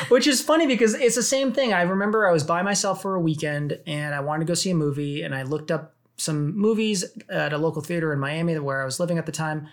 Which 0.08 0.26
is 0.26 0.42
funny 0.42 0.66
because 0.66 0.94
it's 0.94 1.16
the 1.16 1.22
same 1.22 1.52
thing. 1.52 1.72
I 1.72 1.82
remember 1.82 2.28
I 2.28 2.32
was 2.32 2.44
by 2.44 2.60
myself 2.60 3.00
for 3.00 3.14
a 3.14 3.20
weekend 3.20 3.80
and 3.86 4.14
I 4.14 4.20
wanted 4.20 4.46
to 4.46 4.50
go 4.50 4.54
see 4.54 4.70
a 4.70 4.74
movie 4.74 5.22
and 5.22 5.34
I 5.34 5.42
looked 5.42 5.70
up 5.70 5.94
some 6.16 6.56
movies 6.56 7.02
at 7.30 7.54
a 7.54 7.58
local 7.58 7.80
theater 7.80 8.12
in 8.12 8.20
Miami 8.20 8.58
where 8.58 8.82
I 8.82 8.84
was 8.84 9.00
living 9.00 9.16
at 9.16 9.24
the 9.24 9.32
time. 9.32 9.68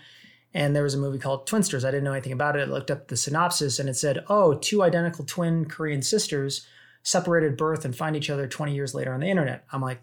And 0.54 0.74
there 0.74 0.84
was 0.84 0.94
a 0.94 0.98
movie 0.98 1.20
called 1.20 1.46
Twinsters. 1.46 1.84
I 1.84 1.92
didn't 1.92 2.06
know 2.06 2.14
anything 2.14 2.32
about 2.32 2.56
it. 2.56 2.68
I 2.68 2.72
looked 2.72 2.90
up 2.90 3.10
the 3.10 3.18
synopsis 3.18 3.78
and 3.78 3.90
it 3.90 3.96
said, 3.96 4.24
oh, 4.30 4.54
two 4.54 4.82
identical 4.82 5.26
twin 5.26 5.66
Korean 5.66 6.02
sisters 6.02 6.66
separated 7.04 7.58
birth 7.58 7.84
and 7.84 7.96
find 7.96 8.16
each 8.16 8.30
other 8.30 8.48
20 8.48 8.74
years 8.74 8.96
later 8.96 9.14
on 9.14 9.20
the 9.20 9.30
internet. 9.30 9.66
I'm 9.74 9.82
like, 9.82 10.02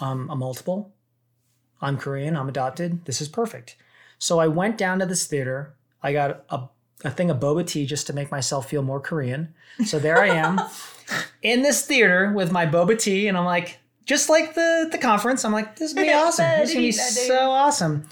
I'm 0.00 0.28
a 0.28 0.36
multiple. 0.36 0.92
I'm 1.80 1.96
Korean. 1.96 2.36
I'm 2.36 2.48
adopted. 2.48 3.06
This 3.06 3.22
is 3.22 3.28
perfect. 3.28 3.76
So 4.18 4.38
I 4.38 4.48
went 4.48 4.76
down 4.76 4.98
to 4.98 5.06
this 5.06 5.26
theater. 5.26 5.74
I 6.04 6.12
got 6.12 6.44
a, 6.50 6.68
a 7.02 7.10
thing 7.10 7.30
of 7.30 7.40
boba 7.40 7.66
tea 7.66 7.86
just 7.86 8.06
to 8.06 8.12
make 8.12 8.30
myself 8.30 8.68
feel 8.68 8.82
more 8.82 9.00
Korean. 9.00 9.54
So 9.86 9.98
there 9.98 10.18
I 10.18 10.28
am 10.28 10.60
in 11.42 11.62
this 11.62 11.84
theater 11.86 12.30
with 12.32 12.52
my 12.52 12.66
boba 12.66 12.96
tea, 12.96 13.26
and 13.26 13.36
I'm 13.36 13.46
like, 13.46 13.78
just 14.04 14.28
like 14.28 14.54
the 14.54 14.88
the 14.92 14.98
conference, 14.98 15.44
I'm 15.44 15.52
like, 15.52 15.76
this 15.76 15.90
is 15.90 15.94
gonna 15.94 16.06
be 16.06 16.12
awesome. 16.14 16.46
This 16.60 16.68
is 16.68 16.74
gonna 16.74 16.86
be 16.86 16.92
so 16.92 17.50
awesome. 17.50 18.06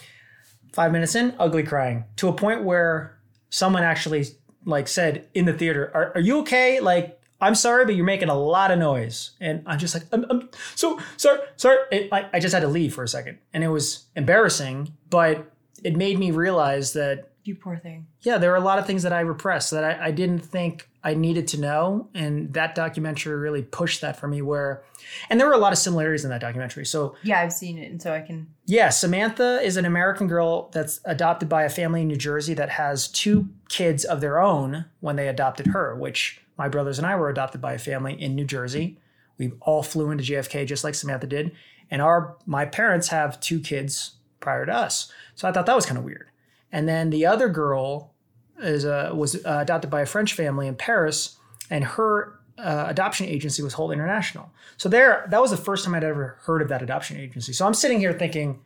Five 0.72 0.90
minutes 0.90 1.14
in, 1.14 1.34
ugly 1.38 1.62
crying 1.62 2.04
to 2.16 2.28
a 2.28 2.32
point 2.32 2.64
where 2.64 3.18
someone 3.50 3.82
actually 3.82 4.24
like 4.64 4.88
said 4.88 5.28
in 5.34 5.44
the 5.44 5.52
theater, 5.52 5.90
"Are, 5.94 6.12
are 6.14 6.20
you 6.20 6.40
okay?" 6.40 6.80
Like. 6.80 7.18
I'm 7.40 7.56
sorry, 7.56 7.84
but 7.84 7.96
you're 7.96 8.04
making 8.04 8.28
a 8.28 8.38
lot 8.38 8.70
of 8.70 8.78
noise. 8.78 9.32
And 9.40 9.64
I'm 9.66 9.76
just 9.76 9.94
like, 9.94 10.04
I'm, 10.12 10.24
I'm 10.30 10.48
so 10.76 11.00
sorry, 11.16 11.40
sorry. 11.56 11.78
It, 11.90 12.08
I, 12.12 12.28
I 12.34 12.38
just 12.38 12.54
had 12.54 12.60
to 12.60 12.68
leave 12.68 12.94
for 12.94 13.02
a 13.02 13.08
second. 13.08 13.38
And 13.52 13.64
it 13.64 13.66
was 13.66 14.04
embarrassing, 14.14 14.92
but 15.10 15.50
it 15.82 15.96
made 15.96 16.20
me 16.20 16.30
realize 16.30 16.92
that 16.92 17.31
You 17.44 17.54
poor 17.56 17.76
thing. 17.76 18.06
yeah, 18.22 18.38
there 18.38 18.52
are 18.52 18.56
a 18.56 18.60
lot 18.60 18.78
of 18.78 18.86
things 18.86 19.02
that 19.02 19.12
I 19.12 19.20
repressed 19.20 19.70
that 19.72 19.82
I, 19.84 20.06
I 20.06 20.10
didn't 20.12 20.40
think 20.40 20.88
I 21.02 21.14
needed 21.14 21.48
to 21.48 21.60
know. 21.60 22.08
And 22.14 22.52
that 22.54 22.74
documentary 22.76 23.34
really 23.34 23.62
pushed 23.62 24.00
that 24.02 24.16
for 24.18 24.28
me 24.28 24.42
where, 24.42 24.82
and 25.28 25.40
there 25.40 25.48
were 25.48 25.52
a 25.52 25.58
lot 25.58 25.72
of 25.72 25.78
similarities 25.78 26.22
in 26.24 26.30
that 26.30 26.40
documentary. 26.40 26.86
So 26.86 27.16
Yeah, 27.22 27.40
I've 27.40 27.52
seen 27.52 27.78
it. 27.78 27.90
And 27.90 28.00
so 28.00 28.12
I 28.14 28.20
can. 28.20 28.46
yeah, 28.66 28.90
Samantha 28.90 29.60
is 29.62 29.76
an 29.76 29.84
American 29.84 30.28
girl 30.28 30.70
that's 30.72 31.00
adopted 31.04 31.48
by 31.48 31.64
a 31.64 31.68
family 31.68 32.02
in 32.02 32.08
New 32.08 32.16
Jersey 32.16 32.54
that 32.54 32.70
has 32.70 33.08
two 33.08 33.48
kids 33.68 34.04
of 34.04 34.20
their 34.20 34.38
own 34.40 34.84
when 35.00 35.16
they 35.16 35.26
adopted 35.26 35.68
her, 35.68 35.96
which 35.96 36.40
my 36.56 36.68
brothers 36.68 36.98
and 36.98 37.06
I 37.06 37.16
were 37.16 37.28
adopted 37.28 37.60
by 37.60 37.72
a 37.72 37.78
family 37.78 38.14
in 38.20 38.36
New 38.36 38.44
Jersey. 38.44 38.98
We 39.38 39.52
all 39.62 39.82
flew 39.82 40.10
into 40.12 40.22
JFK 40.22 40.64
just 40.66 40.84
like 40.84 40.94
Samantha 40.94 41.26
did. 41.26 41.50
And 41.90 42.00
our 42.00 42.36
my 42.46 42.64
parents 42.66 43.08
have 43.08 43.40
two 43.40 43.58
kids 43.58 44.12
prior 44.38 44.64
to 44.66 44.72
us. 44.72 45.10
So 45.34 45.48
I 45.48 45.52
thought 45.52 45.66
that 45.66 45.74
was 45.74 45.86
kind 45.86 45.98
of 45.98 46.04
weird. 46.04 46.28
And 46.72 46.88
then 46.88 47.10
the 47.10 47.26
other 47.26 47.48
girl 47.48 48.14
is 48.58 48.84
uh, 48.84 49.12
was 49.14 49.34
adopted 49.44 49.90
by 49.90 50.00
a 50.00 50.06
French 50.06 50.32
family 50.32 50.66
in 50.66 50.74
Paris, 50.74 51.36
and 51.70 51.84
her 51.84 52.40
uh, 52.58 52.86
adoption 52.88 53.26
agency 53.26 53.62
was 53.62 53.74
Holt 53.74 53.92
International. 53.92 54.50
So 54.76 54.88
there, 54.88 55.26
that 55.30 55.40
was 55.40 55.50
the 55.50 55.56
first 55.56 55.84
time 55.84 55.94
I'd 55.94 56.04
ever 56.04 56.38
heard 56.42 56.62
of 56.62 56.68
that 56.68 56.82
adoption 56.82 57.16
agency. 57.18 57.52
So 57.52 57.66
I'm 57.66 57.74
sitting 57.74 58.00
here 58.00 58.12
thinking, 58.12 58.60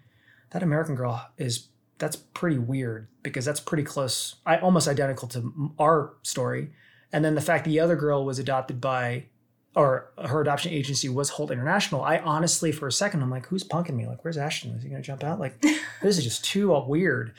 that 0.50 0.62
American 0.62 0.94
girl 0.94 1.28
is 1.36 1.68
that's 1.98 2.16
pretty 2.16 2.58
weird 2.58 3.08
because 3.22 3.44
that's 3.44 3.60
pretty 3.60 3.82
close, 3.82 4.36
I 4.44 4.58
almost 4.58 4.86
identical 4.86 5.28
to 5.28 5.72
our 5.78 6.14
story. 6.22 6.70
And 7.12 7.24
then 7.24 7.34
the 7.34 7.40
fact 7.40 7.64
the 7.64 7.80
other 7.80 7.96
girl 7.96 8.24
was 8.24 8.38
adopted 8.38 8.80
by, 8.80 9.26
or 9.74 10.10
her 10.22 10.40
adoption 10.40 10.72
agency 10.72 11.08
was 11.08 11.30
Holt 11.30 11.50
International. 11.50 12.02
I 12.02 12.18
honestly, 12.18 12.70
for 12.72 12.86
a 12.86 12.92
second, 12.92 13.22
I'm 13.22 13.30
like, 13.30 13.46
who's 13.46 13.64
punking 13.64 13.94
me? 13.94 14.06
Like, 14.06 14.24
where's 14.24 14.36
Ashton? 14.36 14.72
Is 14.72 14.82
he 14.82 14.90
gonna 14.90 15.02
jump 15.02 15.24
out? 15.24 15.40
Like, 15.40 15.60
this 16.02 16.18
is 16.18 16.24
just 16.24 16.44
too 16.44 16.74
weird. 16.86 17.32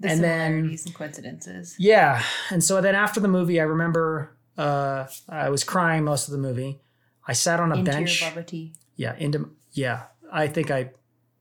The 0.00 0.08
And 0.10 0.22
then- 0.22 0.50
similarities 0.52 0.86
and 0.86 0.94
coincidences. 0.94 1.74
Yeah. 1.78 2.22
And 2.50 2.62
so 2.62 2.80
then 2.80 2.94
after 2.94 3.18
the 3.20 3.28
movie, 3.28 3.60
I 3.60 3.64
remember 3.64 4.36
uh, 4.56 5.06
I 5.28 5.50
was 5.50 5.64
crying 5.64 6.04
most 6.04 6.28
of 6.28 6.32
the 6.32 6.38
movie. 6.38 6.80
I 7.26 7.32
sat 7.32 7.60
on 7.60 7.72
a 7.72 7.76
Into 7.76 7.90
bench. 7.90 8.20
your 8.22 8.30
boba 8.30 8.46
tea. 8.46 8.74
Yeah, 8.96 9.14
into 9.16 9.50
yeah. 9.72 10.04
I 10.32 10.46
think 10.48 10.70
I 10.70 10.90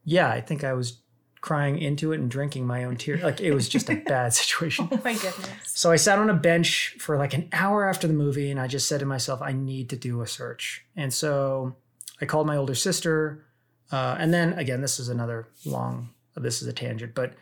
yeah, 0.03 0.29
I 0.29 0.41
think 0.41 0.63
I 0.63 0.73
was 0.73 0.99
crying 1.41 1.77
into 1.79 2.11
it 2.13 2.19
and 2.19 2.29
drinking 2.29 2.65
my 2.67 2.83
own 2.83 2.97
tears. 2.97 3.21
Like 3.21 3.39
it 3.39 3.53
was 3.53 3.69
just 3.69 3.89
a 3.89 3.95
bad 4.05 4.33
situation. 4.33 4.87
Oh 4.91 4.99
my 5.03 5.13
goodness. 5.13 5.49
So 5.65 5.91
I 5.91 5.95
sat 5.95 6.19
on 6.19 6.29
a 6.29 6.33
bench 6.33 6.95
for 6.99 7.17
like 7.17 7.33
an 7.33 7.47
hour 7.53 7.87
after 7.87 8.07
the 8.07 8.13
movie 8.13 8.51
and 8.51 8.59
I 8.59 8.67
just 8.67 8.87
said 8.87 8.99
to 8.99 9.05
myself, 9.05 9.41
I 9.41 9.51
need 9.53 9.89
to 9.91 9.95
do 9.95 10.21
a 10.21 10.27
search. 10.27 10.83
And 10.95 11.13
so 11.13 11.75
I 12.21 12.25
called 12.25 12.47
my 12.47 12.57
older 12.57 12.75
sister. 12.75 13.45
Uh, 13.91 14.15
and 14.19 14.33
then 14.33 14.53
again, 14.53 14.81
this 14.81 14.99
is 14.99 15.09
another 15.09 15.47
long, 15.65 16.09
this 16.35 16.61
is 16.61 16.67
a 16.67 16.73
tangent, 16.73 17.13
but 17.15 17.33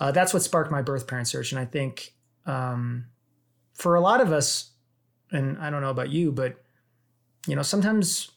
uh, 0.00 0.10
that's 0.10 0.32
what 0.34 0.42
sparked 0.42 0.70
my 0.70 0.82
birth 0.82 1.06
parent 1.06 1.28
search. 1.28 1.52
And 1.52 1.58
I 1.60 1.64
think 1.64 2.14
um, 2.46 3.06
for 3.74 3.94
a 3.94 4.00
lot 4.00 4.20
of 4.20 4.32
us, 4.32 4.70
and 5.30 5.58
I 5.58 5.70
don't 5.70 5.82
know 5.82 5.90
about 5.90 6.10
you, 6.10 6.32
but 6.32 6.56
you 7.46 7.54
know, 7.54 7.62
sometimes 7.62 8.30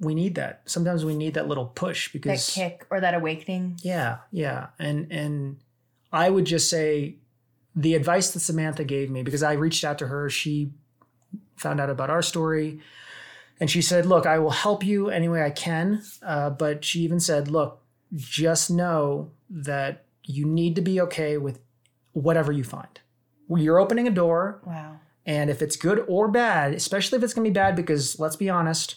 we 0.00 0.14
need 0.14 0.34
that. 0.36 0.62
Sometimes 0.64 1.04
we 1.04 1.14
need 1.14 1.34
that 1.34 1.46
little 1.46 1.66
push 1.66 2.12
because 2.12 2.46
That 2.46 2.52
kick 2.52 2.86
or 2.90 3.00
that 3.00 3.14
awakening. 3.14 3.78
yeah, 3.82 4.18
yeah. 4.32 4.68
And 4.78 5.10
and 5.12 5.58
I 6.12 6.30
would 6.30 6.46
just 6.46 6.68
say 6.70 7.16
the 7.76 7.94
advice 7.94 8.32
that 8.32 8.40
Samantha 8.40 8.82
gave 8.84 9.10
me 9.10 9.22
because 9.22 9.42
I 9.42 9.52
reached 9.52 9.84
out 9.84 9.98
to 9.98 10.08
her, 10.08 10.28
she 10.30 10.72
found 11.56 11.80
out 11.80 11.90
about 11.90 12.10
our 12.10 12.22
story 12.22 12.80
and 13.60 13.70
she 13.70 13.82
said, 13.82 14.06
"Look, 14.06 14.24
I 14.26 14.38
will 14.38 14.50
help 14.50 14.82
you 14.84 15.10
any 15.10 15.28
way 15.28 15.42
I 15.44 15.50
can." 15.50 16.02
Uh, 16.22 16.48
but 16.50 16.82
she 16.84 17.00
even 17.00 17.20
said, 17.20 17.48
"Look, 17.48 17.80
just 18.16 18.70
know 18.70 19.30
that 19.50 20.04
you 20.24 20.46
need 20.46 20.74
to 20.76 20.82
be 20.82 21.00
okay 21.00 21.36
with 21.38 21.58
whatever 22.12 22.52
you 22.52 22.64
find. 22.64 23.00
You're 23.48 23.78
opening 23.80 24.06
a 24.06 24.10
door, 24.10 24.60
Wow. 24.64 25.00
and 25.26 25.50
if 25.50 25.60
it's 25.62 25.76
good 25.76 26.04
or 26.08 26.28
bad, 26.28 26.72
especially 26.74 27.18
if 27.18 27.24
it's 27.24 27.34
going 27.34 27.44
to 27.44 27.50
be 27.50 27.54
bad, 27.54 27.74
because 27.74 28.18
let's 28.20 28.36
be 28.36 28.48
honest, 28.48 28.96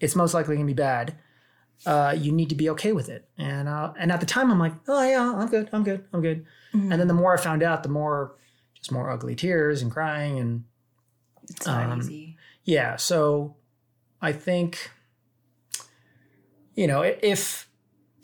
it's 0.00 0.16
most 0.16 0.32
likely 0.34 0.54
going 0.56 0.66
to 0.66 0.72
be 0.72 0.76
bad. 0.76 1.14
Uh, 1.84 2.14
you 2.16 2.32
need 2.32 2.48
to 2.48 2.54
be 2.54 2.70
okay 2.70 2.92
with 2.92 3.08
it. 3.08 3.28
And 3.36 3.68
uh, 3.68 3.92
and 3.98 4.10
at 4.12 4.20
the 4.20 4.26
time, 4.26 4.50
I'm 4.50 4.58
like, 4.58 4.72
oh 4.88 5.02
yeah, 5.06 5.34
I'm 5.34 5.48
good, 5.48 5.68
I'm 5.72 5.82
good, 5.82 6.04
I'm 6.12 6.22
good. 6.22 6.46
Mm-hmm. 6.74 6.92
And 6.92 7.00
then 7.00 7.08
the 7.08 7.14
more 7.14 7.34
I 7.36 7.40
found 7.40 7.62
out, 7.62 7.82
the 7.82 7.88
more 7.88 8.36
just 8.74 8.92
more 8.92 9.10
ugly 9.10 9.34
tears 9.34 9.82
and 9.82 9.90
crying 9.92 10.38
and 10.38 10.64
It's 11.50 11.66
not 11.66 11.90
Um, 11.90 11.98
easy. 12.00 12.36
yeah. 12.64 12.96
So 12.96 13.56
I 14.22 14.32
think 14.32 14.90
you 16.74 16.86
know 16.86 17.02
if 17.02 17.68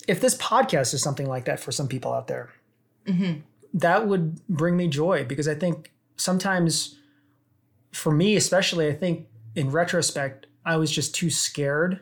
if 0.09 0.19
this 0.19 0.35
podcast 0.37 0.93
is 0.93 1.01
something 1.03 1.27
like 1.27 1.45
that 1.45 1.59
for 1.59 1.71
some 1.71 1.87
people 1.87 2.13
out 2.13 2.27
there, 2.27 2.49
hmm 3.07 3.33
that 3.71 4.07
would 4.07 4.41
bring 4.47 4.75
me 4.75 4.87
joy 4.87 5.23
because 5.23 5.47
I 5.47 5.53
think 5.53 5.91
sometimes 6.17 6.97
for 7.91 8.11
me 8.11 8.35
especially 8.35 8.87
I 8.87 8.93
think 8.93 9.27
in 9.55 9.69
retrospect 9.69 10.47
I 10.65 10.75
was 10.77 10.89
just 10.91 11.13
too 11.13 11.29
scared 11.29 11.99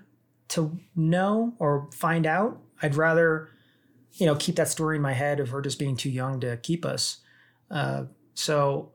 to 0.50 0.80
know 0.96 1.54
or 1.60 1.90
find 1.92 2.26
out. 2.26 2.62
I'd 2.82 2.96
rather 2.96 3.50
you 4.14 4.26
know 4.26 4.36
keep 4.36 4.56
that 4.56 4.70
story 4.70 4.96
in 4.96 5.02
my 5.02 5.14
head 5.14 5.40
of 5.42 5.50
her 5.50 5.62
just 5.62 5.78
being 5.78 5.98
too 5.98 6.10
young 6.10 6.40
to 6.40 6.56
keep 6.58 6.86
us. 6.86 7.18
Uh, 7.70 8.06
so 8.34 8.94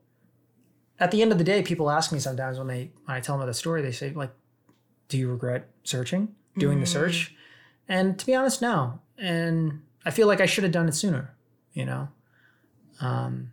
at 0.98 1.10
the 1.10 1.20
end 1.20 1.30
of 1.32 1.36
the 1.38 1.44
day, 1.44 1.62
people 1.62 1.90
ask 1.90 2.10
me 2.12 2.18
sometimes 2.20 2.56
when 2.58 2.68
they 2.68 2.90
when 3.04 3.16
I 3.16 3.20
tell 3.20 3.36
them 3.36 3.46
the 3.46 3.52
story, 3.54 3.82
they 3.82 3.92
say 3.92 4.12
like, 4.12 4.32
"Do 5.08 5.18
you 5.18 5.30
regret 5.30 5.68
searching, 5.84 6.34
doing 6.56 6.80
the 6.80 6.86
Mm. 6.86 6.96
search?" 6.96 7.34
And 7.86 8.18
to 8.18 8.24
be 8.24 8.34
honest, 8.34 8.62
no. 8.62 9.00
And 9.18 9.82
I 10.04 10.10
feel 10.10 10.26
like 10.26 10.40
I 10.40 10.46
should 10.46 10.64
have 10.64 10.72
done 10.72 10.88
it 10.88 10.94
sooner. 10.94 11.34
You 11.72 11.86
know, 11.86 12.08
um, 13.00 13.52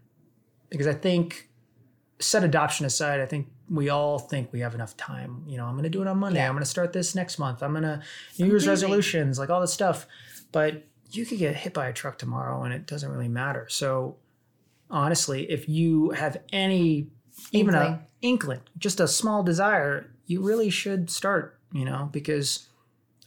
because 0.69 0.87
I 0.87 0.93
think 0.93 1.49
set 2.19 2.43
adoption 2.43 2.85
aside, 2.85 3.21
I 3.21 3.25
think 3.25 3.47
we 3.69 3.89
all 3.89 4.19
think 4.19 4.51
we 4.51 4.59
have 4.59 4.75
enough 4.75 4.97
time. 4.97 5.43
You 5.47 5.57
know, 5.57 5.65
I'm 5.65 5.73
going 5.73 5.83
to 5.83 5.89
do 5.89 6.01
it 6.01 6.07
on 6.07 6.17
Monday. 6.17 6.39
Yeah. 6.39 6.47
I'm 6.47 6.53
going 6.53 6.63
to 6.63 6.69
start 6.69 6.91
this 6.91 7.15
next 7.15 7.39
month. 7.39 7.63
I'm 7.63 7.71
going 7.71 7.83
to 7.83 8.01
New 8.37 8.47
Year's 8.47 8.67
resolutions, 8.67 9.39
like 9.39 9.49
all 9.49 9.61
this 9.61 9.73
stuff. 9.73 10.05
But 10.51 10.83
you 11.11 11.25
could 11.25 11.39
get 11.39 11.55
hit 11.55 11.73
by 11.73 11.87
a 11.87 11.93
truck 11.93 12.17
tomorrow, 12.17 12.63
and 12.63 12.73
it 12.73 12.85
doesn't 12.85 13.09
really 13.09 13.29
matter. 13.29 13.67
So 13.69 14.17
honestly, 14.89 15.49
if 15.49 15.69
you 15.69 16.11
have 16.11 16.37
any 16.51 17.07
even 17.51 17.73
a 17.73 17.79
Inkling. 17.79 17.99
inkling, 18.21 18.61
just 18.77 18.99
a 18.99 19.07
small 19.07 19.43
desire, 19.43 20.11
you 20.25 20.41
really 20.41 20.69
should 20.69 21.09
start, 21.09 21.59
you 21.71 21.85
know, 21.85 22.09
because 22.11 22.67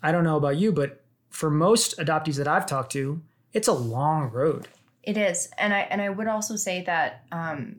I 0.03 0.13
don't 0.13 0.25
know 0.25 0.37
about 0.37 0.57
you, 0.57 0.73
but 0.73 1.02
for 1.33 1.51
most 1.51 1.99
adoptees 1.99 2.37
that 2.37 2.47
I've 2.47 2.67
talked 2.67 2.93
to, 2.93 3.21
it's 3.53 3.67
a 3.69 3.73
long 3.73 4.31
road. 4.31 4.69
It 5.03 5.17
is, 5.17 5.49
and 5.59 5.75
I 5.75 5.81
and 5.81 6.01
I 6.01 6.09
would 6.11 6.29
also 6.29 6.55
say 6.55 6.83
that 6.85 7.25
um, 7.33 7.77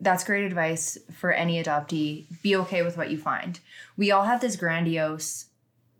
that's 0.00 0.22
great 0.22 0.44
advice 0.44 0.96
for 1.18 1.32
any 1.32 1.60
adoptee. 1.62 2.26
Be 2.42 2.54
okay 2.56 2.82
with 2.82 2.96
what 2.96 3.10
you 3.10 3.18
find. 3.18 3.58
We 3.96 4.12
all 4.12 4.24
have 4.24 4.40
this 4.40 4.54
grandiose 4.56 5.46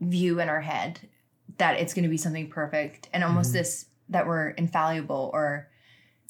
view 0.00 0.38
in 0.40 0.48
our 0.48 0.60
head 0.60 1.00
that 1.58 1.80
it's 1.80 1.94
going 1.94 2.02
to 2.04 2.08
be 2.08 2.16
something 2.16 2.48
perfect 2.48 3.08
and 3.12 3.24
almost 3.24 3.50
Mhm. 3.50 3.54
this 3.54 3.86
that 4.08 4.26
we're 4.26 4.50
infallible 4.50 5.30
or 5.32 5.68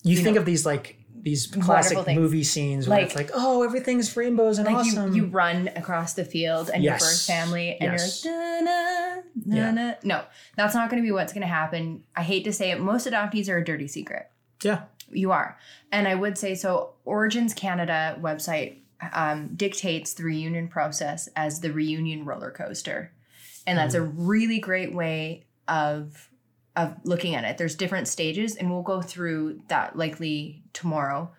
You, 0.03 0.17
You 0.19 0.23
think 0.23 0.35
know, 0.37 0.41
of 0.41 0.47
these 0.47 0.65
like 0.67 0.99
these 1.25 1.47
classic 1.49 2.07
movie 2.15 2.45
scenes 2.45 2.87
where 2.87 2.99
Like- 2.99 3.07
it's 3.07 3.17
like, 3.17 3.31
oh, 3.35 3.63
everything's 3.65 4.15
rainbows 4.17 4.59
and 4.59 4.67
like 4.67 4.77
awesome. 4.77 5.15
you, 5.15 5.25
you 5.25 5.29
run 5.31 5.69
across 5.75 6.13
the 6.15 6.25
field 6.25 6.71
and 6.73 6.85
your 6.85 6.93
Yes. 6.93 7.03
birth 7.03 7.27
family 7.37 7.77
and 7.81 7.93
Yes. 7.93 8.25
you're 8.25 8.35
like 8.35 8.65
na, 8.65 9.21
na, 9.47 9.57
Yeah. 9.57 9.71
na. 9.73 9.95
no 10.05 10.23
that's 10.57 10.75
not 10.75 10.91
going 10.91 11.03
to 11.03 11.07
be 11.07 11.11
what's 11.13 11.33
going 11.33 11.41
to 11.43 11.47
happen 11.49 12.05
i 12.15 12.23
hate 12.23 12.45
to 12.45 12.53
say 12.53 12.71
it 12.71 12.79
most 12.81 13.07
adoptees 13.07 13.49
are 13.49 13.57
a 13.57 13.65
dirty 13.65 13.89
secret 13.89 14.31
yeah. 14.63 14.83
you 15.11 15.33
are 15.33 15.59
and 15.91 16.07
i 16.07 16.15
would 16.15 16.37
say 16.39 16.55
so 16.55 16.93
origins 17.07 17.55
canada 17.55 18.17
website 18.21 18.77
um, 19.13 19.49
dictates 19.57 20.15
the 20.15 20.25
reunion 20.25 20.69
process 20.69 21.29
as 21.37 21.61
the 21.61 21.73
reunion 21.73 22.25
roller 22.27 22.51
coaster 22.51 23.11
and 23.67 23.77
that's 23.79 23.95
a 23.95 24.03
really 24.03 24.59
great 24.59 24.95
way 24.95 25.45
of 25.69 26.29
of 26.77 26.95
looking 27.05 27.35
at 27.35 27.45
it 27.45 27.57
there's 27.59 27.75
different 27.75 28.09
stages 28.09 28.57
and 28.57 28.71
we'll 28.71 28.83
go 28.83 29.01
through 29.01 29.61
that 29.69 29.97
likely 29.97 30.63
tomorrow 30.73 31.31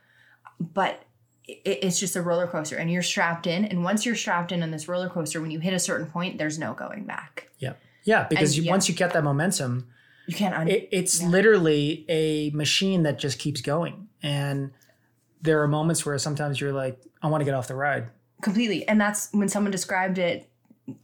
but 0.60 1.04
it, 1.48 1.80
it's 1.84 2.00
just 2.00 2.16
a 2.16 2.22
roller 2.22 2.48
coaster 2.48 2.78
and 2.78 2.90
you're 2.92 3.02
strapped 3.02 3.46
in 3.48 3.66
and 3.66 3.84
once 3.84 4.06
you're 4.06 4.16
strapped 4.16 4.52
in 4.52 4.64
on 4.64 4.72
this 4.72 4.88
roller 4.88 5.10
coaster 5.10 5.42
when 5.42 5.52
you 5.52 5.60
hit 5.60 5.74
a 5.74 5.80
certain 5.80 6.08
point 6.08 6.38
there's 6.38 6.58
no 6.58 6.74
going 6.74 7.04
back 7.06 7.50
Yeah. 7.60 7.74
Yeah, 8.04 8.28
because 8.30 8.56
you, 8.56 8.64
yeah. 8.64 8.72
once 8.72 8.88
you 8.88 8.94
get 8.94 9.14
that 9.14 9.24
momentum, 9.24 9.88
you 10.28 10.36
can't 10.36 10.54
un- 10.54 10.68
it, 10.68 10.88
it's 10.92 11.22
Yeah. 11.24 11.28
literally 11.28 12.06
a 12.08 12.52
machine 12.52 13.02
that 13.02 13.18
just 13.18 13.40
keeps 13.40 13.62
going. 13.62 14.10
And 14.22 14.70
there 15.42 15.60
are 15.64 15.68
moments 15.68 16.06
where 16.06 16.16
sometimes 16.20 16.62
you're 16.62 16.72
like, 16.72 17.02
I 17.24 17.28
want 17.28 17.42
to 17.42 17.46
get 17.46 17.56
off 17.56 17.68
the 17.68 17.74
ride. 17.76 18.10
completely 18.44 18.88
and 18.88 19.02
that's 19.02 19.30
when 19.32 19.50
someone 19.50 19.72
described 19.72 20.20
it 20.20 20.48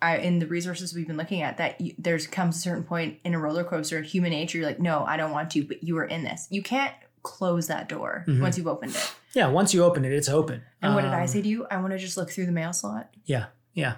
I, 0.01 0.17
in 0.17 0.39
the 0.39 0.45
resources 0.45 0.93
we've 0.93 1.07
been 1.07 1.17
looking 1.17 1.41
at 1.41 1.57
that 1.57 1.81
you, 1.81 1.93
there's 1.97 2.27
comes 2.27 2.55
a 2.55 2.59
certain 2.59 2.83
point 2.83 3.17
in 3.23 3.33
a 3.33 3.39
roller 3.39 3.63
coaster 3.63 4.01
human 4.03 4.29
nature 4.31 4.59
you're 4.59 4.67
like 4.67 4.79
no 4.79 5.03
i 5.05 5.17
don't 5.17 5.31
want 5.31 5.49
to 5.51 5.63
but 5.63 5.83
you 5.83 5.97
are 5.97 6.05
in 6.05 6.23
this 6.23 6.47
you 6.51 6.61
can't 6.61 6.93
close 7.23 7.65
that 7.67 7.89
door 7.89 8.23
Mhm. 8.27 8.41
once 8.41 8.57
you've 8.57 8.67
opened 8.67 8.95
it 8.95 9.13
Yeah. 9.33 9.47
Once 9.47 9.73
you 9.73 9.83
open 9.83 10.03
it, 10.05 10.11
it's 10.11 10.29
open. 10.29 10.61
and 10.81 10.93
what 10.93 11.01
did 11.01 11.11
i 11.11 11.21
Um, 11.21 11.27
say 11.27 11.41
to 11.41 11.47
you 11.47 11.65
i 11.71 11.77
want 11.77 11.91
to 11.93 11.97
just 11.97 12.15
look 12.17 12.29
through 12.29 12.45
the 12.45 12.51
mail 12.51 12.73
slot 12.73 13.09
Yeah, 13.25 13.45
yeah, 13.73 13.95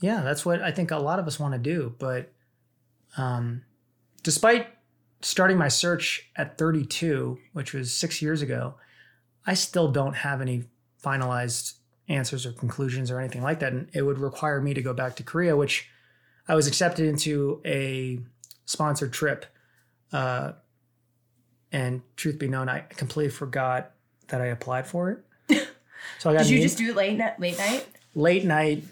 yeah. 0.00 0.20
That's 0.22 0.44
what 0.46 0.62
I 0.62 0.70
think 0.72 0.90
a 0.90 0.98
lot 0.98 1.18
of 1.18 1.26
us 1.26 1.38
want 1.38 1.52
to 1.54 1.58
do. 1.58 1.94
But 1.98 2.32
um, 3.16 3.62
despite 4.22 4.68
starting 5.22 5.58
my 5.58 5.68
search 5.68 6.30
at 6.36 6.56
32, 6.58 7.38
which 7.52 7.72
was 7.74 7.92
six 7.92 8.22
years 8.22 8.40
ago, 8.42 8.74
I 9.46 9.54
still 9.54 9.90
don't 9.90 10.14
have 10.14 10.40
any 10.40 10.64
finalized 11.04 11.74
answers 12.08 12.46
or 12.46 12.52
conclusions 12.52 13.10
or 13.10 13.20
anything 13.20 13.42
like 13.42 13.60
that. 13.60 13.72
And 13.72 13.88
it 13.92 14.02
would 14.02 14.18
require 14.18 14.60
me 14.60 14.74
to 14.74 14.82
go 14.82 14.92
back 14.94 15.16
to 15.16 15.22
Korea, 15.22 15.56
which 15.56 15.88
I 16.46 16.54
was 16.54 16.66
accepted 16.66 17.06
into 17.06 17.60
a 17.64 18.20
sponsored 18.64 19.12
trip. 19.12 19.46
Uh, 20.12 20.52
and 21.70 22.02
truth 22.16 22.38
be 22.38 22.48
known, 22.48 22.68
I 22.68 22.80
completely 22.80 23.30
forgot 23.30 23.92
that 24.28 24.40
I 24.40 24.46
applied 24.46 24.86
for 24.86 25.10
it. 25.48 25.68
So 26.20 26.30
I 26.30 26.34
got 26.34 26.44
did 26.44 26.50
you 26.50 26.62
just 26.62 26.78
do 26.78 26.90
it 26.90 26.96
late 26.96 27.18
night 27.18 27.38
late 27.38 27.58
night 27.58 27.86
late 28.14 28.44
night. 28.44 28.84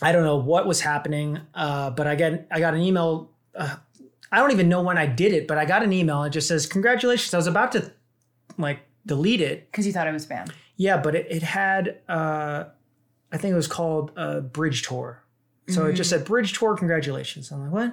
I 0.00 0.12
don't 0.12 0.24
know 0.24 0.36
what 0.36 0.66
was 0.66 0.80
happening, 0.80 1.40
uh, 1.54 1.90
but 1.90 2.06
I 2.06 2.14
get 2.14 2.46
I 2.50 2.60
got 2.60 2.74
an 2.74 2.80
email. 2.80 3.30
Uh, 3.54 3.76
I 4.30 4.38
don't 4.38 4.52
even 4.52 4.68
know 4.68 4.82
when 4.82 4.98
I 4.98 5.06
did 5.06 5.32
it, 5.32 5.46
but 5.46 5.58
I 5.58 5.64
got 5.64 5.82
an 5.82 5.92
email. 5.92 6.22
It 6.24 6.30
just 6.30 6.48
says 6.48 6.66
congratulations. 6.66 7.32
I 7.34 7.36
was 7.36 7.46
about 7.46 7.72
to 7.72 7.92
like 8.56 8.80
delete 9.06 9.40
it. 9.40 9.70
because 9.70 9.86
you 9.86 9.92
thought 9.92 10.06
it 10.06 10.12
was 10.12 10.26
spam 10.26 10.50
Yeah, 10.78 10.96
but 10.96 11.14
it, 11.14 11.26
it 11.28 11.42
had 11.42 11.98
uh, 12.08 12.64
I 13.30 13.36
think 13.36 13.52
it 13.52 13.56
was 13.56 13.66
called 13.66 14.12
uh, 14.16 14.40
Bridge 14.40 14.82
Tour. 14.82 15.22
So 15.68 15.84
it 15.84 15.92
just 15.92 16.08
said 16.08 16.24
Bridge 16.24 16.58
Tour. 16.58 16.74
Congratulations. 16.78 17.52
I'm 17.52 17.60
like, 17.64 17.70
what? 17.70 17.88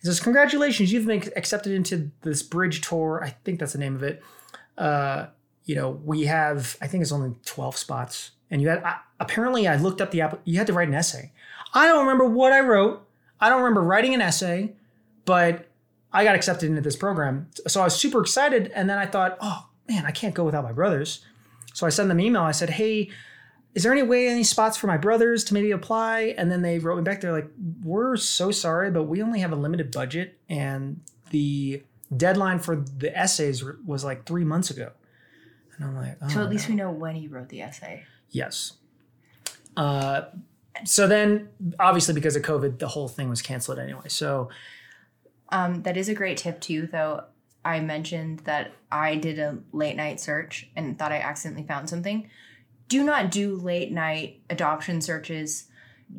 It 0.00 0.06
says 0.06 0.18
congratulations. 0.18 0.92
You've 0.92 1.06
been 1.06 1.22
accepted 1.36 1.72
into 1.72 2.10
this 2.22 2.42
Bridge 2.42 2.80
Tour. 2.80 3.22
I 3.22 3.30
think 3.44 3.60
that's 3.60 3.74
the 3.74 3.78
name 3.78 3.94
of 3.94 4.02
it. 4.02 4.20
Uh, 4.76 5.26
you 5.64 5.76
know, 5.76 6.00
we 6.04 6.24
have. 6.24 6.76
I 6.80 6.88
think 6.88 7.02
it's 7.02 7.12
only 7.12 7.36
12 7.44 7.76
spots, 7.76 8.32
and 8.50 8.60
you 8.60 8.68
had. 8.68 8.82
I, 8.82 8.96
apparently, 9.20 9.68
I 9.68 9.76
looked 9.76 10.00
up 10.00 10.10
the 10.10 10.20
app. 10.20 10.40
You 10.42 10.58
had 10.58 10.66
to 10.66 10.72
write 10.72 10.88
an 10.88 10.94
essay. 10.94 11.30
I 11.74 11.86
don't 11.86 12.00
remember 12.00 12.24
what 12.24 12.52
I 12.52 12.58
wrote. 12.58 13.06
I 13.40 13.48
don't 13.48 13.62
remember 13.62 13.82
writing 13.82 14.14
an 14.14 14.20
essay, 14.20 14.72
but 15.24 15.68
I 16.12 16.24
got 16.24 16.34
accepted 16.34 16.68
into 16.68 16.80
this 16.80 16.96
program. 16.96 17.48
So 17.68 17.80
I 17.80 17.84
was 17.84 17.94
super 17.94 18.20
excited. 18.20 18.70
And 18.74 18.90
then 18.90 18.98
I 18.98 19.06
thought, 19.06 19.38
oh 19.40 19.68
man, 19.88 20.04
I 20.06 20.10
can't 20.10 20.34
go 20.34 20.44
without 20.44 20.64
my 20.64 20.72
brothers. 20.72 21.24
So 21.72 21.86
I 21.86 21.90
sent 21.90 22.08
them 22.08 22.18
an 22.18 22.24
email. 22.24 22.42
I 22.42 22.52
said, 22.52 22.70
hey, 22.70 23.10
is 23.74 23.82
there 23.82 23.92
any 23.92 24.02
way, 24.02 24.28
any 24.28 24.44
spots 24.44 24.76
for 24.76 24.86
my 24.86 24.98
brothers 24.98 25.44
to 25.44 25.54
maybe 25.54 25.70
apply? 25.70 26.34
And 26.36 26.50
then 26.50 26.62
they 26.62 26.78
wrote 26.78 26.96
me 26.96 27.02
back. 27.02 27.20
They're 27.20 27.32
like, 27.32 27.50
we're 27.82 28.16
so 28.16 28.50
sorry, 28.50 28.90
but 28.90 29.04
we 29.04 29.22
only 29.22 29.40
have 29.40 29.52
a 29.52 29.56
limited 29.56 29.90
budget. 29.90 30.38
And 30.48 31.00
the 31.30 31.82
deadline 32.14 32.58
for 32.58 32.76
the 32.76 33.16
essays 33.16 33.64
was 33.86 34.04
like 34.04 34.26
three 34.26 34.44
months 34.44 34.70
ago. 34.70 34.90
And 35.76 35.86
I'm 35.86 35.96
like, 35.96 36.18
oh, 36.20 36.28
so 36.28 36.42
at 36.42 36.50
least 36.50 36.68
no. 36.68 36.72
we 36.72 36.76
know 36.76 36.90
when 36.90 37.16
you 37.16 37.30
wrote 37.30 37.48
the 37.48 37.62
essay 37.62 38.04
Yes. 38.30 38.74
Uh, 39.76 40.22
so 40.84 41.06
then, 41.06 41.48
obviously, 41.78 42.14
because 42.14 42.36
of 42.36 42.42
COVID, 42.42 42.78
the 42.78 42.88
whole 42.88 43.08
thing 43.08 43.30
was 43.30 43.40
canceled 43.40 43.78
anyway. 43.78 44.08
So 44.08 44.50
Um, 45.50 45.82
that 45.82 45.96
is 45.96 46.08
a 46.08 46.14
great 46.14 46.38
tip 46.38 46.60
too, 46.60 46.88
though. 46.90 47.24
I 47.64 47.80
mentioned 47.80 48.40
that 48.40 48.72
I 48.90 49.16
did 49.16 49.38
a 49.38 49.58
late 49.72 49.96
night 49.96 50.20
search 50.20 50.68
and 50.76 50.98
thought 50.98 51.12
I 51.12 51.18
accidentally 51.18 51.66
found 51.66 51.88
something. 51.88 52.28
Do 52.88 53.04
not 53.04 53.30
do 53.30 53.56
late 53.56 53.92
night 53.92 54.40
adoption 54.50 55.00
searches. 55.00 55.68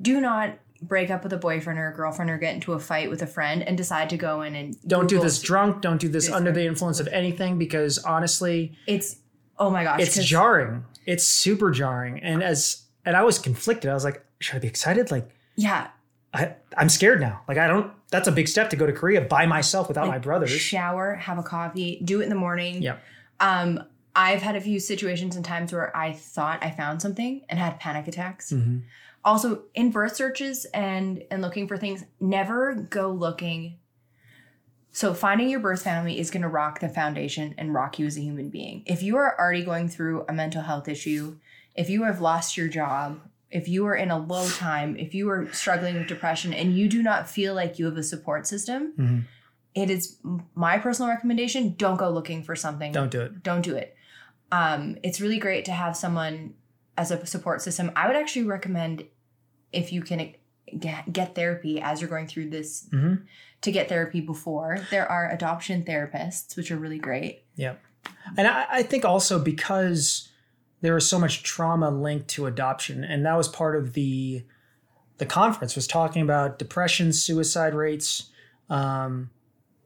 Do 0.01 0.21
not 0.21 0.58
break 0.82 1.10
up 1.10 1.23
with 1.23 1.32
a 1.34 1.38
boyfriend 1.38 1.79
or 1.79 1.89
a 1.89 1.93
girlfriend 1.93 2.29
or 2.32 2.38
get 2.38 2.53
into 2.53 2.73
a 2.73 2.79
fight 2.79 3.10
with 3.10 3.21
a 3.21 3.27
friend 3.27 3.63
and 3.63 3.77
decide 3.77 4.10
to 4.10 4.17
go 4.17 4.41
in 4.41 4.56
and 4.56 4.77
don't 4.88 5.08
do 5.08 5.15
Google- 5.15 5.25
this 5.25 5.41
drunk. 5.41 5.82
Don't 5.82 5.99
do 5.99 6.10
this 6.10 6.25
This- 6.25 6.36
under 6.36 6.51
the 6.51 6.65
influence 6.65 6.99
of 6.99 7.08
anything 7.08 7.58
because 7.58 7.99
honestly, 7.99 8.77
It's 8.88 9.17
oh 9.58 9.69
my 9.69 9.84
gosh, 9.84 10.01
it's 10.01 10.23
jarring. 10.25 10.86
It's 11.06 11.25
super 11.27 11.71
jarring. 11.71 12.19
And 12.19 12.41
as 12.43 12.84
and 13.06 13.15
I 13.15 13.23
was 13.23 13.38
conflicted. 13.38 13.89
I 13.89 13.93
was 13.93 14.03
like, 14.03 14.25
should 14.39 14.56
I 14.56 14.60
be 14.60 14.67
excited? 14.67 15.12
Like 15.12 15.29
yeah, 15.56 15.88
I, 16.34 16.56
I'm 16.77 16.89
scared 16.89 17.21
now. 17.21 17.41
Like 17.47 17.58
I 17.58 17.67
don't. 17.67 17.91
That's 18.13 18.28
a 18.28 18.32
big 18.32 18.47
step 18.47 18.69
to 18.69 18.76
go 18.76 18.86
to 18.86 18.93
Korea 18.93 19.21
by 19.21 19.47
myself 19.47 19.88
without 19.88 20.06
my 20.06 20.13
like, 20.13 20.21
brothers. 20.21 20.52
Shower, 20.52 21.15
have 21.15 21.39
a 21.39 21.43
coffee, 21.43 21.99
do 22.06 22.21
it 22.21 22.26
in 22.26 22.30
the 22.30 22.36
morning. 22.36 22.84
Yeah. 22.84 22.97
Um, 23.39 23.84
I've 24.15 24.43
had 24.43 24.56
a 24.56 24.62
few 24.62 24.80
situations 24.80 25.36
and 25.36 25.43
times 25.43 25.73
where 25.73 25.95
I 25.97 26.13
thought 26.13 26.63
I 26.63 26.69
found 26.69 27.02
something 27.02 27.41
and 27.49 27.58
had 27.58 27.80
panic 27.80 28.08
attacks. 28.08 28.52
Mhm. 28.54 28.84
also 29.26 29.63
in 29.73 29.89
birth 29.89 30.15
searches 30.15 30.65
and 30.73 31.23
and 31.32 31.41
looking 31.41 31.65
for 31.67 31.78
things 31.78 32.04
never 32.19 32.76
go 32.76 33.10
looking 33.10 33.78
so 34.91 35.13
finding 35.13 35.49
your 35.49 35.62
birth 35.62 35.82
family 35.82 36.19
is 36.19 36.30
going 36.30 36.41
to 36.41 36.47
rock 36.49 36.82
the 36.82 36.89
foundation 36.89 37.56
and 37.58 37.73
rock 37.73 37.97
you 37.97 38.06
as 38.06 38.17
a 38.17 38.19
human 38.21 38.49
being 38.49 38.84
if 38.86 39.02
you 39.02 39.15
are 39.15 39.39
already 39.39 39.63
going 39.63 39.88
through 39.88 40.26
a 40.28 40.34
mental 40.34 40.62
health 40.63 40.89
issue 40.89 41.38
if 41.73 41.89
you 41.89 42.04
have 42.04 42.19
lost 42.19 42.58
your 42.58 42.67
job 42.67 43.21
if 43.59 43.67
you 43.67 43.85
are 43.85 43.95
in 43.95 44.09
a 44.11 44.17
low 44.17 44.47
time 44.49 44.97
if 44.97 45.13
you 45.13 45.29
are 45.29 45.47
struggling 45.53 45.95
with 45.95 46.07
depression 46.07 46.53
and 46.53 46.75
you 46.77 46.89
do 46.89 47.01
not 47.03 47.29
feel 47.29 47.53
like 47.53 47.77
you 47.79 47.85
have 47.85 47.97
a 47.97 48.03
support 48.03 48.47
system 48.47 48.93
Mhm. 48.97 49.23
it 49.75 49.89
is 49.89 50.17
my 50.55 50.77
personal 50.79 51.09
recommendation 51.09 51.75
don't 51.77 51.97
go 51.97 52.09
looking 52.09 52.43
for 52.43 52.55
something 52.55 52.91
Don't 52.91 53.11
do 53.11 53.21
it. 53.21 53.43
don't 53.43 53.61
do 53.61 53.75
it. 53.75 53.95
Um, 54.51 54.97
it's 55.03 55.19
really 55.21 55.39
great 55.39 55.65
to 55.65 55.71
have 55.71 55.95
someone 55.97 56.53
as 56.95 57.09
a 57.09 57.25
support 57.25 57.61
system. 57.61 57.91
I 57.95 58.05
would 58.07 58.15
actually 58.15 58.45
recommend 58.45 59.03
if 59.71 59.91
you 59.91 60.01
can 60.03 60.33
get, 60.79 61.11
get 61.11 61.33
therapy 61.33 61.81
as 61.81 61.99
you're 62.01 62.09
going 62.09 62.27
through 62.27 62.49
this 62.51 62.87
Mhm. 62.91 63.23
to 63.61 63.71
get 63.71 63.89
therapy 63.89 64.21
before. 64.21 64.77
There 64.91 65.07
are 65.09 65.31
adoption 65.31 65.83
therapists, 65.83 66.55
which 66.55 66.69
are 66.69 66.77
really 66.77 66.99
great. 66.99 67.43
Yeah. 67.55 67.75
And 68.37 68.45
I, 68.47 68.65
I 68.69 68.83
think 68.83 69.05
also 69.05 69.39
because 69.39 70.29
there 70.84 70.93
was 70.93 71.10
so 71.10 71.17
much 71.17 71.43
trauma 71.43 71.89
linked 71.89 72.28
to 72.28 72.46
adoption, 72.46 73.06
and 73.06 73.26
that 73.26 73.38
was 73.38 73.48
part 73.48 73.78
of 73.78 73.93
the 73.93 74.43
the 75.17 75.26
conference 75.26 75.76
was 75.76 75.88
talking 75.88 76.22
about 76.22 76.60
depression, 76.60 77.13
suicide 77.13 77.74
rates, 77.74 78.32
um, 78.69 79.30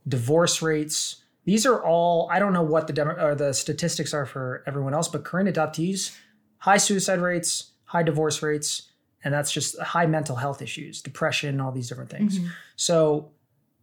divorce 0.08 0.60
rates. 0.62 1.18
These 1.46 1.68
are 1.68 1.84
all 1.84 2.28
I 2.32 2.40
don't 2.40 2.52
know 2.52 2.64
what 2.64 2.88
the 2.88 2.94
demo, 2.94 3.14
or 3.24 3.36
the 3.36 3.54
statistics 3.54 4.12
are 4.12 4.26
for 4.26 4.64
everyone 4.66 4.96
else, 4.96 5.08
but 5.08 5.24
Korean 5.24 5.48
adoptees 5.48 6.18
high 6.58 6.78
suicide 6.78 7.20
rates, 7.20 7.74
high 7.86 8.02
divorce 8.02 8.42
rates, 8.42 8.90
and 9.24 9.32
that's 9.32 9.52
just 9.52 9.80
high 9.80 10.08
mental 10.08 10.38
health 10.38 10.64
issues, 10.64 11.04
depression, 11.04 11.62
all 11.62 11.72
these 11.72 11.88
different 11.88 12.10
things. 12.10 12.40
So 12.76 13.30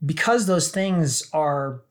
because 0.05 0.46
those 0.46 0.72
things 0.72 1.31
are 1.33 1.83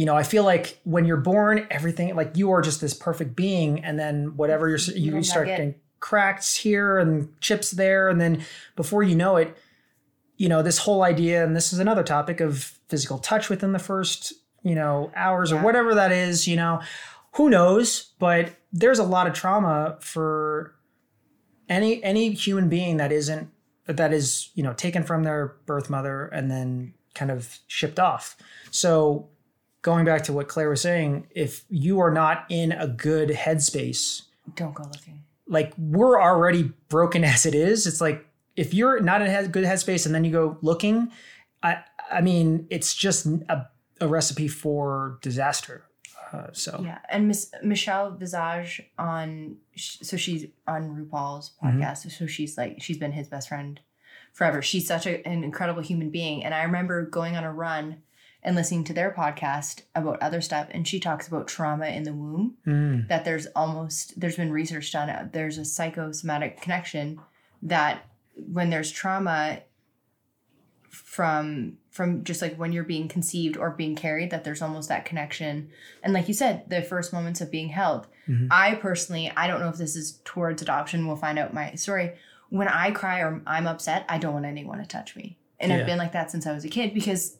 you 0.00 0.06
know, 0.06 0.16
I 0.16 0.22
feel 0.22 0.44
like 0.44 0.80
when 0.84 1.04
you're 1.04 1.18
born, 1.18 1.66
everything 1.70 2.16
like 2.16 2.34
you 2.34 2.50
are 2.52 2.62
just 2.62 2.80
this 2.80 2.94
perfect 2.94 3.36
being, 3.36 3.84
and 3.84 3.98
then 3.98 4.34
whatever 4.34 4.66
you're, 4.66 4.78
you, 4.78 5.16
you 5.16 5.22
start 5.22 5.46
getting 5.46 5.74
cracks 5.98 6.56
here 6.56 6.98
and 6.98 7.38
chips 7.42 7.70
there, 7.72 8.08
and 8.08 8.18
then 8.18 8.42
before 8.76 9.02
you 9.02 9.14
know 9.14 9.36
it, 9.36 9.54
you 10.38 10.48
know, 10.48 10.62
this 10.62 10.78
whole 10.78 11.02
idea, 11.02 11.44
and 11.44 11.54
this 11.54 11.74
is 11.74 11.80
another 11.80 12.02
topic 12.02 12.40
of 12.40 12.78
physical 12.88 13.18
touch 13.18 13.50
within 13.50 13.72
the 13.72 13.78
first, 13.78 14.32
you 14.62 14.74
know, 14.74 15.12
hours 15.14 15.52
or 15.52 15.60
whatever 15.60 15.94
that 15.94 16.12
is, 16.12 16.48
you 16.48 16.56
know, 16.56 16.80
who 17.32 17.50
knows? 17.50 18.14
But 18.18 18.56
there's 18.72 19.00
a 19.00 19.04
lot 19.04 19.26
of 19.26 19.34
trauma 19.34 19.98
for 20.00 20.76
any 21.68 22.02
any 22.02 22.30
human 22.32 22.70
being 22.70 22.96
that 22.96 23.12
isn't 23.12 23.50
that 23.84 24.14
is 24.14 24.48
you 24.54 24.62
know 24.62 24.72
taken 24.72 25.02
from 25.02 25.24
their 25.24 25.56
birth 25.66 25.90
mother 25.90 26.24
and 26.28 26.50
then 26.50 26.94
kind 27.14 27.30
of 27.30 27.58
shipped 27.66 28.00
off. 28.00 28.38
So 28.70 29.28
going 29.82 30.04
back 30.04 30.22
to 30.24 30.32
what 30.32 30.48
Claire 30.48 30.68
was 30.70 30.80
saying, 30.82 31.26
if 31.30 31.64
you 31.68 32.00
are 32.00 32.10
not 32.10 32.44
in 32.48 32.72
a 32.72 32.86
good 32.86 33.30
headspace, 33.30 34.22
Don't 34.56 34.74
go 34.74 34.84
looking. 34.84 35.22
like 35.46 35.72
we're 35.78 36.20
already 36.20 36.72
broken 36.88 37.24
as 37.34 37.46
it 37.46 37.54
is. 37.54 37.86
It's 37.86 38.00
like 38.00 38.26
if 38.56 38.74
you're 38.74 39.00
not 39.00 39.22
in 39.22 39.28
a 39.34 39.48
good 39.48 39.64
headspace 39.64 40.06
and 40.06 40.14
then 40.14 40.24
you 40.24 40.32
go 40.32 40.58
looking, 40.62 41.10
I 41.62 41.78
I 42.10 42.20
mean 42.20 42.66
it's 42.70 42.94
just 42.94 43.26
a, 43.26 43.68
a 44.00 44.08
recipe 44.08 44.48
for 44.48 45.18
disaster. 45.22 45.84
Uh, 46.32 46.46
so 46.52 46.80
Yeah, 46.84 46.98
and 47.08 47.26
Miss 47.26 47.50
Michelle 47.62 48.12
Visage 48.12 48.82
on 48.98 49.56
so 49.76 50.16
she's 50.16 50.46
on 50.66 50.82
RuPaul's 50.94 51.52
Mhm. 51.62 51.78
podcast. 51.80 52.10
So 52.12 52.26
she's 52.26 52.56
like 52.58 52.80
she's 52.82 52.98
been 52.98 53.12
his 53.12 53.28
best 53.28 53.48
friend 53.48 53.80
forever. 54.32 54.62
She's 54.62 54.86
such 54.86 55.06
a, 55.06 55.26
an 55.26 55.42
incredible 55.42 55.82
human 55.82 56.10
being, 56.10 56.44
and 56.44 56.54
I 56.54 56.62
remember 56.62 57.04
going 57.06 57.36
on 57.36 57.42
a 57.44 57.52
run 57.52 58.02
and 58.42 58.56
listening 58.56 58.84
to 58.84 58.92
their 58.94 59.10
podcast 59.10 59.82
about 59.94 60.20
other 60.22 60.40
stuff, 60.40 60.68
and 60.70 60.86
she 60.88 60.98
talks 60.98 61.28
about 61.28 61.46
trauma 61.48 61.86
in 61.86 62.04
the 62.04 62.12
womb. 62.14 62.56
Mm, 62.66 63.08
That 63.08 63.24
there's 63.24 63.46
almost 63.54 64.18
there's 64.18 64.36
been 64.36 64.50
research 64.52 64.90
done. 64.92 65.10
uh, 65.10 65.28
There's 65.32 65.58
a 65.58 65.64
psychosomatic 65.64 66.60
connection 66.60 67.20
that 67.62 68.06
when 68.34 68.70
there's 68.70 68.90
trauma 68.90 69.60
from 70.90 71.76
from 71.90 72.24
just 72.24 72.40
like 72.42 72.56
when 72.56 72.72
you're 72.72 72.82
being 72.84 73.06
conceived 73.08 73.56
or 73.56 73.70
being 73.70 73.94
carried 73.94 74.30
that 74.30 74.42
there's 74.44 74.62
almost 74.62 74.88
that 74.88 75.04
connection 75.04 75.68
and 76.02 76.12
like 76.12 76.26
you 76.26 76.34
said 76.34 76.68
the 76.68 76.82
first 76.82 77.12
moments 77.12 77.40
of 77.40 77.50
being 77.50 77.68
held 77.68 78.06
Mhm. 78.28 78.48
i 78.50 78.74
personally 78.74 79.30
i 79.36 79.46
don't 79.46 79.60
know 79.60 79.68
if 79.68 79.76
this 79.76 79.94
is 79.94 80.20
towards 80.24 80.62
adoption 80.62 81.06
we'll 81.06 81.16
find 81.16 81.38
out 81.38 81.54
my 81.54 81.74
story 81.74 82.12
when 82.48 82.66
i 82.66 82.90
cry 82.90 83.20
or 83.20 83.40
i'm 83.46 83.66
upset 83.68 84.04
i 84.08 84.18
don't 84.18 84.34
want 84.34 84.46
anyone 84.46 84.78
to 84.78 84.86
touch 84.86 85.14
me 85.14 85.36
and 85.60 85.70
Yeah. 85.70 85.78
i've 85.78 85.86
been 85.86 85.98
like 85.98 86.12
that 86.12 86.30
since 86.30 86.44
i 86.46 86.52
was 86.52 86.64
a 86.64 86.68
kid 86.68 86.92
because 86.92 87.36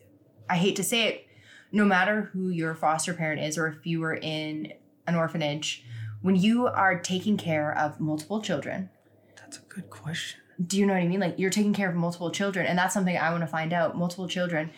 i 0.51 0.57
hate 0.57 0.77
to 0.77 0.83
say 0.85 1.07
it 1.09 1.27
no 1.73 1.85
matter 1.85 2.23
who 2.33 2.49
your 2.49 2.75
foster 2.75 3.15
parent 3.15 3.41
is 3.41 3.57
or 3.57 3.67
if 3.69 3.87
you 3.87 4.01
were 4.01 4.15
in 4.15 4.73
an 5.07 5.15
orphanage 5.15 5.85
when 6.23 6.37
you 6.37 6.67
are 6.67 6.99
taking 7.01 7.37
care 7.37 7.77
of 7.79 7.99
multiple 8.01 8.43
children 8.43 8.91
that's 9.37 9.59
a 9.59 9.63
good 9.69 9.89
question. 9.91 10.39
do 10.67 10.79
you 10.79 10.87
know 10.87 10.93
what 10.93 11.03
I 11.03 11.09
mean? 11.09 11.19
Like 11.21 11.39
you're 11.39 11.51
taking 11.51 11.73
care 11.73 11.89
of 11.89 11.97
multiple 11.97 12.31
children, 12.31 12.67
and 12.67 12.79
that's 12.79 12.95
something 12.95 13.17
I 13.17 13.31
want 13.31 13.41
to 13.41 13.47
find 13.49 13.73
out. 13.73 13.97
Multiple 13.97 14.29
children, 14.29 14.71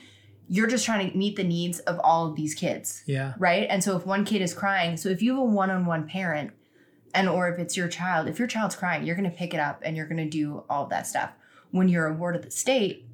you're 0.48 0.66
just 0.68 0.86
trying 0.86 1.10
to 1.10 1.16
meet 1.16 1.36
the 1.36 1.44
needs 1.44 1.78
of 1.80 1.98
all 2.02 2.26
of 2.28 2.36
these 2.36 2.54
kids, 2.54 3.02
Yeah. 3.06 3.34
right? 3.38 3.66
And 3.68 3.84
so 3.84 3.96
if 3.98 4.06
one 4.06 4.24
kid 4.24 4.40
is 4.40 4.54
crying, 4.54 4.96
so 4.96 5.10
if 5.10 5.20
you 5.20 5.32
have 5.32 5.40
a 5.40 5.44
one-on-one 5.44 6.08
parent, 6.08 6.52
and 7.14 7.28
or 7.28 7.48
if 7.52 7.58
it's 7.58 7.76
your 7.76 7.88
child, 7.88 8.28
if 8.28 8.38
your 8.38 8.48
child's 8.48 8.76
crying, 8.76 9.04
you're 9.04 9.16
going 9.16 9.30
to 9.30 9.36
pick 9.36 9.52
it 9.52 9.60
up 9.60 9.82
and 9.84 9.94
you're 9.94 10.06
going 10.06 10.24
to 10.24 10.30
do 10.30 10.64
all 10.70 10.84
of 10.84 10.90
that 10.90 11.06
stuff. 11.06 11.32
When 11.70 11.88
you're 11.88 12.06
a 12.06 12.14
ward 12.14 12.34
of 12.36 12.42
the 12.42 12.50
state, 12.50 13.06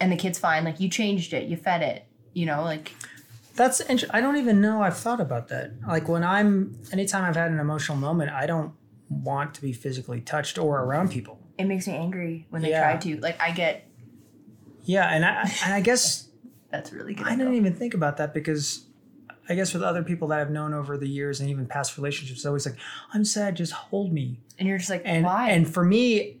and 0.00 0.10
the 0.12 0.16
kid's 0.16 0.38
fine, 0.38 0.64
like 0.64 0.80
you 0.80 0.88
changed 0.88 1.32
it, 1.32 1.48
you 1.48 1.56
fed 1.56 1.82
it, 1.82 2.06
you 2.34 2.46
know, 2.46 2.62
like 2.62 2.92
That's 3.54 3.80
I 4.10 4.20
don't 4.20 4.36
even 4.36 4.60
know 4.60 4.82
I've 4.82 4.96
thought 4.96 5.20
about 5.20 5.48
that. 5.48 5.72
Like 5.86 6.08
when 6.08 6.22
I'm 6.24 6.78
anytime 6.92 7.24
I've 7.24 7.36
had 7.36 7.50
an 7.50 7.58
emotional 7.58 7.96
moment, 7.98 8.30
I 8.32 8.46
don't 8.46 8.72
want 9.08 9.54
to 9.54 9.62
be 9.62 9.72
physically 9.72 10.20
touched 10.20 10.58
or 10.58 10.80
around 10.82 11.10
people. 11.10 11.38
it 11.58 11.64
makes 11.64 11.86
me 11.86 11.94
angry 11.94 12.46
when 12.50 12.62
they 12.62 12.70
Yeah. 12.70 12.82
try 12.82 12.96
to. 12.98 13.20
Like 13.20 13.40
I 13.40 13.50
get 13.52 13.88
Yeah, 14.84 15.08
and 15.08 15.24
I 15.24 15.42
and 15.64 15.72
I 15.74 15.80
guess 15.80 16.28
that's 16.70 16.92
really 16.92 17.14
good. 17.14 17.26
I 17.26 17.36
didn't 17.36 17.54
even 17.54 17.74
think 17.74 17.94
about 17.94 18.16
that 18.18 18.34
because 18.34 18.84
I 19.48 19.54
guess 19.54 19.72
with 19.72 19.82
other 19.84 20.02
people 20.02 20.26
that 20.28 20.40
I've 20.40 20.50
known 20.50 20.74
over 20.74 20.98
the 20.98 21.08
years 21.08 21.40
and 21.40 21.48
even 21.48 21.66
past 21.66 21.96
relationships, 21.96 22.44
always 22.44 22.66
like, 22.66 22.76
I'm 23.14 23.24
sad, 23.24 23.54
just 23.56 23.72
hold 23.72 24.12
me. 24.12 24.40
and 24.58 24.66
you're 24.68 24.78
just 24.78 24.90
like, 24.90 25.02
And 25.04 25.24
why? 25.24 25.50
and 25.50 25.72
for 25.72 25.84
me, 25.84 26.35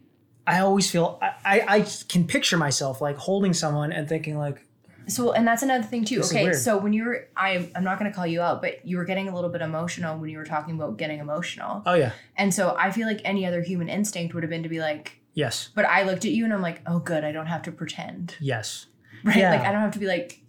I 0.46 0.60
always 0.60 0.90
feel 0.90 1.18
I, 1.20 1.32
I, 1.44 1.64
I 1.78 1.86
can 2.08 2.26
picture 2.26 2.56
myself 2.56 3.00
like 3.00 3.16
holding 3.16 3.52
someone 3.52 3.92
and 3.92 4.08
thinking 4.08 4.38
like, 4.38 4.64
So, 5.08 5.32
and 5.32 5.46
that's 5.46 5.62
another 5.62 5.84
thing 5.84 6.04
too. 6.04 6.16
This 6.18 6.30
Okay, 6.32 6.52
so 6.52 6.78
when 6.78 6.92
you 6.92 7.04
were, 7.04 7.28
I, 7.36 7.70
I'm 7.74 7.84
not 7.84 7.98
going 7.98 8.10
to 8.10 8.14
call 8.14 8.26
you 8.26 8.40
out, 8.40 8.60
but 8.62 8.84
you 8.86 8.96
were 8.96 9.04
getting 9.04 9.28
a 9.28 9.34
little 9.34 9.50
bit 9.50 9.60
emotional 9.60 10.18
when 10.18 10.30
you 10.30 10.38
were 10.38 10.44
talking 10.44 10.74
about 10.76 10.96
getting 10.98 11.18
emotional. 11.20 11.82
oh 11.86 11.94
yeah, 11.94 12.12
And 12.36 12.52
so 12.54 12.76
I 12.78 12.90
feel 12.92 13.06
like 13.06 13.20
any 13.24 13.44
other 13.46 13.62
human 13.62 13.88
instinct 13.88 14.34
would 14.34 14.42
have 14.42 14.50
been 14.50 14.62
to 14.62 14.68
be 14.68 14.80
like, 14.80 15.18
yes, 15.34 15.68
but 15.74 15.84
I 15.84 16.02
looked 16.04 16.24
at 16.24 16.30
you 16.32 16.44
and 16.44 16.52
I'm 16.52 16.62
like, 16.62 16.80
oh, 16.86 16.98
good, 16.98 17.24
I 17.24 17.32
don't 17.32 17.46
have 17.46 17.62
to 17.62 17.72
pretend. 17.72 18.36
yes, 18.40 18.86
Right? 19.24 19.36
Yeah. 19.36 19.50
Like, 19.50 19.62
I 19.62 19.72
don't 19.72 19.80
have 19.80 19.92
to 19.92 19.98
be 19.98 20.06
like, 20.06 20.40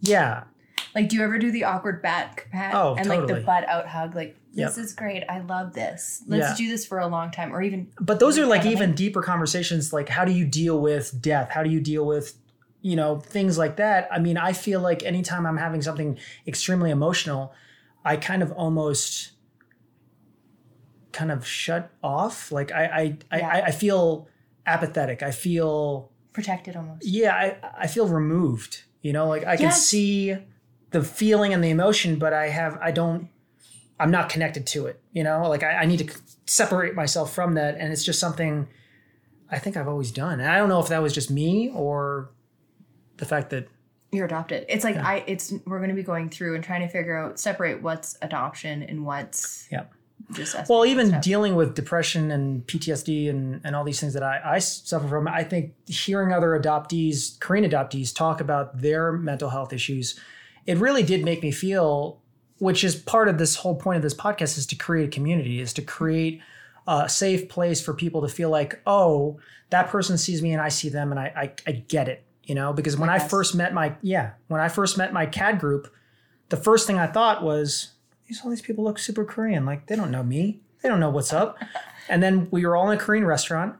yeah, 0.00 0.44
like, 0.94 1.08
do 1.08 1.16
you 1.16 1.22
ever 1.22 1.38
do 1.38 1.50
the 1.50 1.64
awkward 1.64 2.02
back 2.02 2.48
pat? 2.52 2.74
Oh, 2.74 2.94
and 2.96 3.08
like 3.08 3.26
the 3.26 3.40
butt 3.40 3.68
out 3.68 3.86
hug? 3.86 4.14
Like, 4.14 4.36
this 4.54 4.76
Yep. 4.76 4.84
is 4.84 4.92
great. 4.94 5.24
I 5.28 5.40
love 5.40 5.72
this. 5.74 6.22
Let's 6.26 6.50
Yeah. 6.60 6.66
do 6.66 6.70
this 6.70 6.86
for 6.86 6.98
a 6.98 7.06
long 7.06 7.30
time. 7.30 7.52
Or 7.52 7.60
even, 7.62 7.88
but 8.00 8.20
those 8.20 8.38
are 8.38 8.46
like 8.46 8.64
even 8.64 8.94
deeper 8.94 9.20
conversations. 9.22 9.92
Like, 9.92 10.08
how 10.08 10.24
do 10.24 10.32
you 10.32 10.46
deal 10.46 10.80
with 10.80 11.20
death? 11.20 11.50
How 11.50 11.62
do 11.62 11.70
you 11.70 11.80
deal 11.80 12.06
with 12.06 12.36
you 12.80 12.96
know 12.96 13.18
things 13.20 13.56
like 13.58 13.76
that? 13.76 14.08
I 14.12 14.18
mean, 14.18 14.36
I 14.38 14.52
feel 14.52 14.80
like 14.80 15.02
anytime 15.02 15.44
I'm 15.46 15.56
having 15.56 15.82
something 15.82 16.18
extremely 16.46 16.90
emotional, 16.90 17.52
I 18.04 18.16
kind 18.16 18.42
of 18.42 18.52
almost 18.52 19.32
kind 21.12 21.30
of 21.30 21.46
shut 21.46 21.90
off. 22.02 22.50
Like 22.52 22.72
I 22.72 23.16
I 23.30 23.36
Yeah. 23.38 23.48
I, 23.48 23.60
I 23.62 23.70
feel 23.70 24.28
apathetic. 24.66 25.22
I 25.22 25.30
feel 25.30 26.10
protected 26.32 26.74
almost. 26.74 27.06
yeah 27.06 27.32
I, 27.32 27.56
I 27.82 27.86
feel 27.86 28.08
removed 28.08 28.82
you 29.02 29.12
know 29.12 29.28
like 29.28 29.44
i 29.44 29.56
can 29.56 29.70
see 29.70 30.36
the 30.90 31.00
feeling 31.00 31.54
and 31.54 31.62
the 31.62 31.70
emotion 31.70 32.18
but 32.18 32.32
i 32.32 32.48
have 32.48 32.76
i 32.82 32.90
don't 32.90 33.28
i'm 34.00 34.10
not 34.10 34.28
connected 34.28 34.66
to 34.66 34.86
it 34.86 35.00
you 35.12 35.22
know 35.22 35.48
like 35.48 35.62
i, 35.62 35.82
I 35.82 35.84
need 35.86 35.98
to 36.08 36.14
separate 36.46 36.94
myself 36.94 37.32
from 37.34 37.54
that 37.54 37.76
and 37.76 37.92
it's 37.92 38.04
just 38.04 38.18
something 38.20 38.68
i 39.50 39.58
think 39.58 39.76
i've 39.76 39.88
always 39.88 40.10
done 40.10 40.40
and 40.40 40.48
i 40.50 40.56
don't 40.56 40.68
know 40.68 40.80
if 40.80 40.88
that 40.88 41.02
was 41.02 41.12
just 41.12 41.30
me 41.30 41.70
or 41.74 42.30
the 43.16 43.24
fact 43.24 43.50
that 43.50 43.68
You're 44.10 44.26
adopted. 44.26 44.64
It's 44.68 44.82
like 44.84 44.96
I 44.96 45.22
it's 45.26 45.52
we're 45.66 45.80
gonna 45.80 45.94
be 45.94 46.02
going 46.02 46.28
through 46.30 46.54
and 46.56 46.62
trying 46.64 46.80
to 46.82 46.88
figure 46.88 47.16
out 47.16 47.38
separate 47.38 47.82
what's 47.82 48.16
adoption 48.22 48.82
and 48.82 49.04
what's 49.06 49.66
Yeah. 49.70 49.84
just 50.32 50.56
well 50.68 50.84
even 50.84 51.08
stuff. 51.08 51.22
dealing 51.22 51.54
with 51.54 51.74
depression 51.74 52.30
and 52.30 52.66
ptsd 52.66 53.28
and, 53.30 53.60
and 53.64 53.76
all 53.76 53.84
these 53.84 54.00
things 54.00 54.14
that 54.14 54.22
I, 54.22 54.40
I 54.44 54.58
suffer 54.60 55.06
from 55.08 55.28
i 55.28 55.42
think 55.44 55.74
hearing 55.86 56.32
other 56.32 56.58
adoptees 56.58 57.38
korean 57.40 57.68
adoptees 57.70 58.14
talk 58.14 58.40
about 58.40 58.80
their 58.80 59.12
mental 59.12 59.50
health 59.50 59.72
issues 59.72 60.18
it 60.66 60.78
really 60.78 61.02
did 61.02 61.24
make 61.24 61.42
me 61.42 61.50
feel 61.52 62.20
which 62.58 62.84
is 62.84 62.96
part 62.96 63.28
of 63.28 63.38
this 63.38 63.56
whole 63.56 63.74
point 63.74 63.96
of 63.96 64.02
this 64.02 64.14
podcast 64.14 64.56
is 64.58 64.66
to 64.66 64.76
create 64.76 65.08
a 65.08 65.10
community 65.10 65.60
is 65.60 65.72
to 65.72 65.82
create 65.82 66.40
a 66.86 67.08
safe 67.08 67.48
place 67.48 67.80
for 67.80 67.94
people 67.94 68.22
to 68.22 68.28
feel 68.28 68.50
like 68.50 68.80
oh 68.86 69.38
that 69.70 69.88
person 69.88 70.18
sees 70.18 70.42
me 70.42 70.52
and 70.52 70.60
i 70.60 70.68
see 70.68 70.88
them 70.88 71.10
and 71.10 71.18
i 71.18 71.32
i, 71.36 71.52
I 71.66 71.72
get 71.72 72.08
it 72.08 72.24
you 72.46 72.54
know? 72.54 72.72
Because 72.72 72.96
when 72.96 73.08
Like 73.08 73.22
i 73.22 73.28
first 73.28 73.54
met 73.54 73.72
my 73.72 73.94
yeah 74.02 74.32
when 74.48 74.60
i 74.60 74.68
first 74.68 74.98
met 74.98 75.12
my 75.12 75.26
KAD 75.26 75.58
group 75.58 75.92
the 76.50 76.56
first 76.56 76.86
thing 76.86 76.98
i 76.98 77.06
thought 77.06 77.42
was 77.42 77.92
these 78.26 78.40
all 78.44 78.50
these 78.50 78.62
people 78.62 78.84
look 78.84 78.98
super 78.98 79.24
korean 79.24 79.64
like 79.66 79.86
they 79.86 79.96
don't 79.96 80.10
know 80.10 80.22
me. 80.22 80.60
They 80.82 80.88
don't 80.90 81.00
know 81.00 81.10
what's 81.10 81.32
up. 81.32 81.58
And 82.10 82.22
then 82.22 82.48
we 82.50 82.66
were 82.66 82.76
all 82.76 82.90
in 82.90 82.98
a 82.98 83.00
korean 83.00 83.24
restaurant 83.24 83.76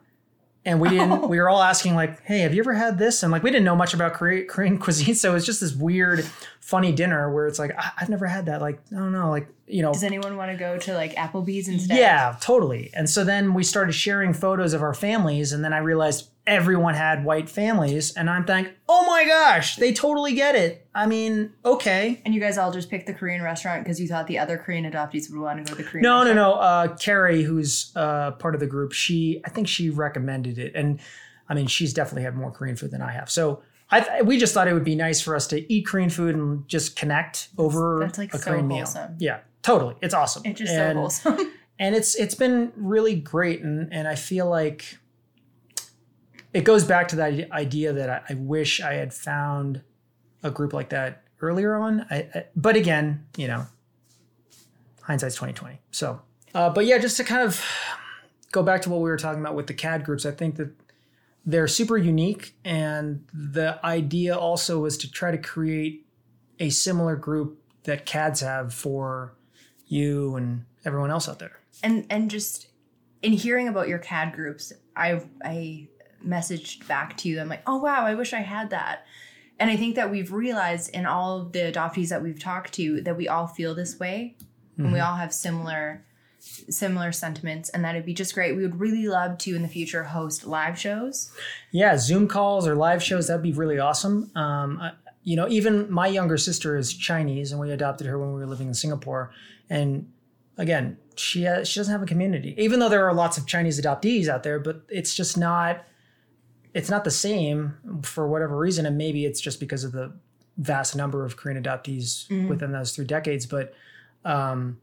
and 0.64 0.81
we 0.81 0.88
didn't 0.88 1.29
we 1.29 1.38
were 1.38 1.48
all 1.48 1.62
asking 1.62 1.94
like 1.94 2.22
hey 2.24 2.40
have 2.40 2.55
you 2.55 2.61
ever 2.62 2.74
had 2.74 2.98
this 2.98 3.22
and 3.22 3.31
like 3.33 3.42
we 3.42 3.50
didn't 3.50 3.64
know 3.64 3.77
much 3.77 3.94
about 3.94 4.12
korean, 4.14 4.46
korean 4.46 4.79
cuisine 4.85 5.14
so 5.14 5.31
it 5.31 5.35
was 5.35 5.46
just 5.46 5.61
this 5.61 5.74
weird 5.74 6.24
funny 6.61 6.92
dinner 6.92 7.33
where 7.33 7.46
it's 7.46 7.59
like 7.59 7.77
i've 8.00 8.09
never 8.09 8.27
had 8.27 8.46
that 8.46 8.61
like 8.61 8.81
i 8.92 8.96
don't 8.96 9.12
know 9.12 9.31
like 9.31 9.48
you 9.66 9.83
know 9.83 9.92
Does 9.92 10.05
anyone 10.05 10.37
want 10.37 10.50
to 10.50 10.57
go 10.59 10.77
to 10.77 10.94
like 10.94 11.14
Applebee's 11.14 11.68
instead? 11.68 11.96
yeah, 11.96 12.37
totally. 12.42 12.90
And 12.92 13.09
so 13.09 13.24
then 13.24 13.55
we 13.55 13.62
started 13.62 13.92
sharing 13.92 14.35
photos 14.35 14.74
of 14.74 14.83
our 14.83 14.92
families, 14.92 15.55
and 15.55 15.64
then 15.64 15.72
I 15.72 15.79
realized 15.79 16.29
everyone 16.46 16.94
had 16.94 17.24
white 17.24 17.48
families, 17.48 18.12
and 18.14 18.28
I'm 18.28 18.44
thinking, 18.44 18.74
oh 18.88 19.07
my 19.07 19.24
gosh, 19.24 19.76
they 19.76 19.92
totally 19.92 20.35
get 20.35 20.54
it. 20.54 20.87
I 20.94 21.07
mean, 21.07 21.52
okay. 21.64 22.20
And 22.24 22.35
you 22.35 22.40
guys 22.40 22.59
all 22.59 22.70
just 22.70 22.90
picked 22.90 23.07
the 23.07 23.14
Korean 23.14 23.42
restaurant 23.42 23.83
because 23.85 24.00
you 24.00 24.07
thought 24.09 24.26
the 24.26 24.38
other 24.38 24.59
Korean 24.59 24.90
adoptees 24.90 25.30
would 25.30 25.40
want 25.40 25.64
to 25.66 25.72
go 25.72 25.76
to 25.76 25.83
the 25.83 25.88
Korean 25.88 26.02
No, 26.02 26.22
no, 26.24 26.33
no. 26.35 26.52
Uh, 26.54 26.96
Carrie, 26.96 27.42
who's 27.42 27.92
uh, 27.96 28.33
part 28.33 28.54
of 28.54 28.61
the 28.61 28.66
group, 28.66 28.92
she 28.92 29.40
I 29.44 29.50
think 29.50 29.68
she 29.68 29.90
recommended 29.90 30.59
it, 30.59 30.74
and 30.74 31.00
I 31.48 31.54
mean, 31.54 31.66
she's 31.66 31.92
definitely 31.94 32.22
had 32.24 32.35
more 32.37 32.50
Korean 32.50 32.76
food 32.76 32.90
than 32.90 33.02
I 33.02 33.12
have. 33.12 33.30
So. 33.30 33.62
I 33.90 34.00
th- 34.00 34.24
we 34.24 34.38
just 34.38 34.54
thought 34.54 34.66
it 34.66 34.72
would 34.72 34.83
be 34.83 34.94
nice 34.96 35.20
for 35.20 35.37
us 35.37 35.46
to 35.48 35.70
eat 35.72 35.87
Korean 35.87 36.09
food 36.09 36.35
and 36.35 36.66
just 36.66 36.96
connect 36.96 37.48
over 37.59 37.98
That's, 38.00 38.16
like, 38.18 38.33
a 38.33 38.38
so 38.38 38.44
Korean 38.50 38.68
wholesome. 38.70 39.11
meal. 39.11 39.16
Yeah, 39.20 39.40
totally. 39.62 39.94
It's 40.00 40.14
awesome. 40.14 40.42
It's 40.46 40.59
just 40.59 40.72
And- 40.72 40.96
so 40.96 41.00
wholesome. 41.00 41.52
and 41.78 41.94
it's 41.94 42.14
it's 42.14 42.35
been 42.35 42.72
really 42.76 43.14
great 43.14 43.61
and 43.62 43.92
and 43.92 44.07
i 44.09 44.14
feel 44.14 44.48
like 44.48 44.96
it 46.55 46.64
goes 46.64 46.85
back 46.85 47.09
to 47.09 47.17
that 47.17 47.51
idea 47.53 47.93
that 47.93 48.09
i, 48.09 48.23
I 48.31 48.35
wish 48.35 48.81
i 48.81 48.95
had 48.95 49.12
found 49.12 49.83
a 50.43 50.51
group 50.51 50.73
like 50.73 50.90
that 50.90 51.23
earlier 51.40 51.75
on. 51.75 52.07
I, 52.11 52.29
I, 52.35 52.45
but 52.57 52.77
again 52.77 53.27
you 53.37 53.49
know 53.49 53.67
hindsight's 55.03 55.35
2020 55.35 55.81
so 55.90 56.23
uh, 56.55 56.70
but 56.70 56.87
yeah 56.87 56.99
just 56.99 57.16
to 57.18 57.24
kind 57.24 57.43
of 57.43 57.62
go 58.53 58.62
back 58.62 58.83
to 58.83 58.91
what 58.91 58.99
we 58.99 59.11
were 59.11 59.16
talking 59.16 59.41
about 59.41 59.55
with 59.55 59.66
the 59.66 59.74
KAD 59.74 60.05
groups 60.05 60.24
i 60.24 60.31
think 60.31 60.57
that 60.57 60.70
they're 61.47 61.68
super 61.68 61.99
unique 61.99 62.55
and 62.64 63.26
the 63.33 63.78
idea 63.85 64.37
also 64.37 64.78
was 64.78 64.97
to 64.99 65.11
try 65.11 65.31
to 65.31 65.39
create 65.39 66.07
a 66.59 66.70
similar 66.70 67.16
group 67.16 67.61
that 67.85 68.07
KADs 68.07 68.41
have 68.41 68.72
for 68.72 69.35
you 69.87 70.37
and 70.37 70.64
everyone 70.85 71.11
else 71.11 71.28
out 71.28 71.39
there. 71.39 71.59
And 71.83 72.07
and 72.11 72.31
just 72.31 72.68
in 73.22 73.33
hearing 73.33 73.68
about 73.68 73.89
your 73.89 73.99
KAD 73.99 74.35
groups, 74.35 74.72
I 74.97 75.22
I 75.45 75.89
messaged 76.27 76.87
back 76.87 77.16
to 77.18 77.29
you. 77.29 77.41
I'm 77.41 77.49
like, 77.49 77.62
oh 77.66 77.77
wow, 77.77 78.05
I 78.05 78.14
wish 78.14 78.33
I 78.33 78.41
had 78.41 78.70
that. 78.70 79.07
And 79.59 79.70
I 79.70 79.77
think 79.77 79.95
that 79.95 80.11
we've 80.11 80.33
realized 80.33 80.91
in 80.91 81.07
all 81.07 81.41
of 81.41 81.53
the 81.53 81.61
adoptees 81.61 82.09
that 82.09 82.22
we've 82.22 82.41
talked 82.41 82.72
to 82.75 83.01
that 83.03 83.16
we 83.16 83.29
all 83.29 83.47
feel 83.47 83.75
this 83.75 83.99
way, 83.99 84.37
and 84.77 84.93
we 84.93 84.99
all 84.99 85.14
have 85.14 85.33
similar 85.33 86.05
similar 86.68 87.11
sentiments, 87.11 87.70
and 87.70 87.85
that 87.85 87.95
it'd 87.95 88.05
be 88.05 88.12
just 88.12 88.35
great. 88.35 88.55
We 88.55 88.62
would 88.62 88.79
really 88.79 89.07
love 89.07 89.39
to 89.39 89.55
in 89.55 89.62
the 89.62 89.68
future 89.68 90.05
host 90.05 90.45
live 90.45 90.79
shows. 90.79 91.33
Yeah, 91.70 91.97
Zoom 91.97 92.29
calls 92.29 92.66
or 92.68 92.75
live 92.75 93.03
shows 93.03 93.29
that'd 93.29 93.43
be 93.43 93.53
really 93.53 93.79
awesome. 93.79 94.31
Um, 94.35 94.79
I, 94.81 94.93
you 95.22 95.37
know, 95.37 95.49
even 95.49 95.91
my 95.91 96.07
younger 96.07 96.37
sister 96.37 96.77
is 96.77 96.93
Chinese, 96.93 97.51
and 97.51 97.61
we 97.61 97.70
adopted 97.70 98.07
her 98.07 98.18
when 98.18 98.35
we 98.35 98.41
were 98.41 98.47
living 98.47 98.68
in 98.68 98.75
Singapore. 98.75 99.31
And 99.70 100.12
again, 100.59 100.99
she 101.16 101.45
has, 101.45 101.66
she 101.66 101.81
doesn't 101.81 101.93
have 101.93 102.03
a 102.03 102.07
community, 102.07 102.55
even 102.59 102.79
though 102.79 102.91
there 102.91 103.09
are 103.09 103.14
lots 103.14 103.39
of 103.39 103.47
Chinese 103.47 103.81
adoptees 103.81 104.29
out 104.29 104.43
there. 104.43 104.59
But 104.59 104.83
it's 104.91 105.14
just 105.14 105.39
not 105.39 105.85
it's 106.75 106.91
not 106.91 107.05
the 107.05 107.11
same 107.11 107.75
for 108.03 108.27
whatever 108.29 108.57
reason, 108.59 108.85
and 108.85 108.99
maybe 108.99 109.25
it's 109.25 109.41
just 109.41 109.61
because 109.61 109.85
of 109.85 109.93
the 109.93 110.12
vast 110.59 110.95
number 110.95 111.25
of 111.25 111.37
Korean 111.37 111.62
adoptees 111.62 112.29
within 112.49 112.72
those 112.72 112.95
three 112.95 113.05
decades. 113.07 113.47
But 113.47 113.75
um, 114.25 114.79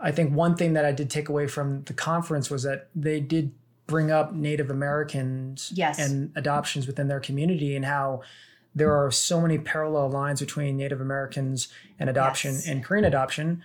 I 0.00 0.10
think 0.12 0.32
one 0.34 0.56
thing 0.56 0.72
that 0.74 0.84
I 0.84 0.92
did 0.92 1.10
take 1.10 1.28
away 1.28 1.46
from 1.48 1.82
the 1.84 1.92
conference 1.92 2.50
was 2.50 2.62
that 2.62 2.88
they 2.94 3.20
did 3.20 3.52
bring 3.86 4.10
up 4.10 4.32
Native 4.32 4.70
Americans 4.70 5.72
Yes. 5.74 5.98
and 5.98 6.32
adoptions 6.36 6.86
within 6.86 7.08
their 7.08 7.20
community 7.20 7.74
and 7.76 7.84
how 7.84 8.22
there 8.74 8.92
are 8.92 9.10
so 9.10 9.40
many 9.40 9.58
parallel 9.58 10.08
lines 10.10 10.40
between 10.40 10.76
Native 10.76 11.00
Americans 11.00 11.68
and 11.98 12.08
adoption 12.08 12.52
Yes. 12.54 12.66
and 12.68 12.82
Korean 12.84 13.04
adoption, 13.04 13.62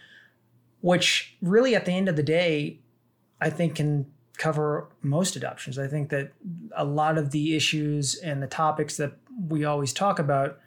which 0.81 1.35
really 1.41 1.75
at 1.75 1.85
the 1.85 1.91
end 1.93 2.09
of 2.09 2.15
the 2.15 2.23
day, 2.23 2.79
I 3.39 3.49
think 3.49 3.75
can 3.75 4.07
cover 4.37 4.87
most 5.01 5.35
adoptions. 5.35 5.77
I 5.79 5.87
think 5.87 6.09
that 6.09 6.31
a 6.75 6.85
lot 6.85 7.17
of 7.17 7.31
the 7.31 7.55
issues 7.55 8.15
and 8.15 8.41
the 8.41 8.47
topics 8.47 8.97
that 8.97 9.13
we 9.47 9.65
always 9.65 9.93
talk 9.93 10.19
about, 10.19 10.59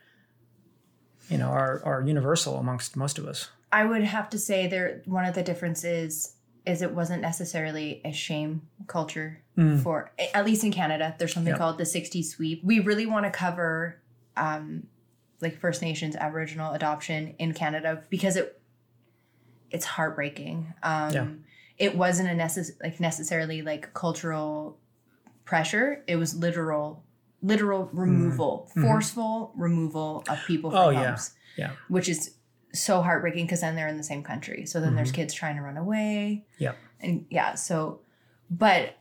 you 1.28 1.38
know, 1.38 1.48
are 1.48 1.80
are 1.84 2.02
universal 2.02 2.56
amongst 2.56 2.96
most 2.96 3.18
of 3.18 3.26
us. 3.26 3.48
I 3.72 3.84
would 3.84 4.02
have 4.02 4.28
to 4.30 4.38
say 4.38 4.66
there 4.66 5.02
one 5.04 5.24
of 5.24 5.34
the 5.34 5.42
differences 5.42 6.34
is 6.66 6.82
it 6.82 6.92
wasn't 6.92 7.22
necessarily 7.22 8.00
a 8.04 8.12
shame 8.12 8.62
culture 8.86 9.42
for 9.82 10.10
at 10.34 10.46
least 10.46 10.64
in 10.64 10.72
Canada. 10.72 11.14
There's 11.18 11.34
something 11.34 11.50
Yep. 11.50 11.58
called 11.58 11.76
the 11.78 11.84
60 11.84 12.22
sweep. 12.22 12.64
We 12.64 12.80
really 12.80 13.04
want 13.04 13.26
to 13.26 13.30
cover 13.30 14.00
um 14.36 14.86
like 15.42 15.58
First 15.58 15.82
Nations 15.82 16.16
Aboriginal 16.16 16.72
adoption 16.72 17.34
in 17.38 17.52
Canada 17.52 18.02
because 18.10 18.36
it 18.36 18.60
it's 19.70 19.84
heartbreaking. 19.84 20.72
Um 20.82 21.12
Yeah. 21.12 21.26
It 21.80 21.96
wasn't 21.96 22.28
a 22.28 22.32
necess- 22.34 22.76
like 22.82 23.00
necessarily 23.00 23.62
like 23.62 23.92
cultural 23.94 24.78
pressure. 25.44 26.04
It 26.06 26.16
was 26.16 26.36
literal 26.36 27.02
literal 27.42 27.88
removal, 27.94 28.68
forceful 28.82 29.52
removal 29.56 30.22
of 30.28 30.38
people 30.46 30.70
from 30.70 30.78
Mm-hmm. 30.80 30.98
Oh, 31.00 31.04
homes 31.06 31.32
Yeah. 31.56 31.70
which 31.88 32.08
is 32.08 32.34
so 32.74 33.00
heartbreaking 33.00 33.46
because 33.46 33.62
then 33.62 33.74
they're 33.76 33.88
in 33.88 33.96
the 33.96 34.02
same 34.04 34.22
country. 34.22 34.66
So 34.66 34.78
then 34.80 34.94
there's 34.94 35.10
kids 35.10 35.32
trying 35.34 35.56
to 35.56 35.62
run 35.62 35.78
away. 35.78 36.44
Yeah. 36.58 36.74
And 37.00 37.24
yeah, 37.30 37.54
so, 37.54 38.02
but 38.50 38.96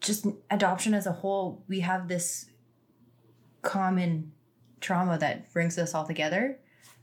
just 0.00 0.26
adoption 0.48 0.94
as 0.94 1.06
a 1.06 1.12
whole, 1.12 1.64
we 1.68 1.80
have 1.80 2.06
this 2.06 2.46
common 3.62 4.32
trauma 4.80 5.18
that 5.18 5.52
brings 5.52 5.76
us 5.78 5.92
all 5.94 6.06
together. 6.06 6.58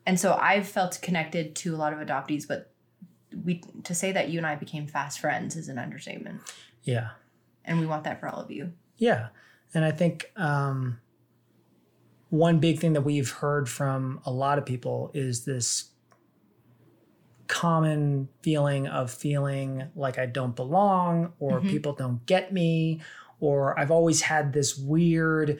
And 0.06 0.20
so 0.20 0.34
I've 0.42 0.68
felt 0.68 1.00
connected 1.02 1.56
to 1.58 1.76
a 1.76 1.78
lot 1.78 1.94
of 1.94 2.00
adoptees, 2.00 2.48
but 2.48 2.73
we 3.44 3.62
to 3.84 3.96
say 3.96 4.12
that 4.12 4.30
you 4.30 4.38
and 4.38 4.48
I 4.48 4.56
became 4.56 4.88
fast 4.88 5.20
friends 5.20 5.56
is 5.56 5.70
an 5.70 5.78
understatement. 5.78 6.42
Yeah. 6.84 7.10
And 7.66 7.80
we 7.80 7.86
want 7.86 8.04
that 8.04 8.20
for 8.20 8.28
all 8.28 8.42
of 8.42 8.52
you. 8.52 8.74
Yeah. 8.98 9.30
And 9.74 9.84
I 9.84 9.92
think 9.92 10.32
um, 10.36 11.00
one 12.30 12.60
big 12.60 12.80
thing 12.80 12.94
that 12.94 13.02
we've 13.02 13.30
heard 13.30 13.70
from 13.70 14.22
a 14.26 14.32
lot 14.32 14.58
of 14.58 14.66
people 14.66 15.12
is 15.14 15.46
this 15.46 15.90
common 17.48 18.30
feeling 18.42 18.88
of 18.88 19.12
feeling 19.12 19.90
like 19.96 20.18
I 20.18 20.26
don't 20.26 20.56
belong 20.56 21.34
or 21.40 21.62
people 21.62 21.94
don't 21.94 22.26
get 22.26 22.52
me 22.54 23.02
or 23.40 23.78
I've 23.78 23.92
always 23.92 24.22
had 24.22 24.54
this 24.54 24.78
weird 24.78 25.60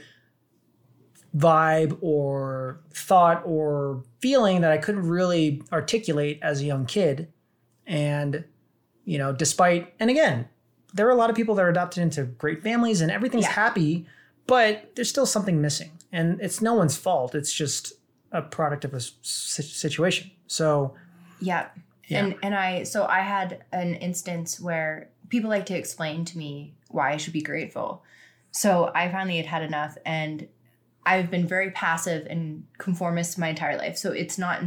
vibe 1.36 1.98
or 2.02 2.82
thought 2.94 3.42
or 3.46 4.04
feeling 4.20 4.62
that 4.62 4.72
I 4.72 4.78
couldn't 4.78 5.08
really 5.08 5.62
articulate 5.72 6.40
as 6.42 6.62
a 6.62 6.66
young 6.66 6.86
kid. 6.86 7.32
And, 7.86 8.46
you 9.06 9.18
know, 9.18 9.34
despite, 9.34 9.94
and 10.00 10.10
again, 10.10 10.48
there 10.94 11.08
are 11.08 11.12
a 11.12 11.16
lot 11.16 11.30
of 11.30 11.36
people 11.36 11.56
that 11.56 11.64
are 11.66 11.70
adopted 11.70 12.04
into 12.04 12.24
great 12.24 12.62
families 12.64 13.02
and 13.02 13.12
everything's 13.12 13.46
Yeah. 13.46 13.52
happy, 13.52 14.08
but 14.48 14.92
there's 14.96 15.10
still 15.10 15.26
something 15.26 15.62
missing. 15.62 15.92
And 16.12 16.40
it's 16.42 16.62
no 16.62 16.74
one's 16.76 16.96
fault. 16.96 17.34
It's 17.36 17.52
just 17.54 17.94
a 18.32 18.42
product 18.42 18.86
of 18.86 18.94
a 18.94 19.00
situation. 19.02 20.32
So, 20.48 20.96
Yeah. 21.40 21.68
Yeah. 22.08 22.20
And 22.26 22.36
and 22.44 22.54
I 22.54 22.84
so 22.84 23.06
I 23.06 23.22
had 23.22 23.64
an 23.72 23.96
instance 23.96 24.60
where 24.60 25.10
people 25.30 25.50
like 25.50 25.66
to 25.68 25.78
explain 25.78 26.26
to 26.26 26.38
me 26.38 26.76
why 26.90 27.14
I 27.14 27.18
should 27.18 27.34
be 27.34 27.42
grateful. 27.42 28.04
So 28.52 28.92
I 28.94 29.10
finally 29.10 29.38
had 29.38 29.46
had 29.46 29.64
enough 29.64 29.98
and 30.06 30.48
I've 31.06 31.32
been 31.32 31.48
very 31.48 31.72
passive 31.72 32.28
and 32.30 32.66
conformist 32.78 33.40
my 33.40 33.48
entire 33.50 33.78
life. 33.78 33.98
So 33.98 34.12
it's 34.12 34.38
not 34.38 34.62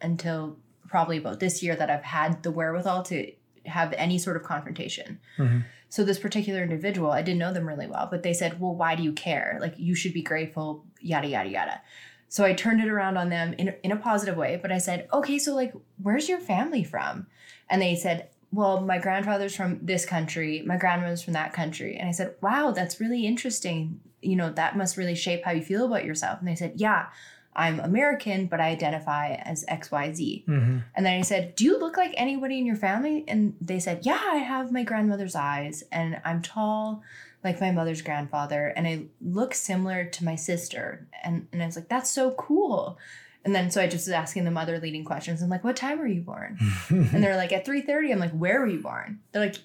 until 0.00 0.58
probably 0.92 1.16
about 1.18 1.40
this 1.40 1.62
year 1.62 1.74
that 1.74 1.90
I've 1.90 2.04
had 2.04 2.44
the 2.44 2.52
wherewithal 2.52 3.02
to 3.04 3.32
have 3.66 3.92
any 3.94 4.18
sort 4.18 4.36
of 4.36 4.44
confrontation. 4.44 5.18
Mhm. 5.38 5.64
So 5.88 6.04
this 6.04 6.18
particular 6.18 6.62
individual, 6.62 7.10
I 7.10 7.22
didn't 7.22 7.40
know 7.40 7.52
them 7.52 7.66
really 7.66 7.88
well, 7.88 8.06
but 8.10 8.22
they 8.22 8.32
said, 8.32 8.60
"Well, 8.60 8.74
why 8.76 8.94
do 8.94 9.02
you 9.02 9.12
care? 9.12 9.58
Like 9.60 9.74
you 9.76 9.94
should 9.94 10.14
be 10.14 10.22
grateful, 10.22 10.84
yada 11.00 11.28
yada 11.28 11.48
yada." 11.48 11.80
So 12.28 12.44
I 12.44 12.54
turned 12.54 12.80
it 12.80 12.88
around 12.88 13.18
on 13.18 13.28
them 13.28 13.54
in, 13.58 13.74
in 13.82 13.92
a 13.92 13.96
positive 13.96 14.38
way, 14.38 14.58
but 14.62 14.72
I 14.72 14.78
said, 14.78 15.06
okay, 15.12 15.38
so 15.38 15.54
like, 15.54 15.74
where's 16.02 16.30
your 16.30 16.40
family 16.40 16.82
from? 16.82 17.26
And 17.68 17.82
they 17.82 17.94
said, 17.94 18.28
well, 18.50 18.80
my 18.80 18.98
grandfather's 18.98 19.54
from 19.54 19.80
this 19.82 20.06
country, 20.06 20.62
my 20.64 20.78
grandmother's 20.78 21.22
from 21.22 21.34
that 21.34 21.52
country. 21.52 21.98
And 21.98 22.08
I 22.08 22.12
said, 22.12 22.34
wow, 22.40 22.70
that's 22.70 23.00
really 23.00 23.26
interesting. 23.26 24.00
You 24.22 24.36
know, 24.36 24.50
that 24.50 24.78
must 24.78 24.96
really 24.96 25.14
shape 25.14 25.44
how 25.44 25.52
you 25.52 25.62
feel 25.62 25.84
about 25.84 26.06
yourself. 26.06 26.38
And 26.38 26.48
they 26.48 26.54
said, 26.54 26.72
yeah, 26.76 27.08
I'm 27.54 27.80
American, 27.80 28.46
but 28.46 28.60
I 28.60 28.68
identify 28.68 29.34
as 29.34 29.64
XYZ. 29.68 30.44
mhm. 30.46 30.82
And 30.94 31.06
then 31.06 31.18
I 31.18 31.22
said, 31.22 31.54
Do 31.54 31.64
you 31.64 31.78
look 31.78 31.96
like 31.96 32.14
anybody 32.16 32.58
in 32.58 32.66
your 32.66 32.76
family? 32.76 33.24
And 33.28 33.54
they 33.60 33.78
said, 33.78 34.06
Yeah, 34.06 34.20
I 34.24 34.36
have 34.36 34.72
my 34.72 34.82
grandmother's 34.84 35.34
eyes, 35.34 35.84
and 35.92 36.20
I'm 36.24 36.42
tall 36.42 37.02
like 37.44 37.60
my 37.60 37.72
mother's 37.72 38.02
grandfather, 38.02 38.68
and 38.76 38.86
I 38.86 39.06
look 39.20 39.52
similar 39.52 40.04
to 40.04 40.24
my 40.24 40.36
sister. 40.36 41.08
And, 41.24 41.48
and 41.52 41.62
I 41.62 41.66
was 41.66 41.76
like, 41.76 41.88
That's 41.88 42.10
so 42.10 42.30
cool. 42.32 42.98
And 43.44 43.52
then 43.54 43.70
so 43.72 43.82
I 43.82 43.88
just 43.88 44.06
was 44.06 44.12
asking 44.12 44.44
them 44.44 44.56
other 44.56 44.78
leading 44.78 45.04
questions. 45.04 45.42
I'm 45.42 45.50
like, 45.50 45.64
What 45.64 45.76
time 45.76 45.98
were 45.98 46.06
you 46.06 46.22
born? 46.22 46.58
and 46.88 47.22
they're 47.22 47.36
like, 47.36 47.52
At 47.52 47.66
3:30. 47.66 48.12
I'm 48.12 48.18
like, 48.18 48.32
Where 48.32 48.60
were 48.60 48.68
you 48.68 48.80
born? 48.80 49.18
They're 49.32 49.42
like, 49.42 49.56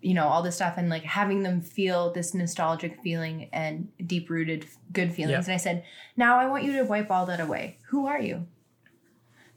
you 0.00 0.14
know, 0.14 0.26
all 0.26 0.42
this 0.42 0.56
stuff 0.56 0.74
and 0.76 0.88
like 0.88 1.04
having 1.04 1.42
them 1.42 1.60
feel 1.60 2.12
this 2.12 2.34
nostalgic 2.34 3.00
feeling 3.02 3.48
and 3.52 3.88
deep 4.06 4.28
rooted 4.28 4.66
good 4.92 5.12
feelings. 5.12 5.46
Yeah. 5.46 5.52
And 5.52 5.54
I 5.54 5.56
said, 5.56 5.84
Now 6.16 6.38
I 6.38 6.46
want 6.46 6.64
you 6.64 6.72
to 6.72 6.84
wipe 6.84 7.10
all 7.10 7.26
that 7.26 7.40
away. 7.40 7.78
Who 7.88 8.06
are 8.06 8.20
you? 8.20 8.46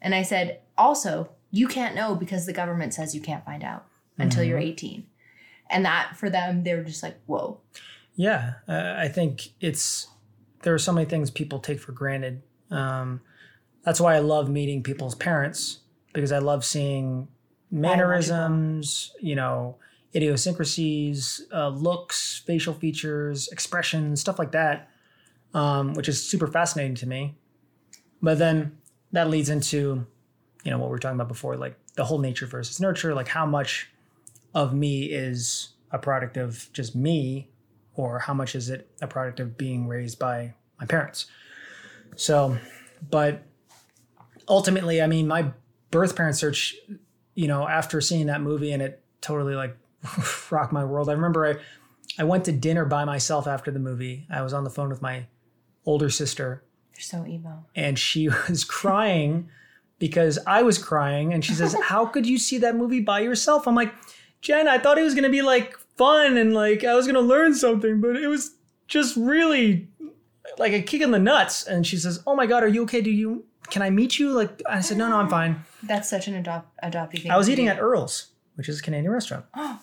And 0.01 0.15
I 0.15 0.23
said, 0.23 0.61
also, 0.77 1.29
you 1.51 1.67
can't 1.67 1.95
know 1.95 2.15
because 2.15 2.45
the 2.45 2.53
government 2.53 2.93
says 2.93 3.13
you 3.13 3.21
can't 3.21 3.45
find 3.45 3.63
out 3.63 3.85
until 4.17 4.43
you're 4.43 4.57
18. 4.57 5.05
And 5.69 5.85
that 5.85 6.17
for 6.17 6.29
them, 6.29 6.63
they 6.63 6.75
were 6.75 6.83
just 6.83 7.03
like, 7.03 7.19
whoa. 7.25 7.59
Yeah, 8.15 8.55
uh, 8.67 8.95
I 8.97 9.07
think 9.07 9.49
it's 9.61 10.07
there 10.63 10.73
are 10.73 10.79
so 10.79 10.91
many 10.91 11.05
things 11.05 11.31
people 11.31 11.59
take 11.59 11.79
for 11.79 11.91
granted. 11.91 12.41
Um, 12.69 13.21
that's 13.83 13.99
why 13.99 14.15
I 14.15 14.19
love 14.19 14.49
meeting 14.49 14.83
people's 14.83 15.15
parents 15.15 15.79
because 16.13 16.31
I 16.31 16.39
love 16.39 16.65
seeing 16.65 17.27
mannerisms, 17.71 19.13
you 19.19 19.35
know, 19.35 19.77
idiosyncrasies, 20.15 21.41
uh, 21.53 21.69
looks, 21.69 22.41
facial 22.45 22.73
features, 22.73 23.47
expressions, 23.49 24.19
stuff 24.21 24.37
like 24.39 24.51
that, 24.51 24.89
um, 25.53 25.93
which 25.93 26.09
is 26.09 26.23
super 26.23 26.47
fascinating 26.47 26.95
to 26.95 27.07
me. 27.07 27.35
But 28.21 28.37
then 28.37 28.77
that 29.11 29.29
leads 29.29 29.49
into, 29.49 30.05
you 30.63 30.71
know, 30.71 30.77
what 30.77 30.87
we 30.87 30.91
were 30.91 30.99
talking 30.99 31.15
about 31.15 31.27
before, 31.27 31.55
like 31.55 31.77
the 31.95 32.05
whole 32.05 32.19
nature 32.19 32.45
versus 32.45 32.79
nurture, 32.79 33.13
like 33.13 33.27
how 33.27 33.45
much 33.45 33.89
of 34.53 34.73
me 34.73 35.05
is 35.05 35.69
a 35.91 35.99
product 35.99 36.37
of 36.37 36.69
just 36.73 36.95
me 36.95 37.49
or 37.95 38.19
how 38.19 38.33
much 38.33 38.55
is 38.55 38.69
it 38.69 38.89
a 39.01 39.07
product 39.07 39.39
of 39.39 39.57
being 39.57 39.87
raised 39.87 40.19
by 40.19 40.53
my 40.79 40.85
parents 40.85 41.25
so 42.15 42.57
but 43.09 43.43
ultimately 44.47 45.01
i 45.01 45.07
mean 45.07 45.27
my 45.27 45.51
birth 45.91 46.15
parent 46.15 46.35
search 46.35 46.75
you 47.35 47.47
know 47.47 47.67
after 47.67 48.01
seeing 48.01 48.27
that 48.27 48.41
movie 48.41 48.71
and 48.71 48.81
it 48.81 49.03
totally 49.21 49.55
like 49.55 49.77
rocked 50.51 50.73
my 50.73 50.83
world 50.83 51.09
i 51.09 51.13
remember 51.13 51.45
i 51.47 51.55
i 52.19 52.23
went 52.23 52.43
to 52.45 52.51
dinner 52.51 52.85
by 52.85 53.05
myself 53.05 53.47
after 53.47 53.71
the 53.71 53.79
movie 53.79 54.25
i 54.29 54.41
was 54.41 54.53
on 54.53 54.63
the 54.63 54.69
phone 54.69 54.89
with 54.89 55.01
my 55.01 55.25
older 55.85 56.09
sister 56.09 56.63
They're 56.93 57.01
so 57.01 57.25
emo. 57.25 57.65
and 57.75 57.97
she 57.97 58.29
was 58.49 58.63
crying 58.63 59.49
because 59.99 60.39
I 60.47 60.63
was 60.63 60.79
crying. 60.79 61.31
And 61.31 61.45
she 61.45 61.53
says, 61.53 61.75
How 61.79 62.07
could 62.07 62.25
you 62.25 62.39
see 62.39 62.57
that 62.57 62.75
movie 62.75 63.01
by 63.01 63.19
yourself? 63.19 63.67
I'm 63.67 63.75
like, 63.75 63.93
Jen, 64.41 64.67
I 64.67 64.79
thought 64.79 64.97
it 64.97 65.03
was 65.03 65.13
going 65.13 65.25
to 65.25 65.29
be 65.29 65.43
like 65.43 65.77
fun 65.95 66.37
and 66.37 66.55
like 66.55 66.83
I 66.83 66.95
was 66.95 67.05
going 67.05 67.13
to 67.13 67.21
learn 67.21 67.53
something, 67.53 68.01
but 68.01 68.15
it 68.15 68.27
was 68.27 68.55
just 68.87 69.15
really 69.15 69.87
like 70.57 70.73
a 70.73 70.81
kick 70.81 71.01
in 71.03 71.11
the 71.11 71.19
nuts. 71.19 71.67
And 71.67 71.85
she 71.85 71.97
says, 71.97 72.23
"Oh 72.25 72.35
my 72.35 72.47
god, 72.47 72.63
are 72.63 72.67
you 72.67 72.81
okay? 72.83 73.01
Do 73.01 73.11
you 73.11 73.45
can 73.69 73.83
I 73.83 73.91
meet 73.91 74.17
you?" 74.17 74.31
Like 74.31 74.59
I 74.67 74.81
said, 74.81 74.97
"No, 74.97 75.07
no, 75.07 75.17
I'm 75.17 75.29
fine." 75.29 75.63
That's 75.83 76.09
such 76.09 76.27
an 76.27 76.33
adopt 76.33 76.75
adoptee 76.83 77.21
thing. 77.21 77.29
I 77.31 77.37
was 77.37 77.47
eating 77.47 77.67
at 77.67 77.79
Earl's, 77.79 78.31
which 78.55 78.67
is 78.69 78.79
a 78.79 78.81
Canadian 78.83 79.11
restaurant 79.11 79.45
Oh. 79.55 79.79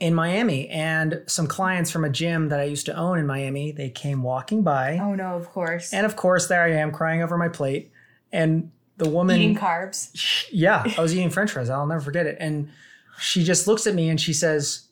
In 0.00 0.14
Miami, 0.14 0.68
and 0.68 1.22
some 1.26 1.46
clients 1.46 1.90
from 1.90 2.04
a 2.04 2.10
gym 2.10 2.48
that 2.48 2.60
I 2.60 2.64
used 2.64 2.86
to 2.86 2.96
own 2.96 3.18
in 3.18 3.26
Miami, 3.26 3.72
they 3.72 3.90
came 3.90 4.22
walking 4.22 4.62
by, 4.62 4.98
Oh 4.98 5.14
no, 5.14 5.36
of 5.36 5.48
course. 5.50 5.92
and 5.92 6.04
of 6.06 6.16
course, 6.16 6.46
there 6.48 6.62
I 6.62 6.70
am 6.72 6.90
crying 6.92 7.22
over 7.22 7.36
my 7.36 7.48
plate, 7.48 7.90
and 8.32 8.70
the 8.96 9.08
woman 9.08 9.36
Eating 9.40 9.56
carbs. 9.56 10.46
yeah, 10.50 10.84
I 10.96 11.00
was 11.02 11.14
eating 11.14 11.30
French 11.30 11.50
fries. 11.52 11.68
I'll 11.70 11.86
never 11.86 12.00
forget 12.00 12.26
it. 12.26 12.36
And 12.40 12.70
she 13.18 13.44
just 13.44 13.66
looks 13.66 13.86
at 13.86 13.94
me 13.94 14.08
and 14.08 14.20
she 14.20 14.32
says, 14.32 14.88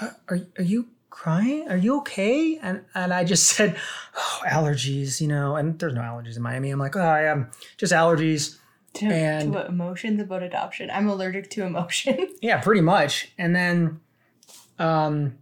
uh, 0.00 0.10
"Are 0.28 0.40
are 0.58 0.64
you 0.64 0.88
crying? 1.10 1.68
Are 1.68 1.76
you 1.76 1.98
okay?" 1.98 2.58
And 2.58 2.84
and 2.94 3.12
I 3.14 3.24
just 3.24 3.44
said, 3.56 3.76
"Oh, 4.16 4.40
allergies, 4.46 5.20
you 5.20 5.28
know." 5.28 5.54
And 5.56 5.78
there's 5.78 5.94
no 5.94 6.00
allergies 6.00 6.36
in 6.36 6.42
Miami. 6.42 6.70
I'm 6.70 6.78
like, 6.80 6.96
"Oh, 6.96 7.00
I 7.00 7.22
am 7.22 7.50
just 7.76 7.92
allergies." 7.92 8.58
To, 8.94 9.06
And- 9.06 9.52
to 9.52 9.66
emotions 9.66 10.20
about 10.20 10.42
adoption. 10.42 10.90
I'm 10.90 11.08
allergic 11.08 11.50
to 11.50 11.64
emotion. 11.64 12.28
Yeah, 12.40 12.60
pretty 12.60 12.80
much. 12.82 13.32
And 13.38 13.54
then, 13.56 14.00
um, 14.78 15.38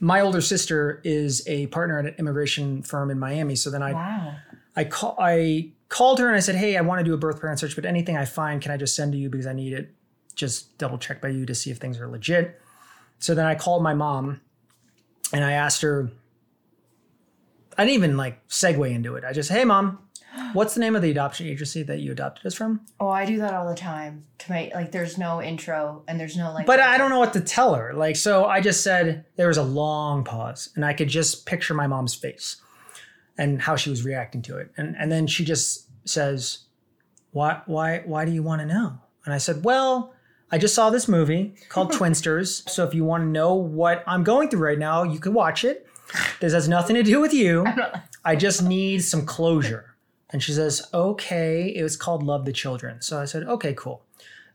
my 0.00 0.20
older 0.20 0.40
sister 0.40 1.00
is 1.04 1.46
a 1.48 1.66
partner 1.68 1.98
at 1.98 2.04
an 2.06 2.14
immigration 2.18 2.82
firm 2.82 3.10
in 3.10 3.18
Miami. 3.18 3.56
So 3.56 3.70
then 3.70 3.82
I 3.82 3.92
wow. 3.92 4.34
I 4.76 4.84
call 4.84 5.16
I 5.18 5.72
called 5.88 6.18
her 6.18 6.26
and 6.28 6.36
I 6.36 6.40
said, 6.40 6.56
"Hey, 6.56 6.76
I 6.76 6.82
want 6.82 6.98
to 6.98 7.04
do 7.04 7.14
a 7.14 7.16
birth 7.16 7.40
parent 7.40 7.58
search, 7.60 7.74
but 7.74 7.84
anything 7.86 8.16
I 8.16 8.24
find, 8.26 8.60
can 8.60 8.70
I 8.72 8.76
just 8.76 8.94
send 8.94 9.12
to 9.12 9.18
you 9.18 9.30
because 9.30 9.46
I 9.46 9.52
need 9.54 9.72
it 9.72 9.94
just 10.34 10.76
double 10.78 10.98
check 10.98 11.22
by 11.22 11.28
you 11.28 11.46
to 11.46 11.54
see 11.54 11.70
if 11.70 11.78
things 11.78 11.98
are 11.98 12.08
legit." 12.08 12.60
So 13.18 13.34
then 13.34 13.46
I 13.46 13.54
called 13.54 13.82
my 13.82 13.94
mom 13.94 14.40
and 15.32 15.44
I 15.44 15.52
asked 15.52 15.80
her 15.82 16.10
I 17.78 17.84
didn't 17.84 17.94
even 17.94 18.16
like 18.16 18.46
segue 18.48 18.90
into 18.90 19.16
it. 19.16 19.24
I 19.24 19.32
just, 19.32 19.50
"Hey 19.50 19.64
mom, 19.64 20.00
what's 20.54 20.74
the 20.74 20.80
name 20.80 20.96
of 20.96 21.02
the 21.02 21.10
adoption 21.10 21.46
agency 21.46 21.82
that 21.82 22.00
you 22.00 22.12
adopted 22.12 22.46
us 22.46 22.54
from?" 22.54 22.80
Oh, 22.98 23.08
I 23.08 23.26
do 23.26 23.38
that 23.38 23.52
all 23.52 23.68
the 23.68 23.74
time. 23.74 24.24
To 24.38 24.52
my 24.52 24.70
like, 24.74 24.92
there's 24.92 25.18
no 25.18 25.42
intro 25.42 26.02
and 26.08 26.18
there's 26.18 26.36
no 26.36 26.52
like. 26.52 26.66
But 26.66 26.80
I 26.80 26.96
don't 26.96 27.10
know 27.10 27.18
what 27.18 27.32
to 27.34 27.40
tell 27.40 27.74
her. 27.74 27.92
Like, 27.92 28.16
so 28.16 28.46
I 28.46 28.60
just 28.60 28.82
said 28.82 29.26
there 29.36 29.48
was 29.48 29.58
a 29.58 29.62
long 29.62 30.24
pause, 30.24 30.70
and 30.74 30.84
I 30.84 30.94
could 30.94 31.08
just 31.08 31.46
picture 31.46 31.74
my 31.74 31.86
mom's 31.86 32.14
face 32.14 32.56
and 33.36 33.60
how 33.60 33.76
she 33.76 33.90
was 33.90 34.04
reacting 34.04 34.42
to 34.42 34.58
it. 34.58 34.70
And 34.76 34.96
and 34.98 35.10
then 35.10 35.26
she 35.26 35.44
just 35.44 35.88
says, 36.08 36.60
"Why 37.32 37.62
why 37.66 38.02
why 38.04 38.24
do 38.24 38.32
you 38.32 38.42
want 38.42 38.60
to 38.60 38.66
know?" 38.66 38.98
And 39.24 39.34
I 39.34 39.38
said, 39.38 39.64
"Well, 39.64 40.14
I 40.50 40.58
just 40.58 40.74
saw 40.74 40.90
this 40.90 41.08
movie 41.08 41.54
called 41.68 41.92
Twinsters. 41.98 42.68
So 42.70 42.84
if 42.84 42.94
you 42.94 43.04
want 43.04 43.22
to 43.22 43.28
know 43.28 43.54
what 43.54 44.04
I'm 44.06 44.24
going 44.24 44.48
through 44.48 44.64
right 44.64 44.78
now, 44.78 45.02
you 45.02 45.18
can 45.18 45.34
watch 45.34 45.64
it. 45.64 45.86
This 46.40 46.52
has 46.52 46.68
nothing 46.68 46.94
to 46.96 47.02
do 47.02 47.20
with 47.20 47.32
you. 47.32 47.66
I 48.24 48.36
just 48.36 48.62
need 48.62 49.02
some 49.02 49.26
closure." 49.26 49.93
And 50.34 50.42
she 50.42 50.52
says, 50.52 50.86
"Okay, 50.92 51.72
it 51.74 51.82
was 51.82 51.96
called 51.96 52.22
Love 52.22 52.44
the 52.44 52.52
Children." 52.52 53.00
So 53.00 53.18
I 53.18 53.24
said, 53.24 53.44
"Okay, 53.44 53.72
cool." 53.72 54.02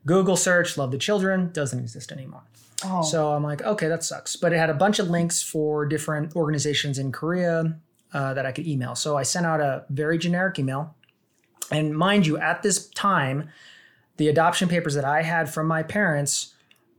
Google 0.05 0.35
search 0.35 0.77
Love 0.77 0.91
the 0.91 0.97
Children 0.97 1.51
doesn't 1.51 1.79
exist 1.79 2.11
anymore. 2.11 2.43
Oh. 2.83 3.01
So 3.01 3.33
I'm 3.33 3.43
like, 3.43 3.61
okay, 3.61 3.87
that 3.87 4.03
sucks. 4.03 4.35
But 4.35 4.53
it 4.53 4.57
had 4.57 4.69
a 4.69 4.73
bunch 4.73 4.99
of 4.99 5.09
links 5.09 5.41
for 5.41 5.85
different 5.85 6.35
organizations 6.35 6.97
in 6.97 7.11
Korea 7.11 7.77
uh, 8.13 8.33
that 8.33 8.45
I 8.45 8.51
could 8.51 8.67
email. 8.67 8.95
So 8.95 9.17
I 9.17 9.23
sent 9.23 9.45
out 9.45 9.59
a 9.59 9.85
very 9.89 10.17
generic 10.17 10.57
email. 10.59 10.95
And 11.71 11.95
mind 11.95 12.25
you, 12.25 12.37
at 12.37 12.63
this 12.63 12.87
time, 12.89 13.49
the 14.17 14.27
adoption 14.27 14.67
papers 14.69 14.95
that 14.95 15.05
I 15.05 15.21
had 15.21 15.49
from 15.49 15.67
my 15.67 15.83
parents, 15.83 16.55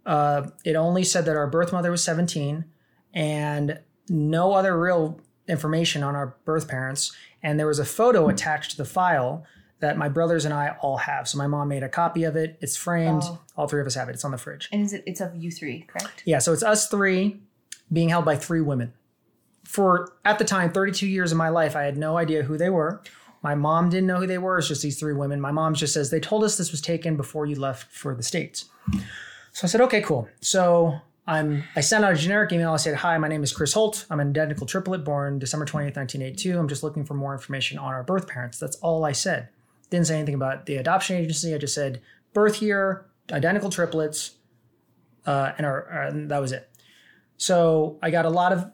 uh, 0.07 0.49
it 0.65 0.77
only 0.77 1.05
said 1.05 1.25
that 1.25 1.37
our 1.37 1.47
birth 1.47 1.73
mother 1.73 1.91
was 1.91 2.05
17 2.05 2.65
and 3.13 3.81
no 4.09 4.53
other 4.53 4.79
real 4.79 5.21
information 5.49 6.03
on 6.03 6.15
our 6.15 6.37
birth 6.45 6.69
parents. 6.69 7.13
And 7.43 7.59
there 7.59 7.67
was 7.67 7.79
a 7.79 7.85
photo 7.85 8.29
attached 8.29 8.73
to 8.73 8.77
the 8.77 8.85
file 8.85 9.45
that 9.81 9.97
my 9.97 10.09
brothers 10.09 10.45
and 10.45 10.53
I 10.53 10.77
all 10.81 10.99
have. 10.99 11.27
So 11.27 11.39
my 11.39 11.47
mom 11.47 11.69
made 11.69 11.83
a 11.83 11.89
copy 11.89 12.25
of 12.25 12.37
it. 12.37 12.59
It's 12.61 12.77
framed. 12.77 13.23
Oh. 13.25 13.41
All 13.57 13.67
three 13.67 13.81
of 13.81 13.87
us 13.87 13.95
have 13.95 14.09
it. 14.09 14.13
It's 14.13 14.25
on 14.25 14.31
the 14.31 14.39
fridge. 14.39 14.69
and 14.73 14.83
is 14.83 14.93
it? 14.93 15.03
It's 15.07 15.21
of 15.21 15.35
you 15.35 15.51
three, 15.51 15.83
correct? 15.89 16.23
Yeah, 16.27 16.39
so 16.39 16.53
it's 16.53 16.63
us 16.63 16.89
three 16.89 17.41
being 17.93 18.11
held 18.11 18.25
by 18.25 18.37
three 18.37 18.61
women. 18.61 18.93
For 19.65 20.13
at 20.25 20.39
the 20.39 20.45
time, 20.45 20.73
32 20.73 21.07
years 21.07 21.33
of 21.33 21.39
my 21.39 21.49
life, 21.49 21.77
I 21.77 21.83
had 21.85 21.97
no 21.97 22.17
idea 22.19 22.43
who 22.43 22.59
they 22.59 22.71
were. 22.71 23.03
My 23.43 23.55
mom 23.55 23.89
didn't 23.89 24.07
know 24.07 24.19
who 24.19 24.27
they 24.27 24.37
were. 24.39 24.59
It's 24.59 24.69
just 24.69 24.83
these 24.83 24.99
three 24.99 25.15
women. 25.15 25.41
My 25.41 25.51
mom 25.53 25.75
just 25.75 25.95
says, 25.95 26.11
they 26.11 26.21
told 26.21 26.45
us 26.45 26.59
this 26.59 26.71
was 26.73 26.81
taken 26.83 27.17
before 27.17 27.47
you 27.47 27.55
left 27.57 27.91
for 27.91 28.15
the 28.15 28.23
States. 28.23 28.67
So 29.53 29.65
I 29.65 29.67
said, 29.67 29.81
okay, 29.83 30.03
cool. 30.03 30.29
So 30.41 31.01
I'm 31.31 31.63
I 31.77 31.81
sent 31.81 32.05
out 32.05 32.13
a 32.13 32.17
generic 32.17 32.53
email. 32.53 32.73
I 32.73 32.77
said, 32.77 32.97
hi, 32.97 33.17
my 33.17 33.29
name 33.29 33.45
is 33.45 33.53
Chris 33.53 33.73
Holt. 33.73 34.05
I'm 34.11 34.19
an 34.19 34.31
identical 34.31 34.67
triplet 34.67 35.05
born 35.05 35.39
December 35.39 35.65
20th, 35.65 35.97
1982. 35.97 36.59
I'm 36.59 36.67
just 36.67 36.83
looking 36.83 37.05
for 37.05 37.15
more 37.15 37.33
information 37.33 37.79
on 37.79 37.95
our 37.95 38.03
birth 38.03 38.27
parents. 38.27 38.59
That's 38.59 38.75
all 38.79 39.05
I 39.05 39.13
said. 39.13 39.49
Didn't 39.91 40.09
say 40.09 40.17
anything 40.17 40.35
about 40.35 40.67
the 40.67 40.77
adoption 40.77 41.17
agency. 41.17 41.55
I 41.55 41.59
just 41.59 41.75
said 41.75 42.03
birth 42.33 42.61
year, 42.61 43.07
identical 43.31 43.71
triplets, 43.71 44.33
uh, 45.25 45.53
and, 45.57 45.67
our, 45.67 46.07
uh, 46.07 46.09
and 46.09 46.31
that 46.33 46.41
was 46.41 46.51
it. 46.51 46.69
So 47.37 47.99
I 48.03 48.11
got 48.11 48.25
a 48.25 48.31
lot 48.31 48.53
of 48.53 48.71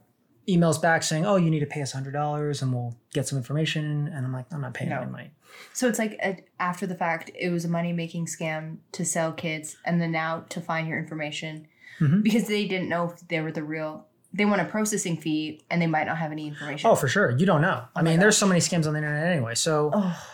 emails 0.49 0.81
back 0.81 1.03
saying, 1.03 1.27
"Oh, 1.27 1.37
you 1.37 1.51
need 1.51 1.61
to 1.61 1.67
pay 1.67 1.83
us 1.83 1.93
hundred 1.93 2.13
dollars, 2.13 2.63
and 2.63 2.73
we'll 2.73 2.97
get 3.13 3.29
some 3.29 3.37
information." 3.37 4.09
And 4.09 4.25
I'm 4.25 4.33
like, 4.33 4.47
"I'm 4.51 4.63
not 4.63 4.73
paying 4.75 4.91
No. 4.91 5.03
any 5.03 5.11
money." 5.11 5.31
So 5.75 5.89
it's 5.89 5.99
like 5.99 6.13
a, 6.23 6.39
after 6.59 6.87
the 6.87 6.95
fact, 6.95 7.31
it 7.39 7.51
was 7.51 7.65
a 7.65 7.69
money 7.69 7.93
making 7.93 8.27
scam 8.27 8.79
to 8.93 9.05
sell 9.05 9.33
kids, 9.33 9.77
and 9.85 10.01
then 10.01 10.11
now 10.11 10.45
to 10.49 10.61
find 10.61 10.89
your 10.89 10.99
information 10.99 11.69
Mhm. 12.01 12.23
because 12.23 12.47
they 12.49 12.67
didn't 12.67 12.89
know 12.89 13.11
if 13.11 13.27
they 13.29 13.41
were 13.41 13.53
the 13.53 13.63
real. 13.65 14.07
They 14.33 14.45
want 14.45 14.61
a 14.61 14.65
processing 14.67 15.17
fee, 15.17 15.63
and 15.71 15.81
they 15.81 15.87
might 15.87 16.07
not 16.07 16.19
have 16.19 16.31
any 16.33 16.47
information. 16.49 16.91
Oh, 16.91 16.95
for 16.95 17.09
sure. 17.09 17.31
You 17.31 17.47
don't 17.47 17.63
know. 17.63 17.85
I 17.95 18.03
my 18.03 18.11
mean, 18.11 18.21
there's 18.21 18.37
so 18.37 18.47
many 18.47 18.61
scams 18.61 18.87
on 18.87 18.93
the 18.93 18.99
internet 18.99 19.27
anyway. 19.33 19.55
So, 19.55 19.91
Oh. 19.95 20.27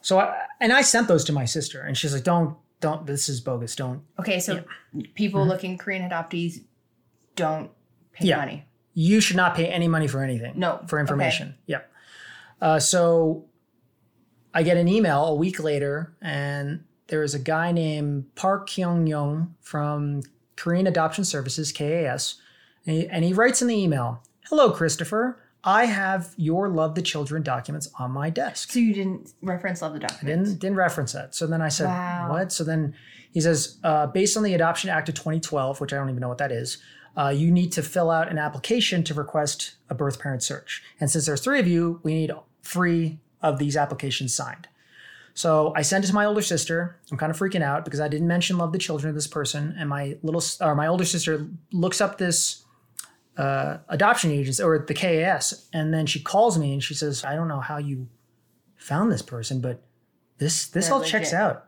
so 0.00 0.18
I, 0.18 0.34
and 0.60 0.72
I 0.72 0.80
sent 0.82 1.08
those 1.08 1.24
to 1.24 1.32
my 1.32 1.44
sister, 1.44 1.82
and 1.82 1.96
she's 1.96 2.14
like, 2.14 2.24
"Don't, 2.24 2.56
don't. 2.80 3.06
This 3.06 3.28
is 3.28 3.40
bogus. 3.40 3.76
Don't." 3.76 4.02
Okay, 4.18 4.40
so 4.40 4.64
people 5.14 5.46
looking 5.46 5.76
Korean 5.76 6.08
adoptees 6.08 6.62
don't 7.36 7.70
pay 8.12 8.20
Mm-hmm. 8.24 8.26
Yeah. 8.28 8.36
money. 8.38 8.66
You 8.94 9.20
should 9.20 9.36
not 9.36 9.54
pay 9.54 9.66
any 9.66 9.88
money 9.88 10.06
for 10.08 10.22
anything. 10.22 10.54
No. 10.58 10.80
for 10.86 10.96
Okay. 10.98 11.02
information. 11.02 11.54
Yeah. 11.66 11.80
Uh, 12.62 12.78
so 12.78 13.44
I 14.54 14.62
get 14.62 14.76
an 14.76 14.88
email 14.88 15.24
a 15.26 15.34
week 15.34 15.62
later, 15.62 16.14
and 16.22 16.84
there 17.08 17.22
is 17.22 17.34
a 17.34 17.38
guy 17.38 17.72
named 17.72 18.34
Park 18.36 18.68
Kyung 18.70 19.06
Young 19.06 19.54
from 19.60 20.22
Korean 20.60 20.86
Adoption 20.86 21.24
Services 21.24 21.72
(KAS), 21.72 22.34
and 22.86 22.96
he, 22.96 23.08
and 23.08 23.24
he 23.24 23.32
writes 23.32 23.62
in 23.62 23.68
the 23.68 23.74
email, 23.74 24.22
"Hello, 24.48 24.70
Christopher. 24.70 25.38
I 25.64 25.86
have 25.86 26.34
your 26.36 26.68
Love 26.68 26.94
the 26.94 27.02
Children 27.02 27.42
documents 27.42 27.88
on 27.98 28.10
my 28.10 28.28
desk." 28.28 28.70
So 28.72 28.78
you 28.78 28.92
didn't 28.92 29.32
reference 29.40 29.80
love 29.80 29.94
the 29.94 30.00
documents. 30.00 30.24
Didn't 30.26 30.60
didn't 30.60 30.76
reference 30.76 31.12
that. 31.12 31.34
So 31.34 31.46
then 31.46 31.62
I 31.62 31.68
said, 31.68 31.86
Wow. 31.86 32.28
"What?" 32.30 32.52
So 32.52 32.62
then 32.62 32.94
he 33.32 33.40
says, 33.40 33.78
uh, 33.84 34.06
"Based 34.08 34.36
on 34.36 34.42
the 34.42 34.52
Adoption 34.52 34.90
Act 34.90 35.08
of 35.08 35.14
2012, 35.14 35.80
which 35.80 35.92
I 35.92 35.96
don't 35.96 36.10
even 36.10 36.20
know 36.20 36.28
what 36.28 36.38
that 36.38 36.52
is, 36.52 36.76
uh, 37.16 37.28
you 37.28 37.50
need 37.50 37.72
to 37.72 37.82
fill 37.82 38.10
out 38.10 38.30
an 38.30 38.38
application 38.38 39.02
to 39.04 39.14
request 39.14 39.76
a 39.88 39.94
birth 39.94 40.18
parent 40.20 40.42
search. 40.42 40.82
And 41.00 41.10
since 41.10 41.24
there's 41.24 41.40
three 41.40 41.58
of 41.58 41.66
you, 41.66 42.00
we 42.02 42.12
need 42.12 42.32
three 42.62 43.18
of 43.42 43.58
these 43.58 43.76
applications 43.78 44.34
signed." 44.34 44.68
So 45.40 45.72
I 45.74 45.80
sent 45.82 46.04
it 46.04 46.08
to 46.08 46.14
my 46.14 46.26
older 46.26 46.42
sister. 46.42 46.96
I'm 47.10 47.16
kind 47.16 47.30
of 47.32 47.38
freaking 47.38 47.62
out 47.62 47.86
because 47.86 48.00
I 48.00 48.08
didn't 48.08 48.28
mention 48.28 48.58
love 48.58 48.72
the 48.72 48.78
children 48.78 49.08
of 49.08 49.14
this 49.14 49.26
person, 49.26 49.74
and 49.78 49.88
my 49.88 50.18
little 50.22 50.42
or 50.60 50.74
my 50.74 50.86
older 50.86 51.06
sister 51.06 51.46
looks 51.72 51.98
up 52.02 52.18
this 52.18 52.64
uh, 53.38 53.78
adoption 53.88 54.30
agency 54.30 54.62
or 54.62 54.78
the 54.86 54.92
KAS, 54.92 55.68
and 55.72 55.94
then 55.94 56.04
she 56.04 56.20
calls 56.20 56.58
me 56.58 56.74
and 56.74 56.82
she 56.82 56.92
says, 56.92 57.24
"I 57.24 57.34
don't 57.36 57.48
know 57.48 57.60
how 57.60 57.78
you 57.78 58.08
found 58.76 59.10
this 59.10 59.22
person, 59.22 59.62
but 59.62 59.82
this 60.36 60.66
this 60.66 60.86
They're 60.88 60.94
all 60.94 61.02
checks 61.02 61.32
out." 61.32 61.64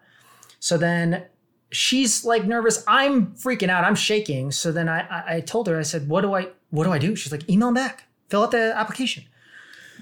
So 0.60 0.76
then 0.76 1.24
she's 1.70 2.26
like 2.26 2.44
nervous. 2.44 2.84
I'm 2.86 3.28
freaking 3.36 3.70
out. 3.70 3.84
I'm 3.84 3.94
shaking. 3.94 4.52
So 4.52 4.70
then 4.70 4.86
I, 4.86 5.00
I 5.08 5.36
I 5.36 5.40
told 5.40 5.66
her 5.68 5.78
I 5.78 5.82
said, 5.82 6.10
"What 6.10 6.20
do 6.20 6.34
I 6.34 6.48
what 6.68 6.84
do 6.84 6.92
I 6.92 6.98
do?" 6.98 7.16
She's 7.16 7.32
like, 7.32 7.48
"Email 7.48 7.68
them 7.68 7.74
back. 7.74 8.04
Fill 8.28 8.42
out 8.42 8.50
the 8.50 8.74
application." 8.76 9.24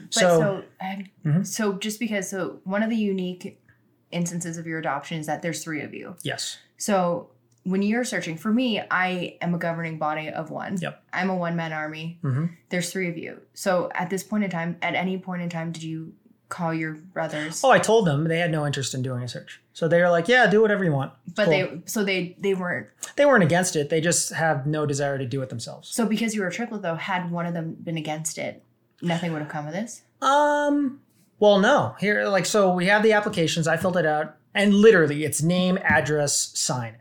But 0.03 0.15
so, 0.15 0.41
so, 0.41 0.65
Mhm. 1.27 1.47
so 1.47 1.75
just 1.75 2.01
because 2.01 2.31
so 2.31 2.61
one 2.65 2.83
of 2.83 2.91
the 2.91 2.97
unique 2.97 3.60
instances 4.11 4.57
of 4.59 4.67
your 4.67 4.79
adoption 4.79 5.19
is 5.19 5.27
that 5.27 5.43
there's 5.43 5.63
three 5.63 5.83
of 5.83 5.95
you. 5.95 6.17
yes, 6.23 6.59
So 6.77 7.31
when 7.65 7.83
you're 7.83 8.05
searching 8.05 8.37
for 8.39 8.51
me, 8.53 8.81
I 8.91 9.37
am 9.43 9.55
a 9.55 9.59
governing 9.59 9.99
body 9.99 10.29
of 10.31 10.51
one. 10.51 10.79
Yep. 10.81 11.03
I'm 11.13 11.29
a 11.31 11.37
one 11.37 11.57
man 11.57 11.73
army. 11.73 12.19
hmm 12.23 12.47
There's 12.71 12.91
three 12.91 13.09
of 13.09 13.19
you. 13.19 13.41
So 13.55 13.91
at 13.95 14.09
this 14.11 14.23
point 14.23 14.45
in 14.45 14.51
time, 14.51 14.77
at 14.83 14.95
any 14.95 15.19
point 15.19 15.43
in 15.43 15.51
time, 15.51 15.71
did 15.71 15.83
you 15.83 16.15
call 16.49 16.73
your 16.75 16.95
brothers? 16.95 17.63
Oh, 17.63 17.71
I 17.71 17.79
told 17.79 18.07
them 18.07 18.25
they 18.25 18.39
had 18.39 18.51
no 18.51 18.67
interest 18.67 18.95
in 18.95 19.03
doing 19.03 19.23
a 19.23 19.29
search. 19.29 19.61
So 19.73 19.87
they 19.89 20.01
were 20.01 20.09
like, 20.11 20.27
"Yeah, 20.27 20.47
do 20.49 20.61
whatever 20.63 20.85
you 20.85 20.91
want." 20.93 21.13
It's 21.27 21.35
but 21.35 21.45
cool. 21.45 21.53
they 21.53 21.83
so 21.85 22.03
they 22.03 22.35
they 22.41 22.55
weren't. 22.55 22.89
they 23.17 23.25
weren't 23.27 23.45
against 23.45 23.77
it. 23.77 23.89
They 23.91 24.01
just 24.01 24.33
have 24.33 24.67
no 24.67 24.85
desire 24.87 25.17
to 25.19 25.27
do 25.27 25.41
it 25.43 25.49
themselves. 25.51 25.89
So 25.91 26.07
because 26.07 26.35
you 26.35 26.41
were 26.41 26.49
a 26.49 26.53
triplet 26.53 26.83
though, 26.83 26.97
had 26.97 27.31
one 27.31 27.47
of 27.47 27.55
them 27.55 27.77
been 27.81 27.97
against 27.99 28.37
it, 28.39 28.65
nothing 29.03 29.33
would 29.33 29.43
have 29.43 29.51
come 29.51 29.67
of 29.67 29.73
this. 29.75 30.03
Um, 30.23 31.01
well, 31.41 31.59
no. 31.59 31.97
Here, 31.99 32.27
like, 32.29 32.47
so 32.47 32.73
we 32.73 32.87
have 32.87 33.03
the 33.03 33.15
applications. 33.15 33.67
I 33.67 33.77
filled 33.77 33.97
it 33.97 34.07
out, 34.07 34.37
and 34.55 34.75
literally, 34.75 35.25
it's 35.25 35.43
name, 35.43 35.79
address, 35.83 36.53
sign. 36.55 36.99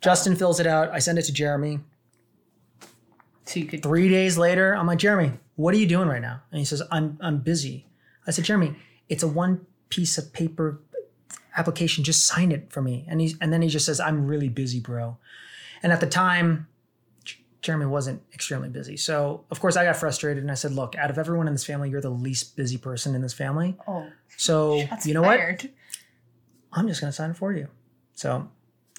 Justin 0.00 0.36
fills 0.36 0.60
it 0.60 0.66
out. 0.66 0.90
I 0.90 0.98
send 0.98 1.18
it 1.18 1.22
to 1.22 1.32
Jeremy. 1.32 1.80
So 3.46 3.60
you 3.60 3.66
could. 3.66 3.82
Three 3.82 4.08
days 4.08 4.36
later, 4.38 4.76
I'm 4.76 4.86
like, 4.86 4.98
Jeremy, 4.98 5.32
what 5.56 5.74
are 5.74 5.78
you 5.78 5.86
doing 5.86 6.08
right 6.08 6.22
now? 6.22 6.42
And 6.50 6.58
he 6.58 6.64
says, 6.64 6.82
I'm 6.90 7.18
I'm 7.20 7.38
busy. 7.38 7.86
I 8.26 8.30
said, 8.30 8.44
Jeremy, 8.44 8.76
it's 9.08 9.22
a 9.22 9.28
one 9.28 9.66
piece 9.88 10.18
of 10.18 10.32
paper 10.32 10.80
application. 11.56 12.04
Just 12.04 12.26
sign 12.26 12.52
it 12.52 12.70
for 12.70 12.82
me. 12.82 13.06
And 13.08 13.20
he 13.20 13.34
and 13.40 13.50
then 13.52 13.62
he 13.62 13.68
just 13.68 13.86
says, 13.86 13.98
I'm 13.98 14.26
really 14.26 14.48
busy, 14.48 14.80
bro. 14.80 15.16
And 15.82 15.92
at 15.92 16.00
the 16.00 16.06
time, 16.06 16.68
Jeremy 17.64 17.86
wasn't 17.86 18.20
extremely 18.34 18.68
busy. 18.68 18.94
So 18.98 19.44
of 19.50 19.58
course 19.58 19.74
I 19.76 19.84
got 19.84 19.96
frustrated 19.96 20.42
and 20.42 20.50
I 20.50 20.54
said, 20.54 20.72
Look, 20.72 20.94
out 20.96 21.08
of 21.10 21.16
everyone 21.18 21.48
in 21.48 21.54
this 21.54 21.64
family, 21.64 21.88
you're 21.88 22.02
the 22.02 22.10
least 22.10 22.56
busy 22.56 22.76
person 22.76 23.14
in 23.14 23.22
this 23.22 23.32
family. 23.32 23.74
Oh, 23.88 24.06
So 24.36 24.82
you 25.06 25.14
know 25.14 25.22
what? 25.22 25.40
I'm 26.74 26.86
just 26.86 27.00
gonna 27.00 27.10
sign 27.12 27.30
it 27.30 27.36
for 27.38 27.54
you. 27.54 27.68
So 28.14 28.48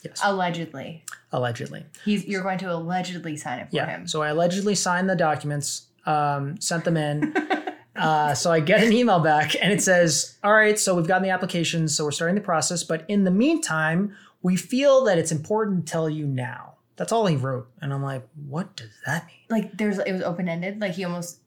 yes, 0.03 0.20
Allegedly, 0.24 1.03
allegedly. 1.32 1.86
he's 2.03 2.26
you're 2.26 2.41
going 2.41 2.57
to 2.57 2.74
allegedly 2.74 3.38
sign 3.38 3.59
it 3.59 3.70
for 3.70 3.76
Yeah. 3.76 3.86
him. 3.86 4.07
So 4.07 4.24
I 4.24 4.30
allegedly 4.30 4.74
signed 4.74 5.07
the 5.09 5.16
documents, 5.16 5.86
um, 6.07 6.59
sent 6.59 6.86
them 6.86 6.97
in. 6.97 7.36
uh, 7.95 8.34
so 8.34 8.51
I 8.51 8.61
get 8.61 8.84
an 8.84 8.91
email 8.93 9.20
back 9.20 9.55
and 9.61 9.72
it 9.72 9.84
says, 9.84 10.38
All 10.43 10.53
right, 10.53 10.80
so 10.80 10.95
we've 10.95 11.07
gotten 11.07 11.22
the 11.24 11.30
applications, 11.30 11.95
so 11.95 12.03
we're 12.03 12.11
starting 12.11 12.36
the 12.36 12.41
process. 12.41 12.84
But 12.84 13.05
in 13.07 13.26
the 13.26 13.32
meantime, 13.32 14.16
we 14.41 14.55
feel 14.55 15.03
that 15.05 15.20
it's 15.20 15.32
important 15.32 15.86
to 15.86 15.91
tell 15.91 16.09
you 16.09 16.26
now. 16.26 16.72
That's 16.97 17.11
all 17.11 17.25
he 17.25 17.35
wrote. 17.35 17.67
And 17.81 17.93
I'm 17.93 18.03
like, 18.03 18.25
What 18.47 18.75
does 18.75 18.89
that 19.05 19.27
mean? 19.27 19.35
Like 19.49 19.77
there's 19.77 19.99
it 19.99 20.11
was 20.11 20.21
open 20.21 20.47
ended. 20.49 20.79
Like 20.79 20.93
he 20.93 21.03
almost 21.03 21.39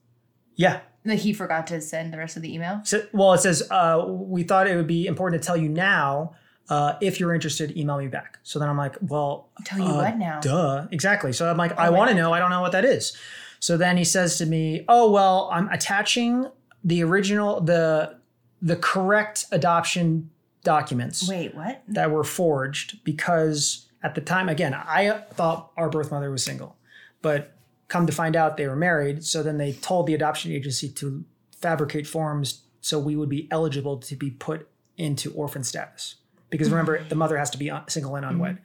Yeah. 0.55 0.81
like 1.05 1.19
he 1.19 1.33
forgot 1.33 1.67
to 1.67 1.81
send 1.81 2.13
the 2.13 2.17
rest 2.17 2.35
of 2.35 2.41
the 2.43 2.53
email. 2.53 2.81
So, 2.83 3.03
well, 3.13 3.33
it 3.33 3.39
says, 3.39 3.67
uh, 3.71 4.03
We 4.07 4.43
thought 4.43 4.67
it 4.67 4.75
would 4.75 4.87
be 4.87 5.07
important 5.07 5.41
to 5.41 5.45
tell 5.45 5.57
you 5.57 5.69
now. 5.69 6.35
Uh, 6.69 6.93
if 7.01 7.19
you're 7.19 7.33
interested, 7.33 7.75
email 7.75 7.97
me 7.97 8.07
back. 8.07 8.37
So 8.43 8.59
then 8.59 8.69
I'm 8.69 8.77
like, 8.77 8.95
Well, 9.01 9.49
Tell 9.65 9.79
you 9.79 9.85
Uh, 9.85 9.95
what 9.95 10.17
now? 10.17 10.39
Duh. 10.39 10.87
Exactly. 10.91 11.33
So 11.33 11.49
I'm 11.49 11.57
like, 11.57 11.77
I 11.79 11.89
want 11.89 12.09
to 12.11 12.15
know. 12.15 12.31
I 12.31 12.39
don't 12.39 12.51
know 12.51 12.61
what 12.61 12.73
that 12.73 12.85
is. 12.85 13.17
So 13.59 13.75
then 13.75 13.97
he 13.97 14.03
says 14.05 14.37
to 14.37 14.45
me, 14.45 14.85
"Oh 14.87 15.11
well, 15.11 15.49
I'm 15.51 15.67
attaching 15.69 16.47
the 16.83 17.03
original 17.03 17.59
the 17.59 18.15
the 18.61 18.77
correct 18.77 19.45
adoption 19.51 20.29
documents 20.63 21.27
Wait, 21.27 21.53
what? 21.55 21.81
that 21.87 22.09
were 22.11 22.23
forged 22.23 23.03
because 23.03 23.88
at 24.01 24.15
the 24.15 24.21
time 24.21 24.49
again, 24.49 24.73
I 24.73 25.23
thought 25.33 25.71
our 25.77 25.89
birth 25.89 26.11
mother 26.11 26.31
was 26.31 26.43
single. 26.43 26.77
But 27.21 27.55
come 27.87 28.05
to 28.05 28.13
find 28.13 28.35
out 28.35 28.57
they 28.57 28.67
were 28.67 28.75
married, 28.75 29.25
so 29.25 29.43
then 29.43 29.57
they 29.57 29.73
told 29.73 30.07
the 30.07 30.13
adoption 30.13 30.51
agency 30.51 30.89
to 30.89 31.25
fabricate 31.57 32.07
forms 32.07 32.63
so 32.81 32.97
we 32.97 33.15
would 33.15 33.29
be 33.29 33.47
eligible 33.51 33.97
to 33.97 34.15
be 34.15 34.31
put 34.31 34.69
into 34.97 35.33
orphan 35.33 35.63
status. 35.63 36.15
Because 36.49 36.69
remember, 36.69 37.03
the 37.03 37.15
mother 37.15 37.37
has 37.37 37.49
to 37.51 37.57
be 37.57 37.71
single 37.87 38.15
and 38.15 38.25
unwed. 38.25 38.59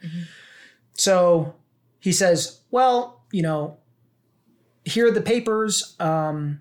So 0.95 1.55
he 1.99 2.13
says, 2.13 2.61
Well, 2.71 3.23
you 3.33 3.43
know, 3.43 3.79
here 4.85 5.09
are 5.09 5.11
the 5.11 5.21
papers. 5.21 5.97
Um, 5.99 6.61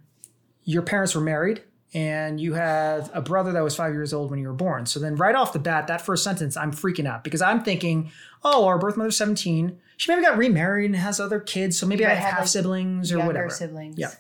your 0.64 0.82
parents 0.82 1.14
were 1.14 1.22
married 1.22 1.62
and 1.94 2.40
you 2.40 2.54
have 2.54 3.12
a 3.14 3.22
brother 3.22 3.52
that 3.52 3.64
was 3.64 3.76
five 3.76 3.94
years 3.94 4.14
old 4.14 4.32
when 4.32 4.40
you 4.40 4.48
were 4.48 4.54
born. 4.54 4.86
So 4.86 5.00
then, 5.00 5.16
right 5.16 5.36
off 5.36 5.54
the 5.54 5.60
bat, 5.60 5.88
that 5.88 6.02
first 6.02 6.24
sentence, 6.24 6.58
I'm 6.58 6.72
freaking 6.72 7.06
out 7.06 7.24
because 7.24 7.42
I'm 7.42 7.64
thinking, 7.64 8.12
Oh, 8.44 8.66
our 8.66 8.78
birth 8.78 8.98
mother's 8.98 9.18
17. 9.18 9.80
She 9.98 10.12
maybe 10.12 10.22
got 10.24 10.38
remarried 10.38 10.88
and 10.88 10.96
has 10.96 11.20
other 11.20 11.40
kids. 11.40 11.78
So 11.78 11.86
maybe 11.88 12.06
I 12.06 12.10
have 12.10 12.18
half 12.18 12.40
like, 12.40 12.48
siblings 12.50 13.12
or 13.12 13.20
whatever. 13.26 13.50
siblings. 13.50 13.98
Yeah. 13.98 14.12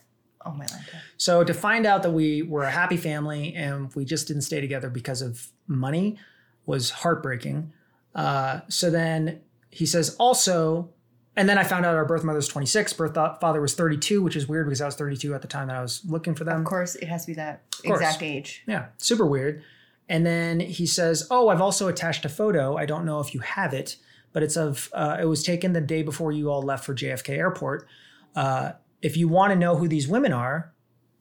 Oh 0.45 0.51
my 0.51 0.65
god. 0.65 0.81
So 1.17 1.43
to 1.43 1.53
find 1.53 1.85
out 1.85 2.03
that 2.03 2.11
we 2.11 2.41
were 2.41 2.63
a 2.63 2.71
happy 2.71 2.97
family 2.97 3.53
and 3.53 3.93
we 3.95 4.05
just 4.05 4.27
didn't 4.27 4.43
stay 4.43 4.61
together 4.61 4.89
because 4.89 5.21
of 5.21 5.49
money 5.67 6.17
was 6.65 6.89
heartbreaking. 6.89 7.73
Uh, 8.15 8.61
so 8.69 8.89
then 8.89 9.41
he 9.69 9.85
says 9.85 10.15
also, 10.19 10.89
and 11.35 11.49
then 11.49 11.57
I 11.57 11.63
found 11.63 11.85
out 11.85 11.95
our 11.95 12.05
birth 12.05 12.23
mother's 12.23 12.47
26, 12.47 12.93
birth 12.93 13.15
father 13.15 13.59
was 13.61 13.73
32, 13.73 14.21
which 14.21 14.35
is 14.35 14.47
weird 14.47 14.67
because 14.67 14.81
I 14.81 14.85
was 14.85 14.95
32 14.95 15.33
at 15.33 15.41
the 15.41 15.47
time 15.47 15.67
that 15.67 15.75
I 15.75 15.81
was 15.81 16.01
looking 16.05 16.35
for 16.35 16.43
them. 16.43 16.59
Of 16.59 16.65
course, 16.65 16.95
it 16.95 17.07
has 17.07 17.23
to 17.25 17.27
be 17.27 17.33
that 17.35 17.63
exact 17.83 18.21
age. 18.21 18.63
Yeah, 18.67 18.87
super 18.97 19.25
weird. 19.25 19.63
And 20.09 20.25
then 20.25 20.59
he 20.59 20.85
says, 20.85 21.27
"Oh, 21.31 21.49
I've 21.49 21.61
also 21.61 21.87
attached 21.87 22.25
a 22.25 22.29
photo. 22.29 22.77
I 22.77 22.85
don't 22.85 23.05
know 23.05 23.19
if 23.19 23.33
you 23.33 23.39
have 23.39 23.73
it, 23.73 23.95
but 24.31 24.43
it's 24.43 24.57
of. 24.57 24.89
Uh, 24.93 25.17
it 25.21 25.25
was 25.25 25.43
taken 25.43 25.73
the 25.73 25.81
day 25.81 26.03
before 26.03 26.31
you 26.31 26.51
all 26.51 26.61
left 26.61 26.85
for 26.85 26.93
JFK 26.93 27.37
Airport. 27.37 27.87
Uh, 28.35 28.73
if 29.01 29.17
you 29.17 29.27
want 29.27 29.53
to 29.53 29.55
know 29.55 29.75
who 29.75 29.87
these 29.87 30.07
women 30.07 30.33
are, 30.33 30.73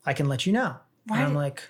I 0.04 0.12
can 0.12 0.28
let 0.28 0.46
you 0.46 0.52
know." 0.52 0.76
Why 1.06 1.18
And 1.18 1.26
I'm 1.26 1.34
like, 1.34 1.62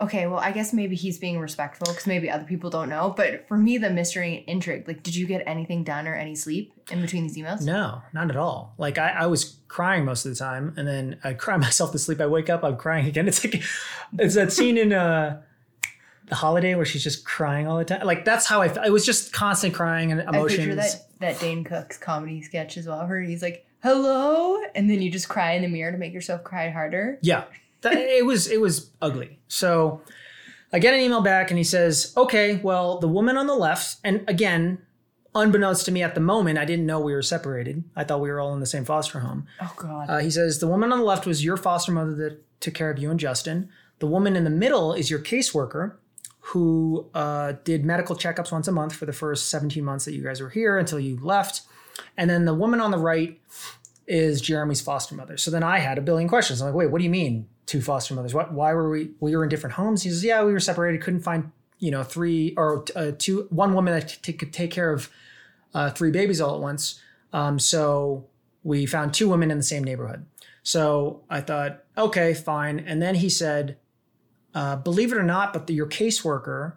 Okay, 0.00 0.28
well, 0.28 0.38
I 0.38 0.52
guess 0.52 0.72
maybe 0.72 0.94
he's 0.94 1.18
being 1.18 1.40
respectful 1.40 1.86
because 1.88 2.06
maybe 2.06 2.30
other 2.30 2.44
people 2.44 2.70
don't 2.70 2.88
know. 2.88 3.12
But 3.16 3.48
for 3.48 3.56
me, 3.58 3.78
the 3.78 3.90
mystery 3.90 4.36
and 4.38 4.48
intrigue, 4.48 4.86
like, 4.86 5.02
did 5.02 5.16
you 5.16 5.26
get 5.26 5.42
anything 5.44 5.82
done 5.82 6.06
or 6.06 6.14
any 6.14 6.36
sleep 6.36 6.72
in 6.90 7.00
between 7.00 7.24
these 7.24 7.36
emails? 7.36 7.62
No, 7.62 8.02
not 8.12 8.30
at 8.30 8.36
all. 8.36 8.74
Like 8.78 8.96
I, 8.96 9.08
I 9.10 9.26
was 9.26 9.56
crying 9.66 10.04
most 10.04 10.24
of 10.24 10.30
the 10.30 10.36
time, 10.36 10.72
and 10.76 10.86
then 10.86 11.18
I 11.24 11.34
cry 11.34 11.56
myself 11.68 11.90
to 11.92 11.98
sleep. 11.98 12.20
I 12.20 12.26
wake 12.26 12.48
up, 12.48 12.62
I'm 12.62 12.76
crying 12.76 13.06
again. 13.06 13.26
It's 13.26 13.44
like 13.44 13.60
it's 14.18 14.36
that 14.36 14.52
scene 14.52 14.78
in 14.78 14.92
uh, 14.92 15.42
the 16.26 16.34
holiday 16.36 16.76
where 16.76 16.84
she's 16.84 17.02
just 17.02 17.24
crying 17.24 17.66
all 17.66 17.76
the 17.78 17.84
time. 17.84 18.06
Like 18.06 18.24
that's 18.24 18.46
how 18.46 18.62
I. 18.62 18.68
fe- 18.68 18.82
It 18.86 18.92
was 18.92 19.04
just 19.04 19.32
constant 19.32 19.74
crying 19.74 20.12
and 20.12 20.20
I 20.20 20.24
picture 20.26 20.62
emotions. 20.62 20.76
that 20.76 21.06
that 21.20 21.40
Dane 21.40 21.64
Cook's 21.64 21.98
comedy 21.98 22.40
sketch 22.42 22.76
as 22.76 22.86
well, 22.86 23.04
where 23.08 23.20
he's 23.20 23.42
like, 23.42 23.66
"Hello," 23.82 24.62
and 24.76 24.88
then 24.88 25.02
you 25.02 25.10
just 25.10 25.28
cry 25.28 25.54
in 25.54 25.62
the 25.62 25.68
mirror 25.68 25.90
to 25.90 25.98
make 25.98 26.12
yourself 26.12 26.44
cry 26.44 26.70
harder. 26.70 27.18
Yeah, 27.22 27.44
it 27.84 28.24
was 28.24 28.48
it 28.50 28.60
was 28.60 28.90
ugly. 29.00 29.38
So 29.48 30.02
I 30.72 30.78
get 30.78 30.94
an 30.94 31.00
email 31.00 31.22
back, 31.22 31.50
and 31.50 31.58
he 31.58 31.64
says, 31.64 32.12
"Okay, 32.16 32.56
well, 32.56 32.98
the 32.98 33.08
woman 33.08 33.36
on 33.36 33.46
the 33.46 33.56
left, 33.56 33.96
and 34.04 34.24
again." 34.28 34.82
Unbeknownst 35.34 35.84
to 35.84 35.92
me 35.92 36.02
at 36.02 36.14
the 36.14 36.22
moment, 36.22 36.58
I 36.58 36.64
didn't 36.64 36.86
know 36.86 36.98
we 36.98 37.12
were 37.12 37.22
separated. 37.22 37.84
I 37.94 38.02
thought 38.02 38.22
we 38.22 38.30
were 38.30 38.40
all 38.40 38.54
in 38.54 38.60
the 38.60 38.66
same 38.66 38.86
foster 38.86 39.20
home. 39.20 39.46
Oh 39.60 39.72
God. 39.76 40.10
Uh, 40.10 40.18
he 40.18 40.30
says 40.30 40.58
the 40.58 40.66
woman 40.66 40.90
on 40.90 40.98
the 40.98 41.04
left 41.04 41.26
was 41.26 41.44
your 41.44 41.58
foster 41.58 41.92
mother 41.92 42.14
that 42.14 42.42
took 42.60 42.74
care 42.74 42.90
of 42.90 42.98
you 42.98 43.10
and 43.10 43.20
Justin. 43.20 43.68
The 43.98 44.06
woman 44.06 44.34
in 44.34 44.44
the 44.44 44.50
middle 44.50 44.94
is 44.94 45.10
your 45.10 45.20
caseworker, 45.20 45.96
who 46.40 47.08
uh, 47.14 47.52
did 47.62 47.84
medical 47.84 48.16
checkups 48.16 48.50
once 48.50 48.66
a 48.66 48.72
month 48.72 48.94
for 48.94 49.04
the 49.04 49.12
first 49.12 49.50
17 49.50 49.84
months 49.84 50.06
that 50.06 50.14
you 50.14 50.24
guys 50.24 50.40
were 50.40 50.48
here 50.48 50.78
until 50.78 50.98
you 50.98 51.18
left. 51.20 51.60
And 52.16 52.30
then 52.30 52.46
the 52.46 52.54
woman 52.54 52.80
on 52.80 52.90
the 52.90 52.98
right 52.98 53.38
is 54.06 54.40
Jeremy's 54.40 54.80
foster 54.80 55.14
mother. 55.14 55.36
So 55.36 55.50
then 55.50 55.62
I 55.62 55.78
had 55.78 55.98
a 55.98 56.02
billion 56.02 56.28
questions. 56.28 56.60
I'm 56.60 56.68
like, 56.68 56.74
wait, 56.74 56.90
what 56.90 56.98
do 56.98 57.04
you 57.04 57.10
mean 57.10 57.46
two 57.68 57.80
foster 57.80 58.14
mothers? 58.14 58.34
What? 58.34 58.52
Why 58.52 58.72
were 58.74 58.90
we? 58.90 59.10
We 59.20 59.36
were 59.36 59.44
in 59.44 59.48
different 59.48 59.74
homes. 59.74 60.02
He 60.02 60.10
says, 60.10 60.24
yeah, 60.24 60.42
we 60.42 60.52
were 60.52 60.58
separated. 60.60 61.02
Couldn't 61.02 61.20
find 61.20 61.52
you 61.78 61.92
know 61.92 62.02
three 62.02 62.54
or 62.56 62.84
uh, 62.96 63.12
two, 63.16 63.46
one 63.50 63.74
woman 63.74 63.94
that 63.94 64.18
t- 64.22 64.32
could 64.32 64.52
take 64.52 64.72
care 64.72 64.92
of 64.92 65.10
uh, 65.74 65.90
three 65.90 66.10
babies 66.10 66.40
all 66.40 66.54
at 66.56 66.60
once. 66.60 67.00
Um, 67.32 67.58
so 67.58 68.26
we 68.64 68.86
found 68.86 69.14
two 69.14 69.28
women 69.28 69.50
in 69.50 69.58
the 69.58 69.62
same 69.62 69.84
neighborhood. 69.84 70.26
So 70.62 71.22
I 71.30 71.40
thought, 71.40 71.84
okay, 71.96 72.34
fine. 72.34 72.80
And 72.80 73.00
then 73.00 73.16
he 73.16 73.30
said, 73.30 73.78
uh, 74.54 74.76
believe 74.76 75.12
it 75.12 75.18
or 75.18 75.22
not, 75.22 75.52
but 75.52 75.66
the, 75.66 75.74
your 75.74 75.86
caseworker 75.86 76.74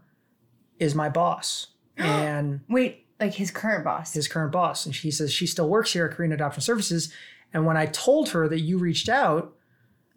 is 0.80 0.94
my 0.94 1.10
boss 1.10 1.68
and 1.98 2.62
Wait, 2.70 3.06
like 3.20 3.34
his 3.34 3.52
current 3.52 3.84
boss. 3.84 4.14
his 4.14 4.28
current 4.28 4.52
boss. 4.52 4.86
And 4.86 4.96
she 4.96 5.12
says 5.12 5.34
she 5.34 5.48
still 5.48 5.68
works 5.70 5.94
here 5.94 6.06
at 6.06 6.12
Korean 6.12 6.32
Adoption 6.32 6.62
Services. 6.62 7.14
And 7.54 7.66
when 7.66 7.78
I 7.78 7.86
told 7.88 8.30
her 8.30 8.48
that 8.48 8.62
you 8.62 8.78
reached 8.78 9.10
out, 9.10 9.54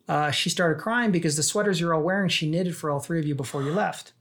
uh, 0.08 0.30
she 0.30 0.50
started 0.50 0.80
crying 0.80 1.10
because 1.10 1.36
the 1.36 1.42
sweaters 1.42 1.80
you're 1.80 1.94
all 1.94 2.02
wearing, 2.02 2.28
she 2.28 2.48
knitted 2.48 2.76
for 2.76 2.90
all 2.90 3.00
three 3.00 3.18
of 3.18 3.26
you 3.26 3.34
before 3.34 3.62
you 3.62 3.72
left. 3.72 4.12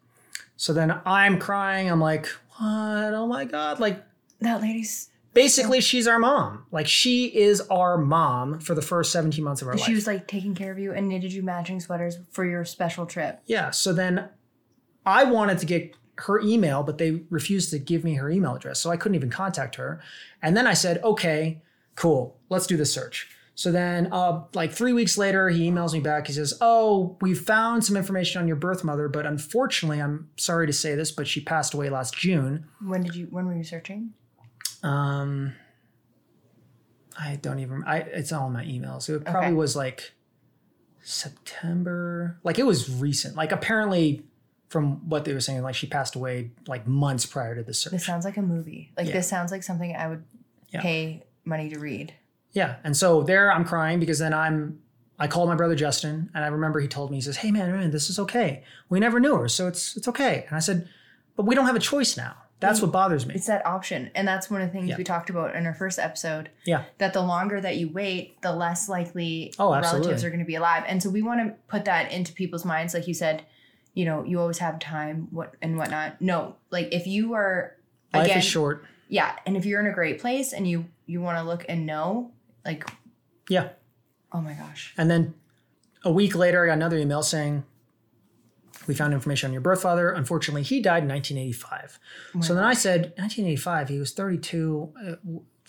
So 0.56 0.72
then 0.74 1.00
I'm 1.06 1.40
crying. 1.40 1.90
I'm 1.90 2.00
like, 2.00 2.28
what? 2.58 3.14
Oh 3.14 3.28
my 3.28 3.46
God. 3.46 3.80
Like, 3.80 4.04
that 4.40 4.62
lady's. 4.62 5.10
basically 5.34 5.80
she's 5.80 6.06
our 6.06 6.20
mom 6.20 6.66
like 6.70 6.86
she 6.86 7.26
is 7.28 7.62
our 7.72 7.98
mom 7.98 8.60
for 8.60 8.76
the 8.76 8.82
first 8.82 9.10
17 9.14 9.42
months 9.44 9.62
of 9.62 9.68
our 9.70 9.74
life 9.76 9.86
She 9.86 9.94
was 9.94 10.06
like 10.06 10.28
taking 10.28 10.54
care 10.54 10.70
of 10.72 10.78
you 10.78 10.92
and 10.92 11.08
knitted 11.08 11.32
you 11.32 11.42
matching 11.42 11.80
sweaters 11.80 12.18
for 12.30 12.44
your 12.46 12.66
special 12.66 13.06
trip. 13.06 13.40
yeah 13.46 13.72
so 13.72 13.94
then 13.94 14.28
i 15.06 15.24
wanted 15.24 15.60
to 15.60 15.66
get 15.66 15.96
her 16.18 16.42
email 16.42 16.84
but 16.84 16.98
they 16.98 17.22
refused 17.30 17.70
to 17.72 17.80
give 17.80 18.04
me 18.04 18.16
her 18.16 18.30
email 18.30 18.54
address 18.56 18.82
so 18.82 18.90
i 18.92 18.98
couldn't 18.98 19.16
even 19.16 19.30
contact 19.30 19.76
her 19.76 20.02
and 20.42 20.58
then 20.58 20.68
i 20.68 20.74
said 20.74 21.02
okay 21.06 21.62
cool 21.96 22.38
let's 22.50 22.68
do 22.68 22.76
the 22.76 22.86
search 22.86 23.30
so 23.56 23.72
then 23.72 24.10
uh, 24.12 24.43
like 24.54 24.72
three 24.72 24.93
weeks 24.93 25.18
later 25.18 25.49
he 25.49 25.70
emails 25.70 25.93
me 25.93 25.99
back 25.99 26.28
he 26.28 26.34
says 26.34 26.54
oh 26.62 27.18
we 27.22 27.34
found 27.34 27.84
some 27.86 27.95
information 27.95 28.41
on 28.41 28.47
your 28.47 28.56
birth 28.58 28.84
mother 28.84 29.08
but 29.08 29.26
unfortunately 29.26 29.99
i'm 30.01 30.28
sorry 30.38 30.66
to 30.66 30.74
say 30.74 30.95
this 30.95 31.12
but 31.12 31.28
she 31.28 31.39
passed 31.39 31.74
away 31.74 31.89
last 31.89 32.16
june 32.18 32.66
When 32.84 33.04
did 33.04 33.16
you? 33.16 33.28
When 33.30 33.45
were 33.45 33.56
you 33.56 33.64
searching? 33.64 34.14
Um, 34.82 35.54
I 37.18 37.36
don't 37.38 37.60
even. 37.60 37.84
I 37.86 37.97
it's 37.99 38.32
all 38.34 38.47
in 38.47 38.54
my 38.54 38.66
emails. 38.66 39.08
It 39.08 39.24
probably 39.24 39.47
Okay. 39.49 39.54
was 39.54 39.76
like 39.76 40.14
September. 41.04 42.39
Like 42.43 42.60
it 42.60 42.66
was 42.66 42.89
recent. 42.91 43.36
Like 43.36 43.51
apparently, 43.51 44.26
from 44.70 45.08
what 45.08 45.24
they 45.26 45.34
were 45.34 45.39
saying, 45.39 45.62
like 45.62 45.76
she 45.76 45.88
passed 45.88 46.16
away 46.16 46.51
like 46.68 46.88
months 46.88 47.26
prior 47.26 47.56
to 47.56 47.64
the 47.64 47.74
search. 47.74 47.91
This 47.93 48.06
sounds 48.06 48.26
like 48.26 48.38
a 48.38 48.41
movie. 48.41 48.91
Like 48.97 49.08
Yeah. 49.08 49.14
this 49.14 49.28
sounds 49.30 49.51
like 49.51 49.64
something 49.64 49.95
I 49.95 50.08
would 50.08 50.24
Yeah. 50.70 50.82
pay 50.82 51.24
money 51.45 51.70
to 51.70 51.80
read. 51.80 52.14
Yeah, 52.54 52.76
and 52.84 52.95
so 52.95 53.24
there 53.24 53.51
I'm 53.51 53.66
crying 53.66 53.99
because 53.99 54.20
then 54.20 54.34
I'm. 54.34 54.80
I 55.20 55.28
called 55.28 55.47
my 55.47 55.56
brother 55.56 55.76
Justin, 55.76 56.30
and 56.34 56.43
I 56.43 56.47
remember 56.47 56.80
he 56.80 56.88
told 56.88 57.12
me 57.12 57.18
he 57.18 57.22
says, 57.22 57.38
"Hey 57.38 57.51
man, 57.51 57.72
man, 57.72 57.91
this 57.91 58.10
is 58.10 58.18
okay. 58.20 58.64
We 58.89 58.99
never 58.99 59.20
knew 59.20 59.36
her, 59.38 59.47
so 59.47 59.68
it's 59.68 59.95
it's 59.95 60.08
okay." 60.08 60.45
And 60.47 60.56
I 60.56 60.60
said, 60.60 60.88
"But 61.36 61.45
we 61.45 61.56
don't 61.56 61.66
have 61.68 61.76
a 61.76 61.80
choice 61.80 62.18
now. 62.18 62.36
That's 62.60 62.82
what 62.82 62.91
bothers 62.93 63.26
me. 63.26 63.36
It's 63.36 63.47
that 63.47 63.66
option. 63.66 64.10
And 64.16 64.26
that's 64.26 64.49
one 64.49 64.62
of 64.62 64.70
the 64.70 64.72
things 64.72 64.88
Yeah. 64.88 64.97
we 64.97 65.04
talked 65.04 65.30
about 65.30 65.54
in 65.54 65.66
our 65.66 65.74
first 65.74 65.99
episode. 65.99 66.49
Yeah. 66.66 66.84
That 66.97 67.12
the 67.12 67.22
longer 67.22 67.60
that 67.60 67.76
you 67.76 67.89
wait, 67.89 68.41
the 68.41 68.54
less 68.54 68.88
likely 68.88 69.54
Oh, 69.60 69.74
relatives 69.74 70.24
are 70.24 70.30
going 70.30 70.39
to 70.39 70.45
be 70.45 70.56
alive. 70.56 70.84
And 70.88 71.04
so 71.04 71.10
we 71.10 71.22
want 71.22 71.41
to 71.45 71.56
put 71.68 71.84
that 71.86 72.14
into 72.14 72.32
people's 72.32 72.64
minds. 72.64 72.93
Like 72.93 73.06
you 73.06 73.14
said, 73.14 73.43
you 73.95 74.06
know, 74.06 74.24
you 74.24 74.39
always 74.39 74.60
have 74.60 74.80
time 74.80 75.28
what 75.32 75.56
and 75.62 75.78
whatnot. 75.78 76.22
No, 76.22 76.56
like 76.72 76.88
if 76.93 77.06
you 77.06 77.34
are 77.34 77.76
Life 78.14 78.26
again, 78.28 78.38
is 78.38 78.45
short. 78.45 78.86
yeah, 79.10 79.34
and 79.45 79.58
if 79.58 79.66
you're 79.66 79.82
in 79.82 79.88
a 79.88 79.93
great 79.93 80.22
place 80.22 80.54
and 80.54 80.66
you 80.66 80.86
you 81.06 81.20
want 81.20 81.38
to 81.38 81.43
look 81.43 81.66
and 81.68 81.86
know, 81.86 82.32
like, 82.66 82.89
Yeah. 83.49 83.70
oh 84.32 84.41
my 84.41 84.53
gosh, 84.53 84.93
And 84.97 85.09
then 85.09 85.34
a 86.03 86.11
week 86.11 86.36
later, 86.36 86.64
I 86.64 86.68
got 86.68 86.74
another 86.74 86.97
email 86.97 87.24
saying, 87.24 87.64
We 88.88 88.93
found 88.93 89.14
information 89.14 89.47
on 89.49 89.53
your 89.53 89.61
birth 89.61 89.82
father. 89.82 90.09
Unfortunately, 90.11 90.64
he 90.64 90.82
died 90.82 91.03
in 91.03 91.09
1985. 91.09 91.99
so 92.45 92.53
then 92.55 92.64
I 92.64 92.74
said, 92.74 93.14
1985, 93.18 93.89
he 93.89 93.99
was 93.99 94.11
32. 94.11 94.93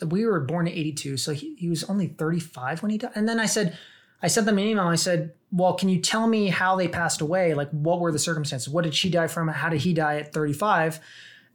Uh, 0.02 0.06
we 0.06 0.26
were 0.26 0.40
born 0.40 0.66
in 0.66 0.72
82. 0.72 1.16
So 1.18 1.32
he, 1.32 1.54
he 1.56 1.68
was 1.68 1.84
only 1.84 2.08
35 2.08 2.82
when 2.82 2.90
he 2.90 2.98
died. 2.98 3.12
And 3.14 3.28
then 3.28 3.38
I 3.38 3.46
said, 3.46 3.78
I 4.22 4.26
sent 4.26 4.46
them 4.46 4.58
an 4.58 4.64
email. 4.64 4.84
I 4.88 4.96
said, 4.96 5.34
Well, 5.52 5.74
can 5.74 5.88
you 5.88 6.00
tell 6.00 6.26
me 6.26 6.48
how 6.48 6.74
they 6.76 6.88
passed 6.88 7.20
away? 7.20 7.54
Like, 7.54 7.70
what 7.70 8.00
were 8.00 8.10
the 8.10 8.18
circumstances? 8.18 8.68
What 8.72 8.82
did 8.84 8.94
she 8.94 9.10
die 9.10 9.28
from? 9.28 9.46
How 9.48 9.68
did 9.68 9.82
he 9.82 9.92
die 9.94 10.16
at 10.16 10.32
35? 10.32 10.98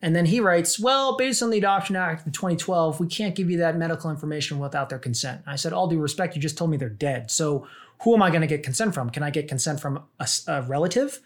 And 0.01 0.15
then 0.15 0.25
he 0.25 0.39
writes, 0.39 0.79
Well, 0.79 1.17
based 1.17 1.43
on 1.43 1.49
the 1.49 1.57
Adoption 1.57 1.95
Act 1.95 2.25
of 2.25 2.33
2012, 2.33 2.99
we 2.99 3.07
can't 3.07 3.35
give 3.35 3.49
you 3.49 3.57
that 3.57 3.77
medical 3.77 4.09
information 4.09 4.59
without 4.59 4.89
their 4.89 4.99
consent. 4.99 5.41
I 5.45 5.55
said, 5.55 5.73
All 5.73 5.87
due 5.87 5.99
respect, 5.99 6.35
you 6.35 6.41
just 6.41 6.57
told 6.57 6.71
me 6.71 6.77
they're 6.77 6.89
dead. 6.89 7.31
So 7.31 7.67
who 8.01 8.15
am 8.15 8.21
I 8.21 8.29
going 8.29 8.41
to 8.41 8.47
get 8.47 8.63
consent 8.63 8.93
from? 8.93 9.09
Can 9.09 9.23
I 9.23 9.29
get 9.29 9.47
consent 9.47 9.79
from 9.79 10.03
a 10.19 10.61
relative? 10.63 11.19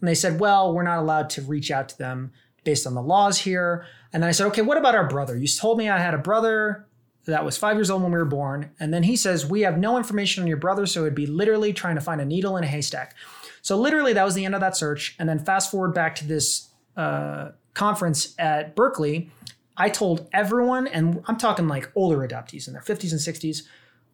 And 0.00 0.08
they 0.08 0.14
said, 0.14 0.40
Well, 0.40 0.74
we're 0.74 0.82
not 0.82 0.98
allowed 0.98 1.30
to 1.30 1.42
reach 1.42 1.70
out 1.70 1.88
to 1.90 1.98
them 1.98 2.32
based 2.64 2.86
on 2.86 2.94
the 2.94 3.02
laws 3.02 3.38
here. 3.38 3.86
And 4.12 4.22
then 4.22 4.28
I 4.28 4.32
said, 4.32 4.46
Okay, 4.48 4.62
what 4.62 4.78
about 4.78 4.94
our 4.94 5.08
brother? 5.08 5.36
You 5.36 5.46
told 5.46 5.78
me 5.78 5.88
I 5.88 5.98
had 5.98 6.14
a 6.14 6.18
brother 6.18 6.86
that 7.26 7.44
was 7.44 7.56
five 7.56 7.76
years 7.76 7.90
old 7.90 8.02
when 8.02 8.12
we 8.12 8.18
were 8.18 8.24
born. 8.24 8.70
And 8.80 8.92
then 8.92 9.04
he 9.04 9.16
says, 9.16 9.46
We 9.46 9.60
have 9.60 9.78
no 9.78 9.96
information 9.96 10.42
on 10.42 10.48
your 10.48 10.56
brother. 10.56 10.86
So 10.86 11.02
it'd 11.02 11.14
be 11.14 11.26
literally 11.26 11.72
trying 11.72 11.94
to 11.94 12.00
find 12.00 12.20
a 12.20 12.24
needle 12.24 12.56
in 12.56 12.64
a 12.64 12.68
haystack. 12.68 13.14
So 13.62 13.76
literally, 13.76 14.12
that 14.12 14.24
was 14.24 14.34
the 14.34 14.44
end 14.44 14.54
of 14.54 14.60
that 14.60 14.76
search. 14.76 15.16
And 15.18 15.28
then 15.28 15.38
fast 15.38 15.70
forward 15.70 15.92
back 15.92 16.14
to 16.16 16.26
this 16.26 16.70
uh, 16.96 17.50
conference 17.76 18.34
at 18.38 18.74
Berkeley. 18.74 19.30
I 19.76 19.90
told 19.90 20.28
everyone, 20.32 20.86
and 20.86 21.22
I'm 21.26 21.36
talking 21.36 21.68
like 21.68 21.92
older 21.94 22.26
adoptees 22.26 22.66
in 22.66 22.72
their 22.72 22.82
50s 22.82 23.12
and 23.12 23.20
60s, 23.20 23.64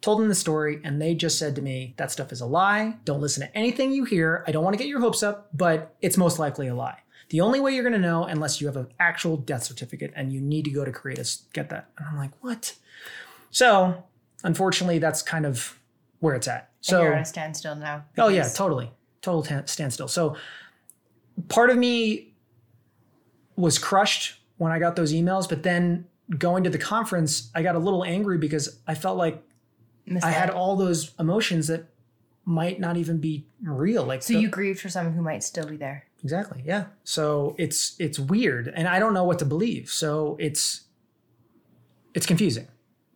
told 0.00 0.18
them 0.18 0.28
the 0.28 0.34
story, 0.34 0.80
and 0.82 1.00
they 1.00 1.14
just 1.14 1.38
said 1.38 1.54
to 1.54 1.62
me, 1.62 1.94
That 1.96 2.10
stuff 2.10 2.32
is 2.32 2.40
a 2.40 2.46
lie. 2.46 2.96
Don't 3.04 3.20
listen 3.20 3.46
to 3.46 3.56
anything 3.56 3.92
you 3.92 4.04
hear. 4.04 4.44
I 4.48 4.50
don't 4.50 4.64
want 4.64 4.74
to 4.74 4.78
get 4.78 4.88
your 4.88 5.00
hopes 5.00 5.22
up, 5.22 5.48
but 5.54 5.94
it's 6.02 6.16
most 6.16 6.40
likely 6.40 6.66
a 6.66 6.74
lie. 6.74 6.98
The 7.28 7.40
only 7.40 7.60
way 7.60 7.72
you're 7.72 7.84
going 7.84 7.94
to 7.94 7.98
know, 8.00 8.24
unless 8.24 8.60
you 8.60 8.66
have 8.66 8.76
an 8.76 8.88
actual 8.98 9.36
death 9.36 9.62
certificate 9.62 10.12
and 10.16 10.32
you 10.32 10.40
need 10.40 10.64
to 10.64 10.70
go 10.72 10.84
to 10.84 10.90
Creatus, 10.90 11.44
get 11.52 11.70
that. 11.70 11.88
And 11.96 12.08
I'm 12.08 12.18
like, 12.18 12.32
What? 12.40 12.74
So, 13.52 14.02
unfortunately, 14.42 14.98
that's 14.98 15.22
kind 15.22 15.46
of 15.46 15.78
where 16.18 16.34
it's 16.34 16.48
at. 16.48 16.70
So, 16.80 16.96
and 16.96 17.04
you're 17.04 17.14
at 17.14 17.22
a 17.22 17.24
standstill 17.24 17.76
now. 17.76 18.04
Oh 18.18 18.26
yeah, 18.26 18.48
totally, 18.48 18.90
total 19.20 19.44
ta- 19.44 19.66
standstill. 19.66 20.08
So 20.08 20.36
part 21.48 21.70
of 21.70 21.78
me 21.78 22.31
was 23.56 23.78
crushed 23.78 24.40
when 24.56 24.72
I 24.72 24.78
got 24.78 24.96
those 24.96 25.12
emails, 25.12 25.48
but 25.48 25.62
then 25.62 26.06
going 26.38 26.64
to 26.64 26.70
the 26.70 26.78
conference, 26.78 27.50
I 27.54 27.62
got 27.62 27.74
a 27.74 27.78
little 27.78 28.04
angry 28.04 28.38
because 28.38 28.78
I 28.86 28.94
felt 28.94 29.16
like 29.18 29.42
I 30.22 30.30
had 30.30 30.50
all 30.50 30.76
those 30.76 31.12
emotions 31.18 31.66
that 31.68 31.86
might 32.44 32.80
not 32.80 32.96
even 32.96 33.18
be 33.18 33.46
real. 33.62 34.04
Like 34.04 34.22
So 34.22 34.32
the- 34.34 34.40
you 34.40 34.48
grieved 34.48 34.80
for 34.80 34.88
someone 34.88 35.14
who 35.14 35.22
might 35.22 35.42
still 35.44 35.66
be 35.66 35.76
there. 35.76 36.04
exactly, 36.24 36.62
yeah. 36.64 36.86
So 37.04 37.54
it's 37.58 37.94
it's 37.98 38.18
weird, 38.18 38.68
and 38.68 38.88
I 38.88 38.98
don't 38.98 39.14
know 39.14 39.24
what 39.24 39.38
to 39.40 39.44
believe. 39.44 39.88
So 39.90 40.36
it's 40.40 40.82
it's 42.14 42.26
confusing. 42.26 42.68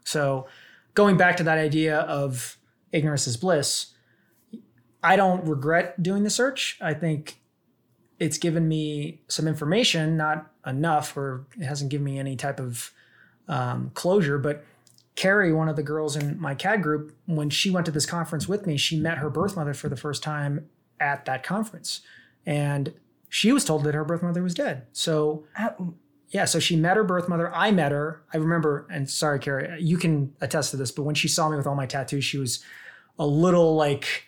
So 0.05 0.47
going 0.95 1.17
back 1.17 1.37
to 1.39 1.43
that 1.45 1.59
idea 1.59 1.99
of 2.01 2.57
ignorance 2.93 3.27
is 3.27 3.37
bliss, 3.37 3.93
I 5.03 5.17
don't 5.17 5.45
regret 5.47 6.03
doing 6.03 6.23
the 6.23 6.31
search. 6.31 6.79
I 6.81 6.95
think 6.95 7.41
it's 8.19 8.39
given 8.39 8.67
me 8.67 9.21
some 9.29 9.47
information, 9.47 10.17
not 10.17 10.51
enough, 10.67 11.17
or 11.17 11.47
it 11.59 11.65
hasn't 11.65 11.91
given 11.91 12.05
me 12.05 12.19
any 12.19 12.37
type 12.37 12.59
of 12.61 12.93
um, 13.49 13.91
closure. 13.95 14.39
But 14.39 14.65
Carrie, 15.15 15.53
one 15.53 15.69
of 15.69 15.77
the 15.77 15.83
girls 15.83 16.17
in 16.17 16.41
my 16.41 16.55
KAD 16.55 16.83
group, 16.83 17.17
when 17.27 17.51
she 17.51 17.71
went 17.71 17.87
to 17.87 17.93
this 17.93 18.07
conference 18.07 18.49
with 18.49 18.67
me, 18.67 18.77
she 18.77 18.99
met 18.99 19.19
her 19.19 19.31
birth 19.31 19.57
mother 19.57 19.75
for 19.75 19.89
the 19.89 19.97
first 19.97 20.23
time 20.23 20.69
at 21.01 21.25
that 21.27 21.43
conference. 21.43 22.01
And 22.45 22.95
she 23.29 23.53
was 23.53 23.65
told 23.65 23.85
that 23.85 23.95
her 23.95 24.05
birth 24.05 24.23
mother 24.23 24.43
was 24.43 24.55
dead. 24.55 24.87
So 24.93 25.45
yeah, 26.31 26.45
so 26.45 26.59
she 26.59 26.77
met 26.77 26.97
her 26.97 27.05
birth 27.05 27.29
mother. 27.29 27.55
I 27.55 27.71
met 27.71 27.93
her. 27.93 28.23
I 28.33 28.39
remember, 28.39 28.87
and 28.91 29.09
sorry, 29.09 29.39
Carrie, 29.39 29.81
you 29.81 29.97
can 29.97 30.35
attest 30.41 30.71
to 30.73 30.77
this, 30.77 30.91
but 30.91 31.05
when 31.05 31.15
she 31.15 31.29
saw 31.29 31.49
me 31.49 31.57
with 31.57 31.67
all 31.67 31.75
my 31.75 31.87
tattoos, 31.87 32.25
she 32.25 32.39
was 32.39 32.63
a 33.19 33.27
little 33.27 33.75
like, 33.77 34.25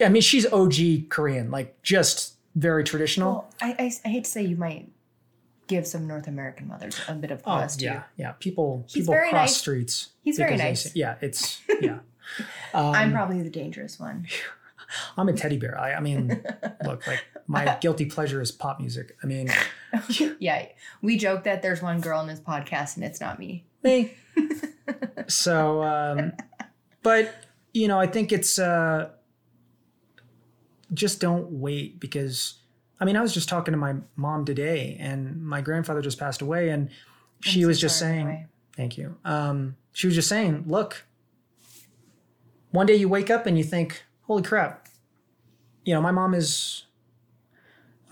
I 0.00 0.08
mean, 0.08 0.22
she's 0.22 0.46
OG 0.46 1.08
Korean, 1.08 1.50
like 1.50 1.80
just 1.82 2.34
very 2.54 2.84
traditional. 2.84 3.32
Well, 3.32 3.50
I, 3.60 3.84
I, 3.84 3.92
I 4.04 4.08
hate 4.08 4.24
to 4.24 4.30
say 4.30 4.42
you 4.42 4.56
might 4.56 4.88
give 5.70 5.86
some 5.86 6.06
North 6.06 6.26
American 6.26 6.66
mothers 6.66 7.00
a 7.06 7.14
bit 7.14 7.30
of 7.30 7.38
oh, 7.40 7.42
pause 7.44 7.76
too. 7.76 7.84
yeah, 7.84 8.02
yeah. 8.16 8.32
People, 8.40 8.84
He's 8.88 9.02
people 9.02 9.14
cross 9.14 9.32
nice. 9.32 9.56
streets. 9.56 10.10
He's 10.22 10.36
very 10.36 10.56
nice. 10.56 10.84
say- 10.84 10.90
yeah, 10.94 11.14
it's 11.20 11.60
yeah. 11.80 12.00
Um, 12.74 12.94
I'm 12.94 13.12
probably 13.12 13.40
the 13.42 13.50
dangerous 13.50 13.98
one. 13.98 14.26
I'm 15.16 15.28
a 15.28 15.32
teddy 15.32 15.56
bear. 15.56 15.78
I, 15.78 15.94
I 15.94 16.00
mean, 16.00 16.42
look, 16.84 17.06
like 17.06 17.24
my 17.46 17.78
guilty 17.80 18.06
pleasure 18.06 18.42
is 18.42 18.50
pop 18.50 18.80
music. 18.80 19.16
I 19.22 19.26
mean, 19.26 19.48
yeah, 20.40 20.66
we 21.00 21.16
joke 21.16 21.44
that 21.44 21.62
there's 21.62 21.80
one 21.80 22.00
girl 22.00 22.20
in 22.20 22.26
this 22.26 22.40
podcast 22.40 22.96
and 22.96 23.04
it's 23.04 23.20
not 23.20 23.38
me. 23.38 23.64
me. 23.84 24.12
so, 25.28 25.84
um, 25.84 26.32
but 27.04 27.32
you 27.72 27.86
know, 27.86 28.00
I 28.00 28.08
think 28.08 28.32
it's 28.32 28.58
uh, 28.58 29.10
just 30.92 31.20
don't 31.20 31.50
wait 31.50 32.00
because 32.00 32.60
I 33.00 33.06
mean, 33.06 33.16
I 33.16 33.22
was 33.22 33.32
just 33.32 33.48
talking 33.48 33.72
to 33.72 33.78
my 33.78 33.96
mom 34.16 34.44
today, 34.44 34.96
and 35.00 35.42
my 35.42 35.62
grandfather 35.62 36.02
just 36.02 36.18
passed 36.18 36.42
away, 36.42 36.68
and 36.68 36.90
she 37.40 37.60
I'm 37.60 37.62
so 37.62 37.68
was 37.68 37.80
just 37.80 38.00
by 38.00 38.06
the 38.06 38.12
saying, 38.12 38.26
way. 38.26 38.46
"Thank 38.76 38.98
you." 38.98 39.16
Um, 39.24 39.76
she 39.92 40.06
was 40.06 40.14
just 40.14 40.28
saying, 40.28 40.64
"Look, 40.66 41.06
one 42.70 42.86
day 42.86 42.94
you 42.96 43.08
wake 43.08 43.30
up 43.30 43.46
and 43.46 43.56
you 43.56 43.64
think, 43.64 44.04
holy 44.22 44.42
crap, 44.42 44.88
you 45.84 45.94
know, 45.94 46.02
my 46.02 46.10
mom 46.10 46.34
is." 46.34 46.84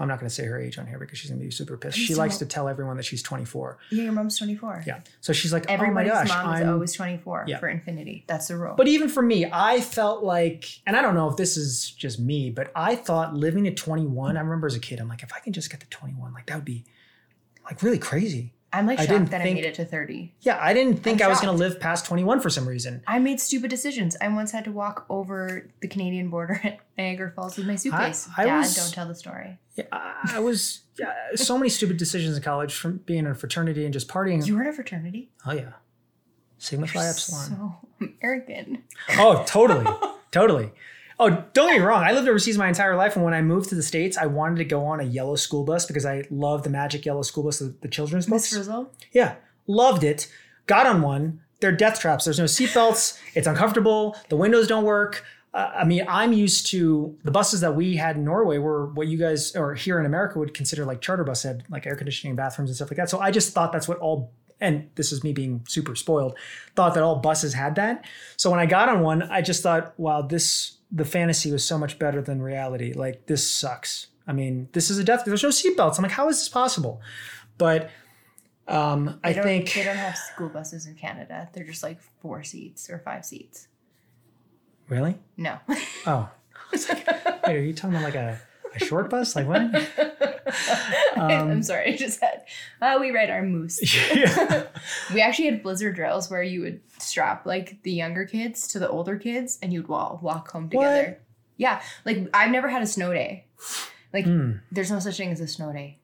I'm 0.01 0.07
not 0.09 0.21
going 0.21 0.29
to 0.29 0.35
say 0.35 0.45
her 0.45 0.61
age 0.61 0.79
on 0.79 0.87
here 0.87 0.99
because 0.99 1.19
she's 1.19 1.31
going 1.31 1.41
to 1.41 1.45
be 1.45 1.51
super 1.51 1.77
pissed. 1.77 1.99
She 1.99 2.15
likes 2.15 2.39
to 2.39 2.47
tell 2.47 2.69
everyone 2.69 2.97
that 2.99 3.03
she's 3.03 3.23
24. 3.23 3.79
Yeah, 3.91 4.05
your 4.05 4.13
mom's 4.13 4.39
24. 4.39 4.85
Yeah. 4.87 5.01
So 5.21 5.33
she's 5.33 5.53
like, 5.53 5.67
Everybody's 5.69 6.13
oh 6.13 6.15
my 6.15 6.21
gosh, 6.21 6.29
mom 6.29 6.47
I'm, 6.47 6.69
always 6.69 6.93
24 6.93 7.45
Yeah. 7.49 7.59
for 7.59 7.69
infinity. 7.69 8.25
That's 8.29 8.49
the 8.49 8.57
rule. 8.57 8.75
But 8.77 8.87
even 8.89 9.09
for 9.09 9.23
me, 9.23 9.47
I 9.53 9.81
felt 9.81 10.23
like, 10.23 10.67
and 10.87 10.97
I 10.97 11.03
don't 11.03 11.15
know 11.15 11.29
if 11.29 11.37
this 11.37 11.57
is 11.57 11.91
just 11.91 12.21
me, 12.21 12.51
but 12.51 12.71
I 12.77 12.95
thought 12.95 13.35
living 13.35 13.67
at 13.67 13.77
21, 13.77 14.37
I 14.37 14.41
remember 14.41 14.67
as 14.69 14.77
a 14.77 14.81
kid, 14.81 15.01
I'm 15.01 15.09
like, 15.09 15.23
if 15.23 15.33
I 15.35 15.41
can 15.41 15.53
just 15.53 15.71
get 15.71 15.81
to 15.81 15.87
21, 15.89 16.33
like 16.33 16.47
that 16.47 16.55
would 16.57 16.65
be 16.65 16.85
like 17.65 17.83
really 17.83 17.99
crazy. 17.99 18.53
I'm 18.73 18.87
like 18.87 18.99
I 18.99 19.03
shocked 19.03 19.11
didn't 19.11 19.31
that 19.31 19.41
I 19.41 19.45
made 19.45 19.65
it 19.65 19.75
to 19.75 19.85
30. 19.85 20.35
Yeah, 20.41 20.59
I 20.61 20.75
didn't 20.75 20.99
think 21.03 21.23
I'm 21.23 21.27
I 21.27 21.31
was 21.31 21.41
going 21.41 21.57
to 21.57 21.59
live 21.59 21.81
past 21.81 22.05
21 22.05 22.41
for 22.41 22.51
some 22.51 22.69
reason. 22.69 23.03
I 23.07 23.19
made 23.19 23.41
stupid 23.41 23.71
decisions. 23.71 24.17
I 24.21 24.29
once 24.29 24.51
had 24.51 24.65
to 24.65 24.73
walk 24.73 25.07
over 25.09 25.69
the 25.81 25.89
Canadian 25.89 26.29
border 26.29 26.61
at 26.63 26.81
Niagara 26.99 27.31
Falls 27.31 27.57
with 27.57 27.67
my 27.67 27.77
suitcase. 27.77 28.29
I 28.37 28.45
Dad, 28.45 28.59
was- 28.59 28.75
don't 28.77 28.93
tell 28.93 29.09
the 29.09 29.15
story. 29.15 29.59
Yeah, 29.75 29.85
I 29.93 30.33
I 30.35 30.39
was 30.41 30.81
yeah, 30.99 31.15
so 31.37 31.57
many 31.57 31.71
stupid 31.71 31.97
decisions 31.97 32.37
in 32.37 32.43
college 32.43 32.75
from 32.75 32.99
being 32.99 33.21
in 33.21 33.27
a 33.29 33.35
fraternity 33.35 33.85
and 33.85 33.93
just 33.93 34.09
partying. 34.09 34.45
You 34.47 34.57
were 34.57 34.63
in 34.63 34.69
a 34.69 34.73
fraternity? 34.73 35.31
oh, 35.47 35.53
yeah. 35.53 35.73
Sigma 36.59 36.89
Phi 36.89 37.07
Epsilon. 37.07 37.49
So 38.01 38.07
American. 38.21 38.83
Oh, 39.11 39.45
totally. 39.47 39.87
totally. 40.33 40.73
Oh, 41.21 41.31
don't 41.53 41.69
get 41.69 41.79
me 41.79 41.85
wrong. 41.85 42.05
I 42.05 42.13
lived 42.13 42.29
overseas 42.29 42.57
my 42.57 42.69
entire 42.69 42.95
life. 42.95 43.17
And 43.17 43.25
when 43.25 43.35
I 43.35 43.43
moved 43.43 43.69
to 43.71 43.75
the 43.75 43.83
States, 43.83 44.17
I 44.17 44.27
wanted 44.27 44.59
to 44.59 44.65
go 44.65 44.85
on 44.85 45.01
a 45.01 45.05
yellow 45.05 45.35
school 45.35 45.65
bus 45.65 45.85
because 45.85 46.07
I 46.07 46.25
love 46.31 46.63
the 46.63 46.71
magic 46.71 47.05
yellow 47.05 47.23
school 47.23 47.45
bus, 47.45 47.59
the, 47.59 47.75
the 47.81 47.89
children's 47.89 48.29
Miss 48.29 48.43
books. 48.43 48.55
Frizzle? 48.55 48.93
Yeah, 49.13 49.35
loved 49.67 50.05
it. 50.05 50.33
Got 50.67 50.87
on 50.87 51.03
one. 51.03 51.41
They're 51.61 51.73
death 51.73 51.99
traps. 51.99 52.25
There's 52.25 52.39
no 52.39 52.45
seatbelts. 52.45 53.19
It's 53.35 53.49
uncomfortable. 53.49 54.17
The 54.29 54.37
windows 54.37 54.69
don't 54.69 54.85
work. 54.85 55.25
Uh, 55.53 55.73
I 55.75 55.85
mean, 55.85 56.05
I'm 56.09 56.33
used 56.33 56.69
to 56.69 57.17
the 57.25 57.31
buses 57.33 57.63
that 57.63 57.75
we 57.75 57.97
had 57.97 58.17
in 58.17 58.25
Norway 58.25 58.59
were 58.59 58.87
what 58.87 59.09
you 59.09 59.19
guys 59.19 59.57
or 59.57 59.75
here 59.75 59.99
in 59.99 60.07
America 60.07 60.39
would 60.39 60.55
consider 60.55 60.85
like 60.85 61.01
charter 61.01 61.25
bus 61.25 61.43
had 61.43 61.65
like 61.69 61.87
air 61.87 61.97
conditioning, 61.97 62.37
bathrooms, 62.37 62.71
and 62.71 62.77
stuff 62.77 62.91
like 62.91 62.99
that. 62.99 63.11
So 63.11 63.19
I 63.19 63.31
just 63.31 63.55
thought 63.55 63.73
that's 63.73 63.89
what 63.89 63.99
all. 63.99 64.31
And 64.61 64.91
this 64.97 65.13
is 65.13 65.23
me 65.23 65.33
being 65.33 65.65
super 65.69 65.95
spoiled. 65.95 66.37
Thought 66.75 66.95
that 66.95 67.03
all 67.03 67.17
buses 67.17 67.55
had 67.55 67.77
that. 67.77 68.05
So 68.37 68.51
when 68.51 68.59
I 68.59 68.67
got 68.67 68.89
on 68.89 69.03
one, 69.03 69.23
I 69.23 69.41
just 69.41 69.63
thought, 69.63 69.95
wow, 69.99 70.23
this 70.23 70.79
the 70.91 71.05
fantasy 71.05 71.53
was 71.53 71.65
so 71.65 71.77
much 71.79 71.99
better 71.99 72.23
than 72.23 72.41
reality. 72.41 72.93
Like 72.93 73.27
this 73.27 73.49
sucks. 73.49 74.09
I 74.27 74.33
mean, 74.33 74.69
this 74.73 74.91
is 74.91 74.99
a 74.99 75.05
death. 75.05 75.25
There's 75.25 75.43
no 75.43 75.51
seatbelts. 75.51 75.99
I'm 75.99 76.03
like, 76.03 76.13
how 76.13 76.29
is 76.29 76.39
this 76.39 76.49
possible? 76.49 77.01
But 77.57 77.91
um, 78.67 79.19
I 79.25 79.33
think 79.33 79.73
they 79.73 79.85
don't 79.85 79.97
have 79.97 80.17
school 80.17 80.49
buses 80.49 80.87
in 80.87 80.95
Canada. 80.95 81.49
They're 81.53 81.65
just 81.65 81.83
like 81.83 82.01
four 82.21 82.43
seats 82.45 82.91
or 82.91 82.99
five 82.99 83.25
seats. 83.25 83.69
really. 84.89 85.19
No. 85.37 85.59
Oh, 86.07 86.31
I 86.55 86.59
was 86.73 86.89
like, 86.89 87.07
wait, 87.47 87.57
are 87.57 87.61
you 87.61 87.73
talking 87.73 87.97
about 87.97 88.05
like 88.05 88.15
a, 88.15 88.39
a 88.81 88.85
short 88.85 89.11
bus? 89.11 89.35
Like 89.37 89.47
what? 89.47 89.61
I'm 91.17 91.63
sorry, 91.63 91.95
I 91.95 91.97
just 91.97 92.21
had. 92.21 92.45
Uh, 92.81 92.99
we 93.01 93.11
ride 93.11 93.31
our 93.31 93.43
moose. 93.43 93.81
yeah. 94.15 94.65
we 95.15 95.21
actually 95.21 95.47
had 95.47 95.63
blizzard 95.63 95.95
drills 95.97 96.31
where 96.31 96.43
you 96.43 96.61
would 96.63 96.81
strap 96.99 97.47
like 97.47 97.83
the 97.83 97.93
younger 97.93 98.25
kids 98.25 98.69
to 98.69 98.79
the 98.79 98.89
older 98.89 99.17
kids, 99.17 99.59
and 99.63 99.73
you'd 99.73 99.89
walk 99.89 100.23
walk 100.23 100.51
home 100.51 100.69
together. 100.71 101.19
Yeah, 101.57 101.83
like 102.05 102.29
I've 102.33 102.51
never 102.51 102.69
had 102.69 102.83
a 102.83 102.87
snow 102.87 103.13
day. 103.13 103.47
Like 104.13 104.25
Hmm. 104.25 104.53
there's 104.73 104.91
no 104.91 104.99
such 105.01 105.17
thing 105.17 105.31
as 105.33 105.41
a 105.41 105.49
snow 105.49 105.73
day. 105.73 105.99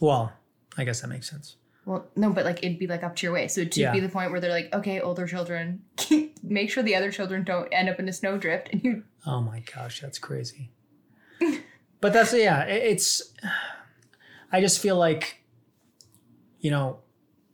Well, 0.00 0.32
I 0.76 0.84
guess 0.84 1.00
that 1.02 1.08
makes 1.08 1.30
sense. 1.30 1.56
Well, 1.86 2.06
no, 2.14 2.30
but 2.32 2.44
like 2.44 2.58
it'd 2.62 2.78
be 2.78 2.86
like 2.86 3.02
up 3.02 3.16
to 3.16 3.26
your 3.26 3.32
waist. 3.32 3.54
So 3.54 3.64
to 3.64 3.80
Yeah. 3.80 3.92
be 3.92 4.00
the 4.00 4.08
point 4.08 4.30
where 4.30 4.40
they're 4.40 4.50
like, 4.50 4.72
okay, 4.74 5.00
older 5.00 5.26
children, 5.26 5.82
make 6.42 6.70
sure 6.70 6.82
the 6.82 6.94
other 6.94 7.10
children 7.10 7.42
don't 7.42 7.68
end 7.72 7.88
up 7.88 7.98
in 7.98 8.08
a 8.08 8.12
snowdrift, 8.12 8.68
and 8.72 8.84
you 8.84 9.04
Oh 9.26 9.40
my 9.40 9.60
gosh, 9.74 10.00
that's 10.00 10.18
crazy. 10.18 10.70
But 12.00 12.12
that's 12.12 12.32
yeah, 12.32 12.62
it's 12.64 13.32
I 14.52 14.60
just 14.60 14.80
feel 14.80 14.96
like 14.96 15.36
you 16.60 16.70
know, 16.70 16.98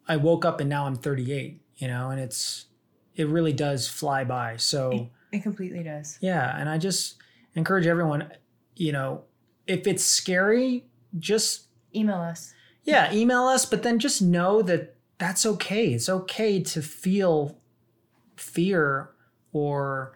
I 0.09 0.17
woke 0.17 0.45
up 0.45 0.59
and 0.61 0.69
now 0.69 0.87
I'm 0.87 0.97
38, 0.97 1.61
you 1.77 1.89
know, 1.89 2.11
and 2.11 2.21
it's 2.21 2.67
it 3.15 3.29
really 3.29 3.53
does 3.53 3.89
fly 3.89 4.25
by. 4.25 4.57
So, 4.57 5.11
it 5.33 5.43
completely 5.43 5.83
does. 5.83 6.19
yeah, 6.21 6.59
and 6.59 6.69
I 6.69 6.79
just 6.79 7.17
encourage 7.55 7.87
everyone, 7.87 8.31
you 8.75 8.93
know, 8.93 9.23
if 9.67 9.87
it's 9.87 10.05
scary, 10.05 10.87
just 11.19 11.69
Email 11.95 12.17
us. 12.21 12.53
yeah, 12.85 13.13
email 13.13 13.45
us, 13.45 13.65
but 13.65 13.83
then 13.83 13.99
just 13.99 14.21
know 14.21 14.61
that 14.63 14.97
that's 15.19 15.47
okay. 15.47 15.95
It's 15.95 16.09
okay 16.09 16.63
to 16.63 16.83
feel 16.83 17.59
fear 18.37 19.11
or 19.53 20.13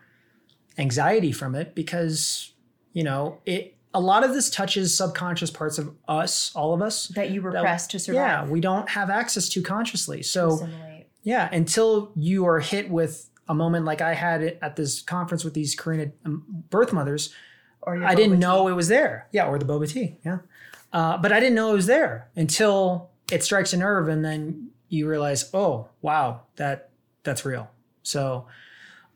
anxiety 0.77 1.33
from 1.33 1.55
it 1.55 1.75
because, 1.75 2.53
you 2.93 3.03
know, 3.03 3.39
it 3.47 3.77
a 3.93 4.01
lot 4.01 4.23
of 4.25 4.33
this 4.33 4.51
touches 4.51 4.97
subconscious 4.97 5.51
parts 5.51 5.79
of 5.79 5.95
us, 6.09 6.53
all 6.55 6.73
of 6.75 6.83
us. 6.83 7.09
That 7.09 7.31
you 7.31 7.41
that- 7.43 7.49
repressed 7.49 7.91
to 7.93 8.13
Yeah, 8.13 8.45
we 8.47 8.61
don't 8.61 8.89
have 8.91 9.11
access 9.11 9.49
to 9.51 9.63
consciously. 9.63 10.23
So, 10.23 10.51
Assimilate. 10.53 11.07
yeah, 11.23 11.49
until 11.53 12.13
you 12.17 12.47
are 12.47 12.61
hit 12.61 12.89
with 12.91 13.29
a 13.49 13.55
moment 13.55 13.85
like 13.85 14.01
I 14.01 14.15
had 14.15 14.43
it 14.43 14.59
at 14.63 14.77
this 14.77 15.01
conference 15.03 15.43
with 15.45 15.55
these 15.55 15.75
Korean 15.75 16.13
um, 16.25 16.45
birth 16.71 16.93
mothers, 16.93 17.35
Or 17.83 18.03
I 18.05 18.15
didn't 18.15 18.39
know 18.39 18.67
tea. 18.67 18.73
it 18.73 18.77
was 18.77 18.89
there. 18.89 19.27
Yeah, 19.33 19.47
or 19.49 19.59
the 19.59 19.65
boba 19.65 19.89
tea. 19.91 20.19
Yeah. 20.25 20.39
Uh, 20.93 21.17
but 21.19 21.33
I 21.33 21.41
didn't 21.41 21.55
know 21.57 21.71
it 21.71 21.75
was 21.75 21.87
there 21.87 22.29
until 22.37 23.11
it 23.33 23.43
strikes 23.43 23.73
a 23.73 23.77
nerve 23.77 24.09
and 24.09 24.25
then 24.25 24.71
you 24.89 25.09
realize, 25.09 25.51
oh, 25.55 25.89
wow, 26.03 26.43
that 26.57 26.91
that's 27.25 27.45
real. 27.45 27.71
So, 28.03 28.47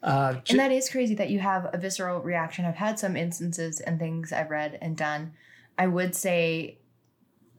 uh, 0.04 0.34
j- 0.34 0.52
And 0.52 0.60
that 0.60 0.70
is 0.70 0.88
crazy 0.88 1.14
that 1.16 1.30
you 1.30 1.40
have 1.40 1.68
a 1.72 1.78
visceral 1.78 2.20
reaction. 2.20 2.64
I've 2.64 2.76
had 2.76 2.98
some 2.98 3.16
instances 3.16 3.80
and 3.80 3.98
things 3.98 4.32
I've 4.32 4.50
read 4.50 4.78
and 4.80 4.96
done. 4.96 5.32
I 5.76 5.86
would 5.88 6.14
say 6.14 6.78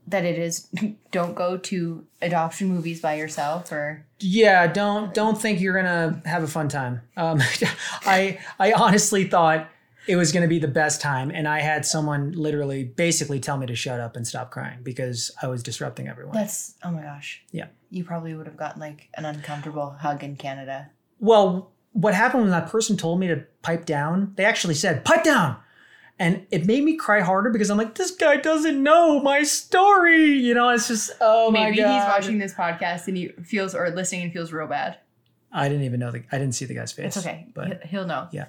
that 0.07 0.23
it 0.23 0.37
is 0.37 0.69
don't 1.11 1.33
go 1.35 1.57
to 1.57 2.05
adoption 2.21 2.67
movies 2.69 3.01
by 3.01 3.15
yourself 3.15 3.71
or 3.71 4.05
yeah, 4.19 4.67
don't 4.67 5.13
don't 5.13 5.37
think 5.41 5.59
you're 5.59 5.75
gonna 5.75 6.21
have 6.25 6.43
a 6.43 6.47
fun 6.47 6.69
time. 6.69 7.01
Um, 7.17 7.41
I 8.05 8.39
I 8.59 8.71
honestly 8.73 9.25
thought 9.25 9.67
it 10.07 10.15
was 10.15 10.31
gonna 10.31 10.47
be 10.47 10.59
the 10.59 10.67
best 10.67 11.01
time, 11.01 11.31
and 11.31 11.47
I 11.47 11.59
had 11.61 11.85
someone 11.85 12.31
literally 12.33 12.83
basically 12.83 13.39
tell 13.39 13.57
me 13.57 13.65
to 13.65 13.75
shut 13.75 13.99
up 13.99 14.15
and 14.15 14.25
stop 14.27 14.51
crying 14.51 14.79
because 14.83 15.31
I 15.41 15.47
was 15.47 15.63
disrupting 15.63 16.07
everyone. 16.07 16.35
that's 16.35 16.75
oh 16.83 16.91
my 16.91 17.01
gosh. 17.01 17.43
Yeah. 17.51 17.67
You 17.89 18.03
probably 18.03 18.35
would 18.35 18.45
have 18.45 18.57
gotten 18.57 18.79
like 18.79 19.09
an 19.15 19.25
uncomfortable 19.25 19.89
hug 19.99 20.23
in 20.23 20.35
Canada. 20.35 20.91
Well, 21.19 21.71
what 21.95 22.13
happened 22.13 22.43
when 22.43 22.51
that 22.51 22.69
person 22.69 22.97
told 22.97 23.19
me 23.21 23.27
to 23.27 23.45
pipe 23.61 23.85
down? 23.85 24.33
They 24.35 24.43
actually 24.43 24.75
said, 24.75 25.05
pipe 25.05 25.23
down. 25.23 25.55
And 26.19 26.45
it 26.51 26.65
made 26.65 26.83
me 26.83 26.95
cry 26.97 27.21
harder 27.21 27.49
because 27.49 27.69
I'm 27.69 27.77
like, 27.77 27.95
this 27.95 28.11
guy 28.11 28.35
doesn't 28.37 28.81
know 28.83 29.21
my 29.21 29.43
story. 29.43 30.31
You 30.33 30.53
know, 30.53 30.69
it's 30.69 30.87
just, 30.89 31.11
oh 31.21 31.51
my 31.51 31.59
God. 31.59 31.69
Maybe 31.71 31.81
he's 31.81 32.03
watching 32.03 32.37
this 32.37 32.53
podcast 32.53 33.07
and 33.07 33.15
he 33.17 33.29
feels 33.43 33.73
or 33.73 33.89
listening 33.89 34.23
and 34.23 34.33
feels 34.33 34.51
real 34.51 34.67
bad. 34.67 34.97
I 35.51 35.67
didn't 35.69 35.83
even 35.85 35.99
know 36.01 36.11
the, 36.11 36.23
I 36.31 36.37
didn't 36.37 36.53
see 36.55 36.65
the 36.65 36.73
guy's 36.75 36.91
face. 36.91 37.15
It's 37.15 37.25
okay. 37.25 37.47
But 37.53 37.81
He- 37.83 37.89
He'll 37.89 38.05
know. 38.05 38.27
Yeah. 38.31 38.45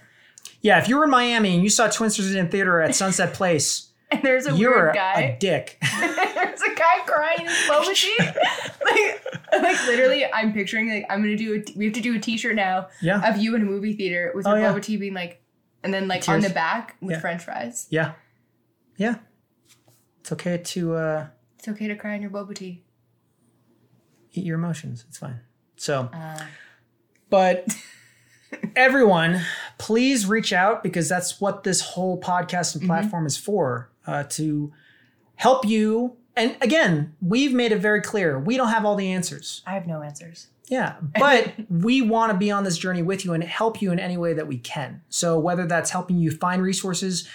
Yeah, 0.61 0.79
if 0.81 0.89
you 0.89 0.97
were 0.97 1.05
in 1.05 1.11
Miami 1.11 1.55
and 1.55 1.63
you 1.63 1.71
saw 1.71 1.89
Twinsters 1.89 2.35
in 2.35 2.49
theater 2.49 2.81
at 2.81 2.95
Sunset 2.95 3.33
Place, 3.35 3.89
And 4.17 4.25
there's 4.25 4.47
a 4.47 4.55
you're 4.57 4.93
weird 4.93 4.97
a, 4.97 5.37
dick. 5.41 5.79
There's 6.01 6.63
a 6.63 6.75
guy 6.75 6.99
crying 7.07 7.41
in 7.41 7.47
boba 7.69 7.95
tea. 7.95 8.17
like, 8.21 9.25
like 9.63 9.87
literally, 9.87 10.25
I'm 10.27 10.53
picturing 10.53 10.91
like 10.91 11.07
I'm 11.11 11.23
gonna 11.23 11.37
do. 11.37 11.55
A, 11.57 11.79
we 11.79 11.85
have 11.87 11.95
to 11.95 12.01
do 12.01 12.15
a 12.17 12.19
T-shirt 12.19 12.55
now 12.57 12.89
Yeah. 13.03 13.29
of 13.29 13.39
you 13.39 13.55
in 13.55 13.63
a 13.63 13.65
movie 13.65 13.95
theater 13.95 14.33
with 14.35 14.47
Oh, 14.47 14.55
your 14.55 14.73
yeah. 14.73 14.79
tea 14.81 14.97
being 14.97 15.15
like, 15.15 15.43
and 15.83 15.93
then 15.93 16.09
like 16.09 16.29
on 16.29 16.41
the 16.41 16.51
back 16.51 16.97
with 17.01 17.13
Yeah. 17.13 17.21
French 17.21 17.43
fries. 17.45 17.87
Yeah. 17.91 18.13
Yeah. 18.97 19.17
It's 20.21 20.33
okay 20.33 20.59
to 20.59 20.95
uh, 20.95 21.27
It's 21.59 21.69
okay 21.69 21.87
to 21.89 21.95
cry 21.97 22.15
in 22.15 22.23
your 22.23 22.31
boba 22.31 22.55
tea. 22.55 22.83
eat 24.33 24.45
your 24.45 24.57
emotions. 24.59 25.05
It's 25.09 25.19
fine. 25.19 25.41
So, 25.77 26.11
Uh, 26.13 26.41
But 27.31 27.67
everyone, 28.75 29.41
please 29.79 30.27
reach 30.27 30.53
out 30.53 30.83
because 30.83 31.09
that's 31.09 31.41
what 31.41 31.65
this 31.65 31.81
whole 31.81 32.21
podcast 32.21 32.75
and 32.77 32.87
platform 32.87 33.27
is 33.27 33.37
for 33.37 33.91
uh, 34.07 34.25
to 34.31 34.73
help 35.37 35.65
you. 35.65 36.17
And 36.37 36.57
again, 36.61 37.15
we've 37.21 37.53
made 37.53 37.73
it 37.73 37.79
very 37.79 38.01
clear 38.01 38.39
we 38.39 38.57
don't 38.57 38.69
have 38.69 38.85
all 38.85 38.95
the 38.95 39.11
answers. 39.13 39.63
I 39.67 39.75
have 39.75 39.87
no 39.87 40.03
answers. 40.03 40.49
Yeah, 40.69 40.97
but 41.19 41.53
we 41.71 42.03
want 42.03 42.33
to 42.33 42.39
be 42.39 42.51
on 42.51 42.65
this 42.65 42.77
journey 42.77 43.03
with 43.03 43.25
you 43.25 43.33
and 43.33 43.43
help 43.45 43.81
you 43.81 43.93
in 43.93 43.99
any 43.99 44.17
way 44.17 44.35
that 44.35 44.47
we 44.47 44.59
can. 44.59 45.03
So 45.09 45.39
whether 45.39 45.67
that's 45.67 45.91
helping 45.91 46.19
you 46.19 46.31
find 46.31 46.63
resources, 46.63 47.29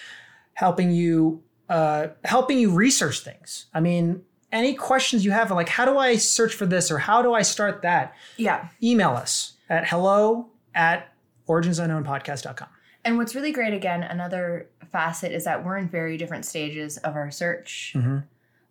helping 0.53 0.91
you 0.91 1.43
uh, 1.69 2.09
helping 2.25 2.59
you 2.59 2.71
research 2.71 3.21
things. 3.21 3.67
I 3.73 3.79
mean, 3.79 4.23
any 4.51 4.73
questions 4.73 5.23
you 5.23 5.31
have, 5.31 5.49
like 5.51 5.69
how 5.69 5.85
do 5.85 5.97
I 5.97 6.17
search 6.17 6.53
for 6.53 6.65
this 6.65 6.91
or 6.91 6.97
how 6.97 7.21
do 7.21 7.33
I 7.33 7.43
start 7.43 7.81
that? 7.83 8.13
Yeah. 8.35 8.67
email 8.83 9.11
us 9.11 9.53
at 9.69 9.87
hello 9.87 10.47
at 10.75 11.13
originsunknownpodcast.com. 11.47 12.67
And 13.03 13.17
what's 13.17 13.33
really 13.35 13.51
great, 13.51 13.73
again, 13.73 14.03
another 14.03 14.67
facet 14.91 15.31
is 15.31 15.45
that 15.45 15.65
we're 15.65 15.77
in 15.77 15.89
very 15.89 16.17
different 16.17 16.45
stages 16.45 16.97
of 16.97 17.15
our 17.15 17.31
search. 17.31 17.93
Mhm. 17.95 18.23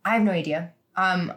I 0.05 0.11
have 0.15 0.23
no 0.23 0.31
idea. 0.33 0.71
Um, 0.97 1.33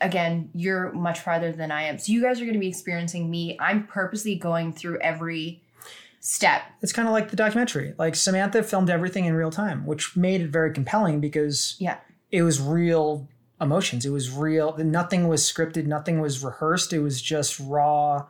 again, 0.00 0.50
you're 0.54 0.92
much 0.92 1.20
farther 1.20 1.50
than 1.52 1.70
I 1.70 1.82
am. 1.82 1.98
So 1.98 2.12
you 2.12 2.22
guys 2.22 2.40
are 2.40 2.44
going 2.44 2.54
to 2.54 2.60
be 2.60 2.68
experiencing 2.68 3.30
me. 3.30 3.56
I'm 3.60 3.86
purposely 3.86 4.36
going 4.36 4.72
through 4.72 4.98
every 5.00 5.62
step. 6.20 6.62
It's 6.82 6.92
kind 6.92 7.08
of 7.08 7.12
like 7.12 7.30
the 7.30 7.36
documentary. 7.36 7.94
Like 7.98 8.14
Samantha 8.16 8.62
filmed 8.62 8.90
everything 8.90 9.24
in 9.24 9.34
real 9.34 9.50
time, 9.50 9.86
which 9.86 10.16
made 10.16 10.40
it 10.40 10.50
very 10.50 10.72
compelling 10.72 11.20
because 11.20 11.76
Yeah. 11.78 11.96
it 12.30 12.42
was 12.42 12.60
real 12.60 13.28
emotions. 13.60 14.04
It 14.06 14.10
was 14.10 14.30
real. 14.30 14.76
Nothing 14.78 15.26
was 15.26 15.42
scripted. 15.42 15.86
Nothing 15.86 16.20
was 16.20 16.44
rehearsed. 16.44 16.92
It 16.92 17.00
was 17.00 17.20
just 17.22 17.58
raw 17.58 18.26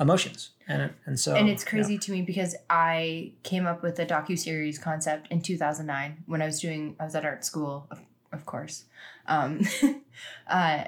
emotions. 0.00 0.50
And 0.66 0.92
and 1.06 1.18
so 1.18 1.34
and 1.34 1.48
it's 1.48 1.64
crazy 1.64 1.98
to 1.98 2.12
me 2.12 2.22
because 2.22 2.54
I 2.68 3.32
came 3.42 3.66
up 3.66 3.82
with 3.82 3.98
a 3.98 4.06
docu 4.06 4.38
series 4.38 4.78
concept 4.78 5.28
in 5.30 5.40
2009 5.40 6.24
when 6.26 6.42
I 6.42 6.46
was 6.46 6.60
doing 6.60 6.96
I 7.00 7.04
was 7.04 7.14
at 7.14 7.24
art 7.24 7.44
school, 7.44 7.86
of, 7.90 8.00
of 8.32 8.46
course, 8.46 8.84
um, 9.26 9.62
uh, 10.46 10.84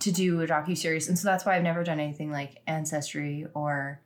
to 0.00 0.12
do 0.12 0.40
a 0.42 0.46
docu 0.46 0.76
series, 0.76 1.08
and 1.08 1.18
so 1.18 1.28
that's 1.28 1.44
why 1.44 1.56
I've 1.56 1.62
never 1.62 1.84
done 1.84 2.00
anything 2.00 2.30
like 2.30 2.60
ancestry 2.66 3.46
or 3.54 4.00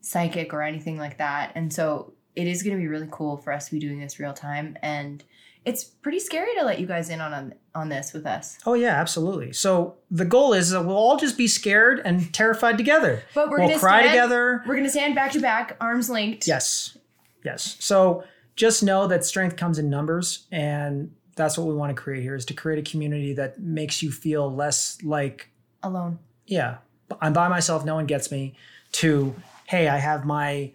psychic 0.00 0.52
or 0.52 0.62
anything 0.62 0.98
like 0.98 1.18
that. 1.18 1.52
And 1.54 1.72
so 1.72 2.12
it 2.34 2.46
is 2.46 2.62
going 2.62 2.76
to 2.76 2.80
be 2.80 2.88
really 2.88 3.08
cool 3.10 3.36
for 3.36 3.52
us 3.52 3.66
to 3.66 3.72
be 3.72 3.78
doing 3.78 4.00
this 4.00 4.18
real 4.18 4.32
time, 4.32 4.76
and 4.82 5.22
it's 5.66 5.84
pretty 5.84 6.20
scary 6.20 6.54
to 6.58 6.64
let 6.64 6.78
you 6.80 6.86
guys 6.86 7.10
in 7.10 7.20
on 7.20 7.34
on, 7.34 7.54
on 7.74 7.88
this 7.90 8.12
with 8.12 8.24
us. 8.24 8.56
Oh 8.64 8.74
yeah, 8.74 8.98
absolutely. 8.98 9.52
So 9.52 9.96
the 10.10 10.24
goal 10.24 10.54
is 10.54 10.70
that 10.70 10.82
we'll 10.84 10.96
all 10.96 11.18
just 11.18 11.36
be 11.36 11.48
scared 11.48 12.00
and 12.04 12.32
terrified 12.32 12.78
together. 12.78 13.22
But 13.34 13.50
we're 13.50 13.58
we'll 13.58 13.68
gonna 13.68 13.80
cry 13.80 14.00
stand, 14.00 14.12
together. 14.12 14.62
We're 14.66 14.76
gonna 14.76 14.88
stand 14.88 15.14
back 15.14 15.32
to 15.32 15.40
back, 15.40 15.76
arms 15.80 16.08
linked. 16.08 16.46
Yes. 16.46 16.96
Yes. 17.44 17.76
So 17.80 18.24
just 18.54 18.82
know 18.82 19.06
that 19.08 19.24
strength 19.24 19.56
comes 19.56 19.78
in 19.78 19.90
numbers 19.90 20.46
and 20.50 21.12
that's 21.34 21.58
what 21.58 21.66
we 21.66 21.74
want 21.74 21.94
to 21.94 22.00
create 22.00 22.22
here 22.22 22.34
is 22.34 22.46
to 22.46 22.54
create 22.54 22.78
a 22.78 22.90
community 22.90 23.34
that 23.34 23.60
makes 23.60 24.02
you 24.02 24.10
feel 24.10 24.50
less 24.52 24.98
like, 25.02 25.50
alone. 25.82 26.18
yeah, 26.46 26.78
I'm 27.20 27.34
by 27.34 27.48
myself, 27.48 27.84
no 27.84 27.94
one 27.94 28.06
gets 28.06 28.32
me, 28.32 28.54
to, 28.92 29.34
hey, 29.66 29.88
I 29.88 29.98
have 29.98 30.24
my 30.24 30.72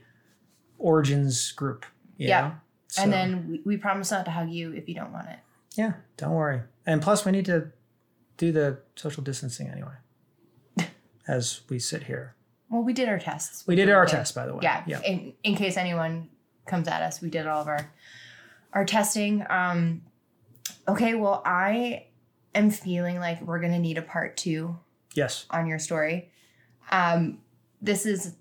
origins 0.78 1.52
group. 1.54 1.86
Yeah. 2.18 2.42
know? 2.42 2.54
So, 2.92 3.04
And 3.04 3.14
then 3.14 3.48
we, 3.50 3.62
we 3.66 3.78
promise 3.78 4.12
not 4.12 4.26
to 4.26 4.32
hug 4.32 4.50
you 4.50 4.74
if 4.74 4.90
you 4.90 4.96
don't 4.96 5.14
want 5.14 5.30
it. 5.30 5.40
yeah, 5.76 5.94
don't 6.18 6.34
worry. 6.34 6.62
And 6.86 7.02
plus, 7.02 7.24
we 7.26 7.32
need 7.32 7.46
to 7.46 7.72
do 8.36 8.52
the 8.52 8.80
social 8.98 9.24
distancing 9.24 9.70
anyway 9.70 9.94
as 11.28 11.62
we 11.70 11.80
sit 11.80 12.04
here. 12.04 12.36
Well, 12.70 12.84
we 12.84 12.92
did 12.94 13.08
our 13.08 13.18
tests. 13.20 13.66
We 13.66 13.76
did 13.76 13.90
our 13.90 14.04
Okay. 14.04 14.18
test, 14.18 14.36
by 14.36 14.46
the 14.46 14.54
way. 14.54 14.60
Yeah. 14.64 14.84
Yeah. 14.88 15.02
In, 15.04 15.34
in 15.44 15.56
case 15.56 15.78
anyone 15.78 16.30
comes 16.66 16.88
at 16.90 17.02
us, 17.02 17.22
we 17.22 17.30
did 17.30 17.48
all 17.48 17.62
of 17.62 17.68
our 17.68 17.90
our 18.74 18.86
testing. 18.86 19.46
Um, 19.50 20.02
okay. 20.88 21.14
Well, 21.16 21.42
I 21.46 22.08
am 22.56 22.72
feeling 22.72 23.20
like 23.20 23.42
we're 23.42 23.60
gonna 23.60 23.80
need 23.80 23.98
a 23.98 24.02
part 24.02 24.36
two 24.38 24.78
Yes. 25.14 25.46
on 25.50 25.68
your 25.68 25.80
story. 25.80 26.30
Um, 26.92 27.40
this 27.82 28.06
is 28.06 28.36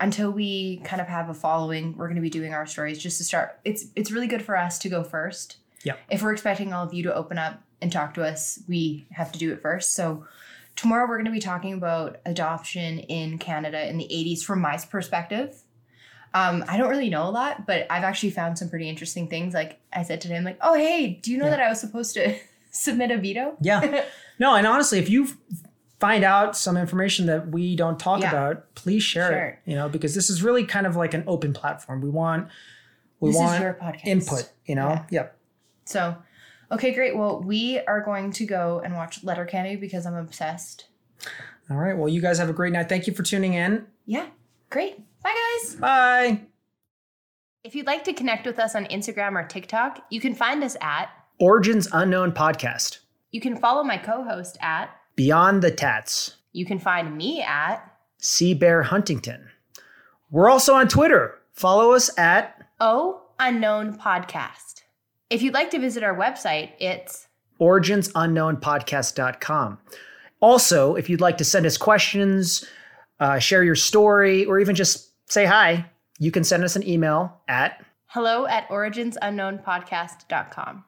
until 0.00 0.30
we 0.30 0.78
kind 0.84 1.00
of 1.00 1.08
have 1.08 1.28
a 1.28 1.34
following. 1.34 1.96
We're 1.96 2.08
gonna 2.08 2.20
be 2.20 2.30
doing 2.30 2.52
our 2.54 2.66
stories 2.66 2.98
just 2.98 3.18
to 3.18 3.24
start. 3.24 3.58
It's 3.64 3.86
it's 3.96 4.10
really 4.10 4.26
good 4.26 4.42
for 4.42 4.56
us 4.56 4.78
to 4.80 4.88
go 4.88 5.02
first 5.04 5.56
Yep. 5.84 5.98
If 6.10 6.22
we're 6.22 6.32
expecting 6.32 6.72
all 6.72 6.84
of 6.84 6.92
you 6.92 7.04
to 7.04 7.14
open 7.14 7.38
up 7.38 7.62
and 7.80 7.92
talk 7.92 8.14
to 8.14 8.24
us, 8.24 8.58
we 8.66 9.06
have 9.12 9.30
to 9.30 9.38
do 9.38 9.52
it 9.52 9.62
first. 9.62 9.94
So 9.94 10.26
tomorrow 10.74 11.06
we're 11.08 11.16
going 11.16 11.26
to 11.26 11.30
be 11.30 11.38
talking 11.38 11.74
about 11.74 12.16
adoption 12.26 12.98
in 12.98 13.38
Canada 13.38 13.88
in 13.88 13.96
the 13.96 14.04
80s 14.10 14.42
from 14.42 14.60
my 14.60 14.78
perspective. 14.78 15.62
Um, 16.34 16.64
I 16.66 16.76
don't 16.76 16.88
really 16.88 17.08
know 17.08 17.28
a 17.28 17.30
lot, 17.30 17.66
but 17.68 17.86
I've 17.88 18.02
actually 18.02 18.30
found 18.30 18.58
some 18.58 18.68
pretty 18.68 18.88
interesting 18.88 19.28
things. 19.28 19.54
Like 19.54 19.78
I 19.92 20.02
said 20.02 20.20
today, 20.20 20.36
I'm 20.36 20.42
like, 20.44 20.58
oh 20.60 20.74
hey, 20.74 21.20
do 21.22 21.30
you 21.30 21.38
know 21.38 21.44
Yeah. 21.44 21.50
that 21.52 21.60
I 21.60 21.68
was 21.68 21.78
supposed 21.78 22.14
to 22.14 22.34
submit 22.72 23.12
a 23.12 23.18
veto? 23.18 23.56
Yeah. 23.60 24.02
No, 24.38 24.54
and 24.54 24.66
honestly, 24.66 24.98
if 24.98 25.08
you 25.08 25.28
find 26.00 26.24
out 26.24 26.56
some 26.56 26.76
information 26.76 27.26
that 27.26 27.48
we 27.48 27.74
don't 27.76 27.98
talk 27.98 28.20
Yeah. 28.20 28.28
about, 28.30 28.74
please 28.74 29.02
share, 29.02 29.28
Share 29.28 29.48
it. 29.48 29.58
You 29.70 29.76
know, 29.76 29.88
because 29.88 30.14
this 30.14 30.28
is 30.30 30.42
really 30.42 30.64
kind 30.64 30.86
of 30.86 30.96
like 30.96 31.14
an 31.14 31.24
open 31.26 31.52
platform. 31.52 32.00
We 32.00 32.10
want 32.10 32.48
we 33.20 33.30
This 33.30 33.38
want 33.38 33.96
input. 34.04 34.50
You 34.66 34.74
know. 34.74 34.88
Yeah. 34.90 35.04
Yep. 35.10 35.36
So, 35.86 36.16
okay, 36.70 36.92
great. 36.92 37.16
Well, 37.16 37.40
we 37.42 37.78
are 37.80 38.00
going 38.02 38.30
to 38.32 38.44
go 38.44 38.80
and 38.84 38.94
watch 38.94 39.24
Letterkenny 39.24 39.76
because 39.76 40.04
I'm 40.04 40.14
obsessed. 40.16 40.88
All 41.70 41.76
right. 41.78 41.96
Well, 41.96 42.08
you 42.08 42.20
guys 42.20 42.38
have 42.38 42.50
a 42.50 42.52
great 42.52 42.72
night. 42.72 42.88
Thank 42.88 43.06
you 43.06 43.14
for 43.14 43.22
tuning 43.22 43.54
in. 43.54 43.86
Yeah, 44.04 44.26
great. 44.70 44.98
Bye, 45.22 45.34
guys. 45.62 45.74
Bye. 45.76 46.40
If 47.64 47.74
you'd 47.74 47.86
like 47.86 48.04
to 48.04 48.12
connect 48.12 48.46
with 48.46 48.58
us 48.58 48.74
on 48.76 48.84
Instagram 48.86 49.32
or 49.32 49.46
TikTok, 49.46 50.04
you 50.10 50.20
can 50.20 50.34
find 50.34 50.62
us 50.62 50.76
at, 50.80 51.08
Origins 51.40 51.88
Unknown 51.92 52.32
Podcast. 52.32 52.98
you 53.32 53.40
can 53.40 53.56
follow 53.56 53.82
my 53.82 53.96
co 53.98 54.22
host 54.22 54.56
at, 54.60 54.90
Beyond 55.16 55.62
the 55.62 55.70
Tats. 55.70 56.36
you 56.52 56.64
can 56.66 56.78
find 56.78 57.16
me 57.16 57.42
at, 57.42 57.78
Sea 58.18 58.54
Bear 58.54 58.82
Huntington. 58.84 59.48
We're 60.30 60.48
also 60.50 60.74
on 60.74 60.88
Twitter. 60.88 61.38
Follow 61.52 61.92
us 61.92 62.10
at 62.18 62.66
O 62.80 63.22
Unknown 63.38 63.96
Podcast. 63.98 64.82
If 65.30 65.42
you'd 65.42 65.54
like 65.54 65.70
to 65.70 65.78
visit 65.78 66.02
our 66.02 66.14
website, 66.16 66.70
it's 66.78 67.28
originsunknownpodcast.com. 67.60 69.78
Also, 70.40 70.94
if 70.96 71.08
you'd 71.08 71.20
like 71.20 71.38
to 71.38 71.44
send 71.44 71.64
us 71.66 71.76
questions, 71.76 72.64
uh, 73.20 73.38
share 73.38 73.62
your 73.64 73.74
story, 73.74 74.44
or 74.44 74.60
even 74.60 74.74
just 74.76 75.10
say 75.30 75.44
hi, 75.46 75.86
you 76.18 76.30
can 76.30 76.44
send 76.44 76.62
us 76.64 76.76
an 76.76 76.86
email 76.86 77.40
at 77.48 77.82
hello 78.08 78.46
at 78.46 78.68
originsunknownpodcast.com. 78.68 80.84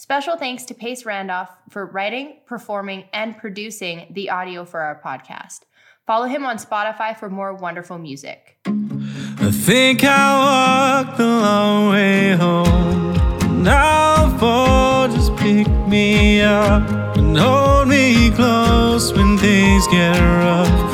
Special 0.00 0.38
thanks 0.38 0.64
to 0.64 0.72
Pace 0.72 1.04
Randolph 1.04 1.50
for 1.68 1.84
writing, 1.84 2.38
performing, 2.46 3.04
and 3.12 3.36
producing 3.36 4.06
the 4.08 4.30
audio 4.30 4.64
for 4.64 4.80
our 4.80 4.98
podcast. 4.98 5.64
Follow 6.06 6.24
him 6.24 6.46
on 6.46 6.56
Spotify 6.56 7.14
for 7.14 7.28
more 7.28 7.52
wonderful 7.52 7.98
music. 7.98 8.56
I 8.64 9.50
think 9.52 10.02
I 10.02 11.04
walked 11.04 11.18
the 11.18 11.26
long 11.26 11.90
way 11.90 12.30
home. 12.30 13.62
Now 13.62 14.38
fall, 14.38 15.06
just 15.08 15.36
pick 15.36 15.68
me 15.86 16.40
up 16.40 16.88
and 17.18 17.36
hold 17.36 17.88
me 17.88 18.30
close 18.30 19.12
when 19.12 19.36
things 19.36 19.86
get 19.88 20.18
rough. 20.18 20.90